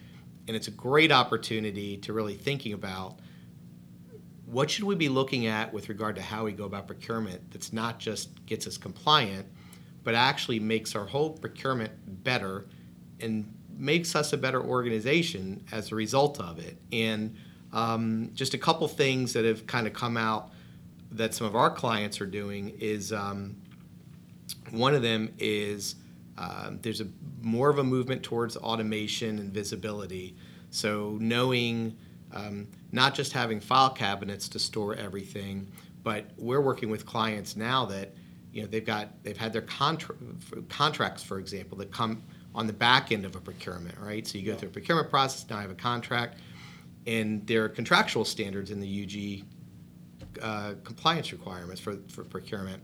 And 0.47 0.55
it's 0.55 0.67
a 0.67 0.71
great 0.71 1.11
opportunity 1.11 1.97
to 1.97 2.13
really 2.13 2.35
thinking 2.35 2.73
about 2.73 3.19
what 4.45 4.71
should 4.71 4.85
we 4.85 4.95
be 4.95 5.09
looking 5.09 5.45
at 5.45 5.71
with 5.71 5.89
regard 5.89 6.15
to 6.15 6.21
how 6.21 6.45
we 6.45 6.51
go 6.51 6.63
about 6.63 6.87
procurement 6.87 7.51
that's 7.51 7.71
not 7.71 7.99
just 7.99 8.45
gets 8.47 8.65
us 8.65 8.77
compliant, 8.77 9.45
but 10.03 10.15
actually 10.15 10.59
makes 10.59 10.95
our 10.95 11.05
whole 11.05 11.31
procurement 11.31 11.91
better 12.23 12.67
and 13.19 13.53
makes 13.79 14.15
us 14.15 14.33
a 14.33 14.37
better 14.37 14.61
organization 14.61 15.63
as 15.71 15.91
a 15.91 15.95
result 15.95 16.39
of 16.39 16.59
it. 16.59 16.77
And 16.91 17.35
um, 17.71 18.31
just 18.33 18.53
a 18.53 18.57
couple 18.57 18.87
things 18.87 19.33
that 19.33 19.45
have 19.45 19.65
kind 19.65 19.87
of 19.87 19.93
come 19.93 20.17
out 20.17 20.51
that 21.11 21.33
some 21.33 21.47
of 21.47 21.55
our 21.55 21.71
clients 21.71 22.21
are 22.21 22.25
doing 22.25 22.75
is 22.79 23.13
um, 23.13 23.55
one 24.71 24.93
of 24.93 25.01
them 25.01 25.33
is 25.39 25.95
um, 26.37 26.79
there's 26.81 27.01
a 27.01 27.07
more 27.41 27.69
of 27.69 27.79
a 27.79 27.83
movement 27.83 28.21
towards 28.21 28.57
automation 28.57 29.39
and 29.39 29.51
visibility. 29.51 30.35
So 30.71 31.17
knowing 31.19 31.97
um, 32.33 32.67
not 32.91 33.15
just 33.15 33.33
having 33.33 33.59
file 33.59 33.89
cabinets 33.89 34.47
to 34.49 34.59
store 34.59 34.95
everything, 34.95 35.71
but 36.03 36.25
we're 36.37 36.61
working 36.61 36.89
with 36.89 37.05
clients 37.05 37.55
now 37.55 37.85
that 37.85 38.13
you 38.51 38.61
know 38.61 38.67
they've 38.67 38.85
got 38.85 39.23
they've 39.23 39.37
had 39.37 39.53
their 39.53 39.61
contra- 39.63 40.15
contracts, 40.69 41.23
for 41.23 41.39
example, 41.39 41.77
that 41.79 41.91
come 41.91 42.23
on 42.55 42.67
the 42.67 42.73
back 42.73 43.11
end 43.11 43.25
of 43.25 43.35
a 43.35 43.39
procurement, 43.39 43.97
right? 43.99 44.27
So 44.27 44.37
you 44.37 44.45
go 44.45 44.55
through 44.55 44.69
a 44.69 44.71
procurement 44.71 45.09
process, 45.09 45.49
now 45.49 45.57
I 45.57 45.61
have 45.61 45.71
a 45.71 45.75
contract, 45.75 46.39
and 47.05 47.45
there 47.47 47.63
are 47.63 47.69
contractual 47.69 48.25
standards 48.25 48.71
in 48.71 48.79
the 48.79 49.43
UG 49.43 50.43
uh, 50.43 50.73
compliance 50.83 51.31
requirements 51.31 51.81
for, 51.81 51.97
for 52.07 52.23
procurement. 52.23 52.81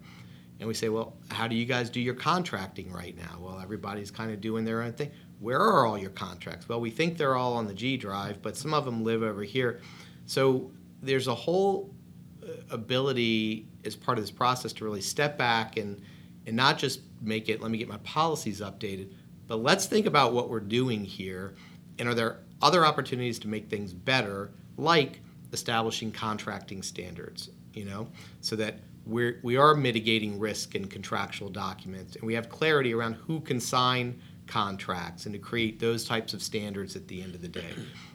And 0.60 0.68
we 0.68 0.74
say, 0.74 0.90
well, 0.90 1.18
how 1.30 1.48
do 1.48 1.56
you 1.56 1.66
guys 1.66 1.90
do 1.90 2.00
your 2.00 2.14
contracting 2.14 2.92
right 2.92 3.16
now? 3.18 3.38
Well, 3.40 3.60
everybody's 3.60 4.12
kind 4.12 4.32
of 4.32 4.40
doing 4.40 4.64
their 4.64 4.82
own 4.82 4.94
thing. 4.94 5.12
Where 5.40 5.60
are 5.60 5.86
all 5.86 5.98
your 5.98 6.12
contracts? 6.12 6.70
Well, 6.70 6.80
we 6.80 6.90
think 6.90 7.18
they're 7.18 7.36
all 7.36 7.56
on 7.56 7.68
the 7.68 7.74
G 7.74 7.98
drive, 7.98 8.42
but 8.42 8.56
some 8.56 8.74
of 8.74 8.86
them 8.86 9.04
live 9.04 9.22
over 9.22 9.44
here. 9.44 9.82
So 10.26 10.72
there's 11.02 11.28
a 11.28 11.36
whole 11.36 11.94
uh, 12.42 12.52
ability 12.72 13.68
as 13.84 13.96
part 13.96 14.18
of 14.18 14.24
this 14.24 14.32
process 14.32 14.72
to 14.74 14.86
really 14.86 15.02
step 15.02 15.38
back 15.38 15.78
and 15.78 16.02
and 16.48 16.56
not 16.56 16.78
just 16.78 17.02
make 17.22 17.50
it 17.50 17.62
let 17.62 17.72
me 17.72 17.78
get 17.78 17.88
my 17.88 17.98
policies 17.98 18.62
updated 18.62 19.12
but 19.48 19.58
let's 19.58 19.86
think 19.86 20.06
about 20.06 20.34
what 20.34 20.50
we're 20.50 20.60
doing 20.60 21.04
here 21.04 21.56
and 22.00 22.10
are 22.10 22.14
there 22.14 22.40
other 22.62 22.86
opportunities 22.86 23.40
to 23.40 23.48
make 23.48 23.70
things 23.70 23.94
better 23.94 24.52
like 24.78 25.22
establishing 25.54 26.12
contracting 26.12 26.82
standards 26.82 27.50
you 27.76 27.86
know? 27.86 28.08
So 28.42 28.56
that 28.56 28.80
we're 29.06 29.40
we 29.44 29.58
are 29.58 29.76
mitigating 29.76 30.40
risk 30.40 30.74
in 30.74 30.88
contractual 30.88 31.50
documents 31.50 32.16
and 32.16 32.26
we 32.26 32.34
have 32.34 32.50
clarity 32.50 32.94
around 32.94 33.14
who 33.14 33.40
can 33.40 33.60
sign 33.60 34.20
contracts 34.48 35.26
and 35.26 35.34
to 35.34 35.40
create 35.40 35.80
those 35.80 36.06
types 36.06 36.34
of 36.34 36.42
standards 36.42 36.96
at 36.96 37.08
the 37.08 37.22
end 37.22 37.36
of 37.36 37.42
the 37.42 37.48
day. 37.48 37.72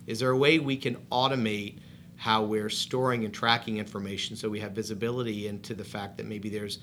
Is 0.06 0.18
there 0.18 0.30
a 0.30 0.36
way 0.36 0.58
we 0.58 0.76
can 0.76 0.96
automate 1.12 1.78
how 2.16 2.42
we're 2.42 2.70
storing 2.70 3.24
and 3.24 3.32
tracking 3.32 3.78
information 3.78 4.36
so 4.36 4.48
we 4.48 4.60
have 4.60 4.72
visibility 4.72 5.46
into 5.46 5.74
the 5.74 5.84
fact 5.84 6.16
that 6.16 6.26
maybe 6.26 6.48
there's 6.48 6.80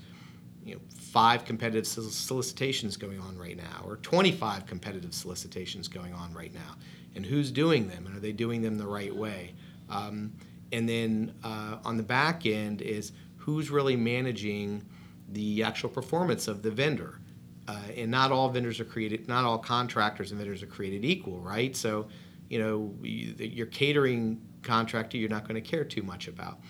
you 0.68 0.74
know, 0.74 0.80
five 0.98 1.44
competitive 1.44 1.86
solicitations 1.86 2.96
going 2.96 3.18
on 3.20 3.38
right 3.38 3.56
now, 3.56 3.82
or 3.84 3.96
25 3.96 4.66
competitive 4.66 5.14
solicitations 5.14 5.88
going 5.88 6.12
on 6.12 6.32
right 6.34 6.52
now, 6.52 6.76
and 7.14 7.24
who's 7.24 7.50
doing 7.50 7.88
them, 7.88 8.06
and 8.06 8.16
are 8.16 8.20
they 8.20 8.32
doing 8.32 8.60
them 8.60 8.76
the 8.76 8.86
right 8.86 9.14
way? 9.14 9.54
Um, 9.88 10.32
and 10.72 10.88
then 10.88 11.34
uh, 11.42 11.78
on 11.84 11.96
the 11.96 12.02
back 12.02 12.44
end 12.44 12.82
is 12.82 13.12
who's 13.36 13.70
really 13.70 13.96
managing 13.96 14.84
the 15.30 15.62
actual 15.62 15.88
performance 15.88 16.48
of 16.48 16.62
the 16.62 16.70
vendor. 16.70 17.20
Uh, 17.66 17.78
and 17.96 18.10
not 18.10 18.32
all 18.32 18.48
vendors 18.48 18.80
are 18.80 18.84
created, 18.84 19.28
not 19.28 19.44
all 19.44 19.58
contractors 19.58 20.30
and 20.30 20.38
vendors 20.38 20.62
are 20.62 20.66
created 20.66 21.04
equal, 21.04 21.38
right? 21.40 21.76
So, 21.76 22.08
you 22.48 22.58
know, 22.58 22.94
your 23.02 23.66
catering 23.66 24.40
contractor 24.62 25.16
you're 25.18 25.28
not 25.28 25.46
going 25.46 25.62
to 25.62 25.66
care 25.66 25.84
too 25.84 26.02
much 26.02 26.28
about. 26.28 26.60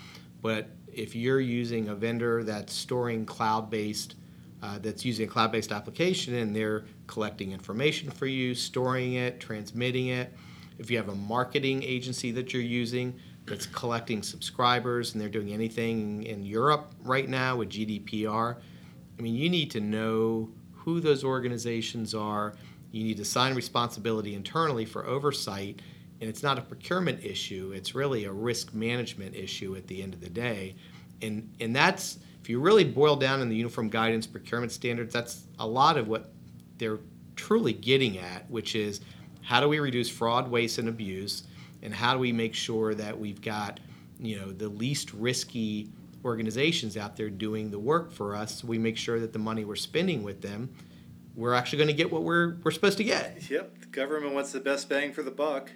But 0.42 0.70
if 0.98 1.14
you're 1.14 1.40
using 1.40 1.88
a 1.88 1.94
vendor 1.94 2.42
that's 2.42 2.72
storing 2.72 3.24
cloud 3.24 3.70
based, 3.70 4.16
uh, 4.62 4.78
that's 4.80 5.04
using 5.04 5.28
a 5.28 5.30
cloud 5.30 5.52
based 5.52 5.70
application 5.70 6.34
and 6.34 6.54
they're 6.54 6.84
collecting 7.06 7.52
information 7.52 8.10
for 8.10 8.26
you, 8.26 8.54
storing 8.54 9.14
it, 9.14 9.40
transmitting 9.40 10.08
it, 10.08 10.34
if 10.78 10.90
you 10.90 10.96
have 10.96 11.08
a 11.08 11.14
marketing 11.14 11.82
agency 11.82 12.30
that 12.32 12.52
you're 12.52 12.62
using 12.62 13.18
that's 13.46 13.66
collecting 13.66 14.22
subscribers 14.22 15.12
and 15.12 15.20
they're 15.20 15.28
doing 15.28 15.52
anything 15.52 16.22
in 16.24 16.44
Europe 16.44 16.94
right 17.02 17.28
now 17.28 17.56
with 17.56 17.70
GDPR, 17.70 18.56
I 19.18 19.22
mean, 19.22 19.34
you 19.34 19.48
need 19.48 19.70
to 19.72 19.80
know 19.80 20.50
who 20.72 21.00
those 21.00 21.24
organizations 21.24 22.14
are. 22.14 22.54
You 22.92 23.04
need 23.04 23.16
to 23.16 23.22
assign 23.22 23.54
responsibility 23.54 24.34
internally 24.34 24.84
for 24.84 25.06
oversight 25.06 25.80
and 26.20 26.28
it's 26.28 26.42
not 26.42 26.58
a 26.58 26.62
procurement 26.62 27.22
issue 27.24 27.72
it's 27.74 27.94
really 27.94 28.24
a 28.24 28.32
risk 28.32 28.74
management 28.74 29.34
issue 29.34 29.76
at 29.76 29.86
the 29.86 30.02
end 30.02 30.14
of 30.14 30.20
the 30.20 30.30
day. 30.30 30.74
And 31.22 31.50
and 31.60 31.74
that's 31.74 32.18
if 32.40 32.48
you 32.48 32.60
really 32.60 32.84
boil 32.84 33.16
down 33.16 33.40
in 33.40 33.48
the 33.48 33.56
uniform 33.56 33.88
guidance 33.88 34.26
procurement 34.26 34.72
standards 34.72 35.12
that's 35.12 35.44
a 35.58 35.66
lot 35.66 35.96
of 35.96 36.08
what 36.08 36.30
they're 36.78 37.00
truly 37.36 37.72
getting 37.72 38.18
at 38.18 38.48
which 38.50 38.74
is 38.74 39.00
how 39.42 39.60
do 39.60 39.68
we 39.68 39.78
reduce 39.78 40.10
fraud 40.10 40.50
waste 40.50 40.78
and 40.78 40.88
abuse? 40.88 41.44
And 41.82 41.94
how 41.94 42.12
do 42.12 42.18
we 42.18 42.32
make 42.32 42.54
sure 42.54 42.94
that 42.94 43.18
we've 43.18 43.40
got 43.40 43.80
you 44.20 44.36
know 44.36 44.52
the 44.52 44.68
least 44.68 45.12
risky 45.14 45.88
organizations 46.24 46.96
out 46.96 47.16
there 47.16 47.30
doing 47.30 47.70
the 47.70 47.78
work 47.78 48.12
for 48.12 48.34
us? 48.34 48.62
We 48.62 48.78
make 48.78 48.96
sure 48.96 49.20
that 49.20 49.32
the 49.32 49.38
money 49.38 49.64
we're 49.64 49.76
spending 49.76 50.22
with 50.22 50.42
them 50.42 50.70
we're 51.34 51.54
actually 51.54 51.78
going 51.78 51.88
to 51.88 51.94
get 51.94 52.10
what 52.10 52.24
we're, 52.24 52.56
we're 52.64 52.72
supposed 52.72 52.98
to 52.98 53.04
get. 53.04 53.48
Yep 53.48 53.78
the 53.80 53.86
government 53.86 54.34
wants 54.34 54.52
the 54.52 54.60
best 54.60 54.88
bang 54.88 55.12
for 55.12 55.22
the 55.22 55.30
buck 55.30 55.70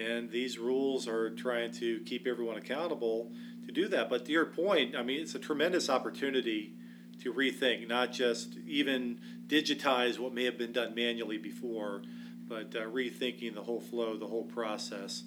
and 0.00 0.30
these 0.30 0.58
rules 0.58 1.06
are 1.06 1.30
trying 1.30 1.72
to 1.72 2.00
keep 2.00 2.26
everyone 2.26 2.56
accountable 2.56 3.32
to 3.66 3.72
do 3.72 3.88
that. 3.88 4.08
But 4.08 4.24
to 4.26 4.32
your 4.32 4.46
point, 4.46 4.96
I 4.96 5.02
mean, 5.02 5.20
it's 5.20 5.34
a 5.34 5.38
tremendous 5.38 5.90
opportunity 5.90 6.74
to 7.22 7.32
rethink, 7.32 7.86
not 7.86 8.12
just 8.12 8.56
even 8.66 9.18
digitize 9.46 10.18
what 10.18 10.32
may 10.32 10.44
have 10.44 10.56
been 10.56 10.72
done 10.72 10.94
manually 10.94 11.38
before, 11.38 12.02
but 12.48 12.74
uh, 12.74 12.82
rethinking 12.86 13.54
the 13.54 13.62
whole 13.62 13.80
flow, 13.80 14.16
the 14.16 14.26
whole 14.26 14.44
process. 14.44 15.24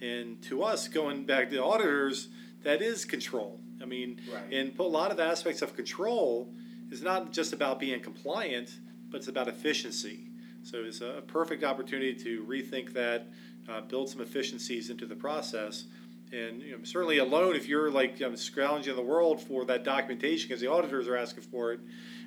And 0.00 0.40
to 0.42 0.62
us, 0.62 0.88
going 0.88 1.24
back 1.24 1.50
to 1.50 1.62
auditors, 1.62 2.28
that 2.62 2.80
is 2.80 3.04
control. 3.04 3.60
I 3.82 3.86
mean, 3.86 4.20
right. 4.32 4.52
and 4.52 4.78
a 4.78 4.82
lot 4.82 5.10
of 5.10 5.18
aspects 5.18 5.62
of 5.62 5.74
control 5.74 6.52
is 6.90 7.02
not 7.02 7.32
just 7.32 7.52
about 7.52 7.80
being 7.80 8.00
compliant, 8.00 8.70
but 9.10 9.18
it's 9.18 9.28
about 9.28 9.48
efficiency. 9.48 10.28
So 10.62 10.78
it's 10.78 11.00
a 11.00 11.22
perfect 11.26 11.64
opportunity 11.64 12.14
to 12.22 12.44
rethink 12.44 12.92
that, 12.92 13.26
uh, 13.68 13.80
build 13.82 14.08
some 14.08 14.20
efficiencies 14.20 14.90
into 14.90 15.06
the 15.06 15.16
process. 15.16 15.84
And 16.32 16.62
you 16.62 16.72
know, 16.72 16.84
certainly 16.84 17.18
alone, 17.18 17.56
if 17.56 17.68
you're 17.68 17.90
like 17.90 18.20
um, 18.22 18.36
scrounging 18.36 18.96
the 18.96 19.02
world 19.02 19.40
for 19.40 19.64
that 19.66 19.84
documentation 19.84 20.48
because 20.48 20.60
the 20.60 20.70
auditors 20.70 21.06
are 21.06 21.16
asking 21.16 21.44
for 21.44 21.72
it, 21.72 21.80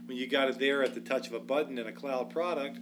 when 0.06 0.18
you 0.18 0.28
got 0.28 0.50
it 0.50 0.60
there 0.60 0.84
at 0.84 0.94
the 0.94 1.02
touch 1.02 1.28
of 1.28 1.34
a 1.34 1.40
button 1.40 1.78
in 1.78 1.88
a 1.88 1.92
cloud 1.92 2.30
product, 2.30 2.78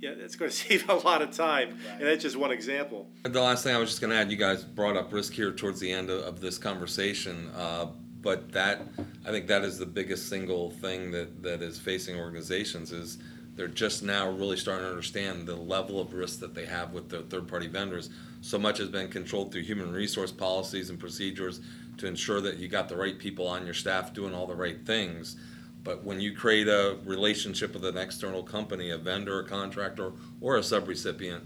yeah, 0.00 0.10
it's 0.10 0.36
going 0.36 0.50
to 0.50 0.56
save 0.56 0.88
a 0.90 0.94
lot 0.96 1.22
of 1.22 1.30
time. 1.30 1.70
Right. 1.70 1.98
And 1.98 2.06
that's 2.06 2.22
just 2.22 2.36
one 2.36 2.52
example. 2.52 3.08
The 3.22 3.40
last 3.40 3.64
thing 3.64 3.74
I 3.74 3.78
was 3.78 3.88
just 3.88 4.00
going 4.02 4.10
to 4.10 4.16
add, 4.16 4.30
you 4.30 4.36
guys 4.36 4.62
brought 4.64 4.96
up 4.96 5.12
risk 5.12 5.32
here 5.32 5.50
towards 5.50 5.80
the 5.80 5.90
end 5.90 6.10
of, 6.10 6.22
of 6.24 6.40
this 6.40 6.58
conversation. 6.58 7.50
Uh, 7.56 7.86
but 8.20 8.52
that, 8.52 8.82
I 9.24 9.30
think 9.30 9.46
that 9.46 9.64
is 9.64 9.78
the 9.78 9.86
biggest 9.86 10.28
single 10.28 10.70
thing 10.70 11.10
that, 11.12 11.42
that 11.42 11.62
is 11.62 11.78
facing 11.78 12.16
organizations 12.16 12.92
is– 12.92 13.18
they're 13.56 13.68
just 13.68 14.02
now 14.02 14.28
really 14.28 14.56
starting 14.56 14.84
to 14.84 14.90
understand 14.90 15.46
the 15.46 15.54
level 15.54 16.00
of 16.00 16.12
risk 16.12 16.40
that 16.40 16.54
they 16.54 16.66
have 16.66 16.92
with 16.92 17.08
their 17.08 17.22
third 17.22 17.46
party 17.48 17.68
vendors. 17.68 18.10
So 18.40 18.58
much 18.58 18.78
has 18.78 18.88
been 18.88 19.08
controlled 19.08 19.52
through 19.52 19.62
human 19.62 19.92
resource 19.92 20.32
policies 20.32 20.90
and 20.90 20.98
procedures 20.98 21.60
to 21.98 22.06
ensure 22.06 22.40
that 22.40 22.56
you 22.56 22.68
got 22.68 22.88
the 22.88 22.96
right 22.96 23.18
people 23.18 23.46
on 23.46 23.64
your 23.64 23.74
staff 23.74 24.12
doing 24.12 24.34
all 24.34 24.46
the 24.46 24.56
right 24.56 24.84
things. 24.84 25.36
But 25.84 26.02
when 26.02 26.20
you 26.20 26.34
create 26.34 26.66
a 26.66 26.96
relationship 27.04 27.74
with 27.74 27.84
an 27.84 27.96
external 27.96 28.42
company, 28.42 28.90
a 28.90 28.98
vendor, 28.98 29.40
a 29.40 29.44
contractor, 29.44 30.12
or 30.40 30.56
a 30.56 30.60
subrecipient, 30.60 31.42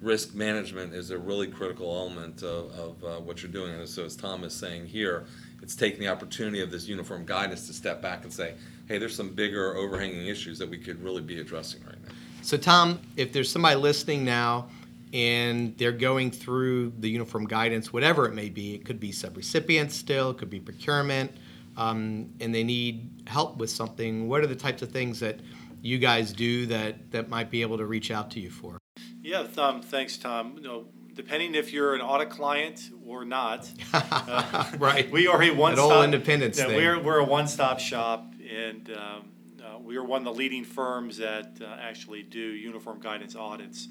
risk 0.00 0.34
management 0.34 0.94
is 0.94 1.10
a 1.10 1.18
really 1.18 1.46
critical 1.46 1.96
element 1.96 2.42
of, 2.42 2.70
of 2.72 3.04
uh, 3.04 3.20
what 3.20 3.42
you're 3.42 3.52
doing. 3.52 3.74
And 3.74 3.88
so, 3.88 4.04
as 4.04 4.16
Tom 4.16 4.44
is 4.44 4.52
saying 4.52 4.86
here, 4.86 5.26
it's 5.62 5.74
taking 5.76 6.00
the 6.00 6.08
opportunity 6.08 6.60
of 6.60 6.70
this 6.70 6.86
uniform 6.86 7.24
guidance 7.24 7.66
to 7.68 7.72
step 7.72 8.02
back 8.02 8.24
and 8.24 8.32
say, 8.32 8.54
hey, 8.88 8.98
there's 8.98 9.14
some 9.14 9.30
bigger 9.30 9.76
overhanging 9.76 10.26
issues 10.26 10.58
that 10.58 10.68
we 10.68 10.78
could 10.78 11.02
really 11.02 11.22
be 11.22 11.40
addressing 11.40 11.84
right 11.84 12.02
now. 12.02 12.12
So, 12.42 12.56
Tom, 12.56 13.00
if 13.16 13.32
there's 13.32 13.50
somebody 13.50 13.76
listening 13.76 14.24
now 14.24 14.68
and 15.12 15.76
they're 15.76 15.92
going 15.92 16.30
through 16.30 16.92
the 16.98 17.08
uniform 17.08 17.46
guidance, 17.46 17.92
whatever 17.92 18.26
it 18.26 18.34
may 18.34 18.48
be, 18.48 18.74
it 18.74 18.84
could 18.84 18.98
be 18.98 19.10
subrecipients 19.10 19.92
still, 19.92 20.30
it 20.30 20.38
could 20.38 20.50
be 20.50 20.60
procurement, 20.60 21.30
um, 21.76 22.30
and 22.40 22.54
they 22.54 22.64
need 22.64 23.22
help 23.26 23.58
with 23.58 23.70
something, 23.70 24.28
what 24.28 24.40
are 24.42 24.46
the 24.46 24.56
types 24.56 24.82
of 24.82 24.90
things 24.90 25.20
that 25.20 25.40
you 25.82 25.98
guys 25.98 26.32
do 26.32 26.66
that, 26.66 27.10
that 27.12 27.28
might 27.28 27.50
be 27.50 27.62
able 27.62 27.78
to 27.78 27.84
reach 27.84 28.10
out 28.10 28.30
to 28.32 28.40
you 28.40 28.50
for? 28.50 28.78
Yeah, 29.22 29.46
um, 29.58 29.82
thanks, 29.82 30.16
Tom. 30.16 30.54
You 30.56 30.62
know, 30.62 30.86
depending 31.14 31.54
if 31.54 31.72
you're 31.72 31.94
an 31.94 32.00
audit 32.00 32.30
client 32.30 32.90
or 33.04 33.24
not, 33.24 33.70
uh, 33.92 34.70
right? 34.78 35.10
We 35.10 35.26
are 35.26 35.42
a 35.42 35.50
one-stop. 35.50 35.90
That 35.90 36.04
independence 36.04 36.58
yeah, 36.58 36.66
thing. 36.66 36.76
We're 36.76 37.02
we're 37.02 37.18
a 37.18 37.24
one-stop 37.24 37.78
shop, 37.78 38.32
and 38.48 38.90
um, 38.90 39.28
uh, 39.62 39.78
we 39.78 39.96
are 39.96 40.04
one 40.04 40.20
of 40.20 40.24
the 40.24 40.38
leading 40.38 40.64
firms 40.64 41.16
that 41.18 41.58
uh, 41.60 41.76
actually 41.80 42.22
do 42.22 42.38
uniform 42.38 43.00
guidance 43.00 43.36
audits, 43.36 43.88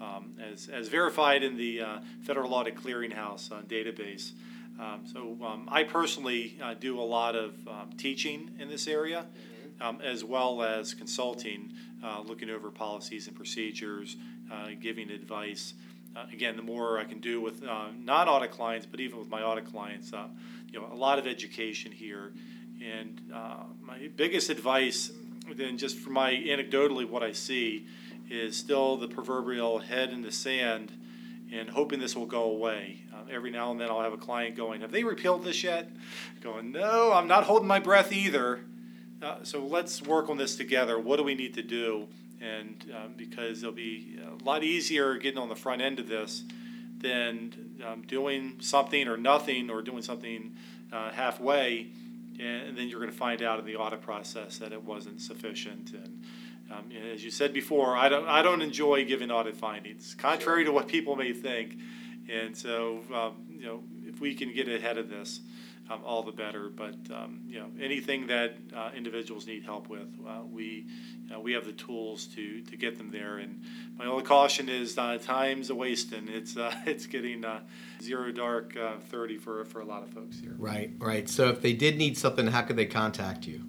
um, 0.00 0.34
as 0.40 0.68
as 0.68 0.88
verified 0.88 1.42
in 1.42 1.56
the 1.56 1.80
uh, 1.80 1.98
Federal 2.22 2.54
Audit 2.54 2.76
Clearinghouse 2.76 3.50
uh, 3.50 3.62
database. 3.62 4.32
Um, 4.78 5.06
so 5.10 5.36
um, 5.44 5.68
I 5.70 5.84
personally 5.84 6.58
uh, 6.62 6.74
do 6.74 7.00
a 7.00 7.02
lot 7.02 7.34
of 7.34 7.54
um, 7.66 7.90
teaching 7.96 8.50
in 8.58 8.68
this 8.68 8.86
area. 8.86 9.20
Mm-hmm. 9.22 9.52
Um, 9.78 10.00
as 10.00 10.24
well 10.24 10.62
as 10.62 10.94
consulting, 10.94 11.70
looking 12.24 12.48
over 12.48 12.70
policies 12.70 13.26
and 13.26 13.36
procedures, 13.36 14.16
giving 14.80 15.10
advice. 15.10 15.74
Uh, 16.16 16.24
again, 16.32 16.56
the 16.56 16.62
more 16.62 16.98
I 16.98 17.04
can 17.04 17.20
do 17.20 17.42
with 17.42 17.62
uh, 17.62 17.88
non-audit 18.02 18.50
clients, 18.50 18.86
but 18.86 19.00
even 19.00 19.18
with 19.18 19.28
my 19.28 19.42
audit 19.42 19.66
clients, 19.66 20.14
uh, 20.14 20.28
you 20.72 20.80
know, 20.80 20.88
a 20.90 20.96
lot 20.96 21.18
of 21.18 21.26
education 21.26 21.92
here. 21.92 22.32
And 22.84 23.20
uh, 23.32 23.64
my 23.82 24.08
biggest 24.16 24.50
advice, 24.50 25.10
then 25.54 25.78
just 25.78 25.98
from 25.98 26.14
my 26.14 26.32
anecdotally 26.32 27.08
what 27.08 27.22
I 27.22 27.32
see, 27.32 27.86
is 28.28 28.56
still 28.56 28.96
the 28.96 29.08
proverbial 29.08 29.78
head 29.78 30.10
in 30.10 30.22
the 30.22 30.32
sand 30.32 30.92
and 31.52 31.70
hoping 31.70 32.00
this 32.00 32.16
will 32.16 32.26
go 32.26 32.44
away. 32.44 33.02
Uh, 33.12 33.18
every 33.30 33.50
now 33.50 33.70
and 33.70 33.80
then 33.80 33.88
I'll 33.88 34.02
have 34.02 34.12
a 34.12 34.18
client 34.18 34.56
going, 34.56 34.80
Have 34.80 34.90
they 34.90 35.04
repealed 35.04 35.44
this 35.44 35.62
yet? 35.62 35.88
Going, 36.40 36.72
No, 36.72 37.12
I'm 37.12 37.28
not 37.28 37.44
holding 37.44 37.68
my 37.68 37.78
breath 37.78 38.12
either. 38.12 38.60
Uh, 39.22 39.36
so 39.42 39.64
let's 39.64 40.02
work 40.02 40.28
on 40.28 40.36
this 40.36 40.56
together. 40.56 40.98
What 40.98 41.16
do 41.16 41.22
we 41.22 41.34
need 41.34 41.54
to 41.54 41.62
do? 41.62 42.06
And 42.40 42.92
um, 42.94 43.14
because 43.16 43.62
it'll 43.62 43.74
be 43.74 44.18
a 44.22 44.44
lot 44.44 44.62
easier 44.62 45.16
getting 45.16 45.38
on 45.38 45.48
the 45.48 45.56
front 45.56 45.80
end 45.80 45.98
of 45.98 46.08
this 46.08 46.44
than 46.98 47.52
um, 47.86 48.02
doing 48.02 48.56
something 48.60 49.08
or 49.08 49.16
nothing 49.16 49.70
or 49.70 49.82
doing 49.82 50.02
something 50.02 50.54
uh, 50.92 51.10
halfway, 51.12 51.88
and 52.40 52.76
then 52.76 52.88
you're 52.88 53.00
going 53.00 53.10
to 53.10 53.16
find 53.16 53.42
out 53.42 53.58
in 53.58 53.66
the 53.66 53.76
audit 53.76 54.02
process 54.02 54.58
that 54.58 54.72
it 54.72 54.82
wasn't 54.82 55.20
sufficient. 55.20 55.92
And 55.92 56.24
um, 56.70 56.84
as 57.12 57.24
you 57.24 57.30
said 57.30 57.52
before, 57.52 57.96
I 57.96 58.08
don't 58.08 58.26
I 58.26 58.42
don't 58.42 58.62
enjoy 58.62 59.04
giving 59.04 59.30
audit 59.30 59.56
findings, 59.56 60.14
contrary 60.14 60.64
to 60.64 60.72
what 60.72 60.88
people 60.88 61.16
may 61.16 61.32
think. 61.32 61.78
And 62.28 62.56
so, 62.56 63.02
um, 63.14 63.34
you 63.56 63.64
know, 63.64 63.84
if 64.04 64.20
we 64.20 64.34
can 64.34 64.52
get 64.52 64.68
ahead 64.68 64.98
of 64.98 65.08
this, 65.08 65.40
um, 65.90 66.00
all 66.04 66.22
the 66.22 66.32
better. 66.32 66.68
But 66.68 66.96
um, 67.12 67.40
you 67.48 67.58
know, 67.58 67.66
anything 67.80 68.26
that 68.28 68.56
uh, 68.74 68.90
individuals 68.96 69.46
need 69.46 69.64
help 69.64 69.88
with, 69.88 70.08
uh, 70.26 70.40
we 70.50 70.86
uh, 71.34 71.40
we 71.40 71.52
have 71.52 71.64
the 71.64 71.72
tools 71.72 72.26
to 72.34 72.60
to 72.62 72.76
get 72.76 72.98
them 72.98 73.10
there. 73.10 73.38
And 73.38 73.62
my 73.98 74.06
only 74.06 74.24
caution 74.24 74.68
is 74.68 74.98
uh, 74.98 75.18
time's 75.18 75.70
a 75.70 75.74
wasting. 75.74 76.28
It's 76.28 76.56
uh, 76.56 76.74
it's 76.86 77.06
getting 77.06 77.44
uh, 77.44 77.60
zero 78.02 78.32
dark 78.32 78.76
uh, 78.76 78.96
thirty 79.08 79.38
for 79.38 79.64
for 79.64 79.80
a 79.80 79.84
lot 79.84 80.02
of 80.02 80.10
folks 80.10 80.38
here. 80.40 80.54
Right, 80.58 80.90
right. 80.98 81.28
So 81.28 81.48
if 81.48 81.60
they 81.60 81.72
did 81.72 81.96
need 81.96 82.16
something, 82.18 82.48
how 82.48 82.62
could 82.62 82.76
they 82.76 82.86
contact 82.86 83.46
you? 83.46 83.62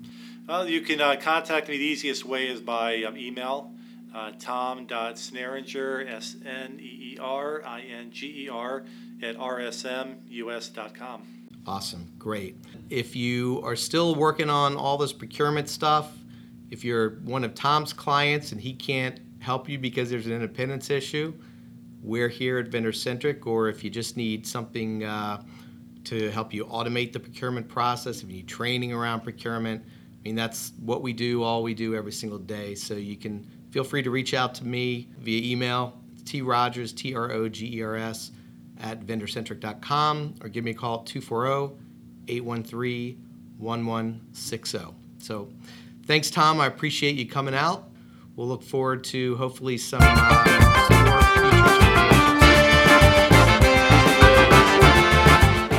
Well, 0.47 0.67
you 0.67 0.81
can 0.81 1.01
uh, 1.01 1.17
contact 1.19 1.67
me. 1.67 1.77
The 1.77 1.83
easiest 1.83 2.25
way 2.25 2.47
is 2.47 2.61
by 2.61 3.03
um, 3.03 3.17
email. 3.17 3.73
Uh, 4.15 4.31
tom.sneeringer, 4.39 6.07
S 6.07 6.37
N 6.43 6.79
E 6.79 7.13
E 7.13 7.17
R 7.19 7.61
I 7.63 7.81
N 7.81 8.09
G 8.09 8.45
E 8.45 8.49
R, 8.49 8.85
at 9.21 9.37
rsmus.com. 9.37 11.21
Awesome, 11.67 12.09
great. 12.17 12.55
If 12.89 13.13
you 13.13 13.61
are 13.61 13.75
still 13.75 14.15
working 14.15 14.49
on 14.49 14.77
all 14.77 14.97
this 14.97 15.11
procurement 15.11 15.67
stuff, 15.67 16.13
if 16.71 16.85
you're 16.85 17.19
one 17.25 17.43
of 17.43 17.55
Tom's 17.55 17.91
clients 17.91 18.53
and 18.53 18.61
he 18.61 18.73
can't 18.73 19.19
help 19.39 19.67
you 19.67 19.77
because 19.77 20.09
there's 20.09 20.27
an 20.27 20.31
independence 20.31 20.89
issue, 20.89 21.33
we're 22.01 22.29
here 22.29 22.57
at 22.59 22.69
Vendor 22.69 22.93
Centric. 22.93 23.45
Or 23.45 23.67
if 23.67 23.83
you 23.83 23.89
just 23.89 24.15
need 24.15 24.47
something 24.47 25.03
uh, 25.03 25.43
to 26.05 26.31
help 26.31 26.53
you 26.53 26.65
automate 26.65 27.11
the 27.11 27.19
procurement 27.19 27.67
process, 27.67 28.23
if 28.23 28.29
you 28.29 28.37
need 28.37 28.47
training 28.47 28.93
around 28.93 29.21
procurement, 29.21 29.83
I 29.85 30.23
mean, 30.23 30.35
that's 30.35 30.71
what 30.79 31.01
we 31.01 31.11
do, 31.11 31.43
all 31.43 31.63
we 31.63 31.73
do 31.73 31.95
every 31.95 32.13
single 32.13 32.39
day. 32.39 32.75
So 32.75 32.93
you 32.93 33.17
can 33.17 33.45
feel 33.71 33.83
free 33.83 34.01
to 34.03 34.09
reach 34.09 34.33
out 34.33 34.55
to 34.55 34.65
me 34.65 35.09
via 35.19 35.51
email, 35.51 35.99
T 36.23 36.41
Rogers, 36.41 36.93
T 36.93 37.13
R 37.13 37.29
O 37.31 37.49
G 37.49 37.79
E 37.79 37.83
R 37.83 37.97
S, 37.97 38.31
at 38.81 39.05
vendorcentric.com, 39.05 40.35
or 40.41 40.49
give 40.49 40.63
me 40.63 40.71
a 40.71 40.73
call 40.73 40.99
at 40.99 41.05
240 41.07 41.75
813 42.27 43.23
1160. 43.57 44.79
So 45.19 45.49
thanks, 46.05 46.29
Tom. 46.29 46.59
I 46.61 46.67
appreciate 46.67 47.15
you 47.15 47.27
coming 47.27 47.55
out. 47.55 47.89
We'll 48.35 48.47
look 48.47 48.63
forward 48.63 49.03
to 49.05 49.35
hopefully 49.37 49.77
some, 49.77 49.99
uh, 50.01 50.87
some 50.87 51.05
more 51.05 51.17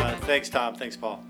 Uh, 0.01 0.17
thanks, 0.23 0.49
Tom. 0.49 0.75
Thanks, 0.75 0.97
Paul. 0.97 1.23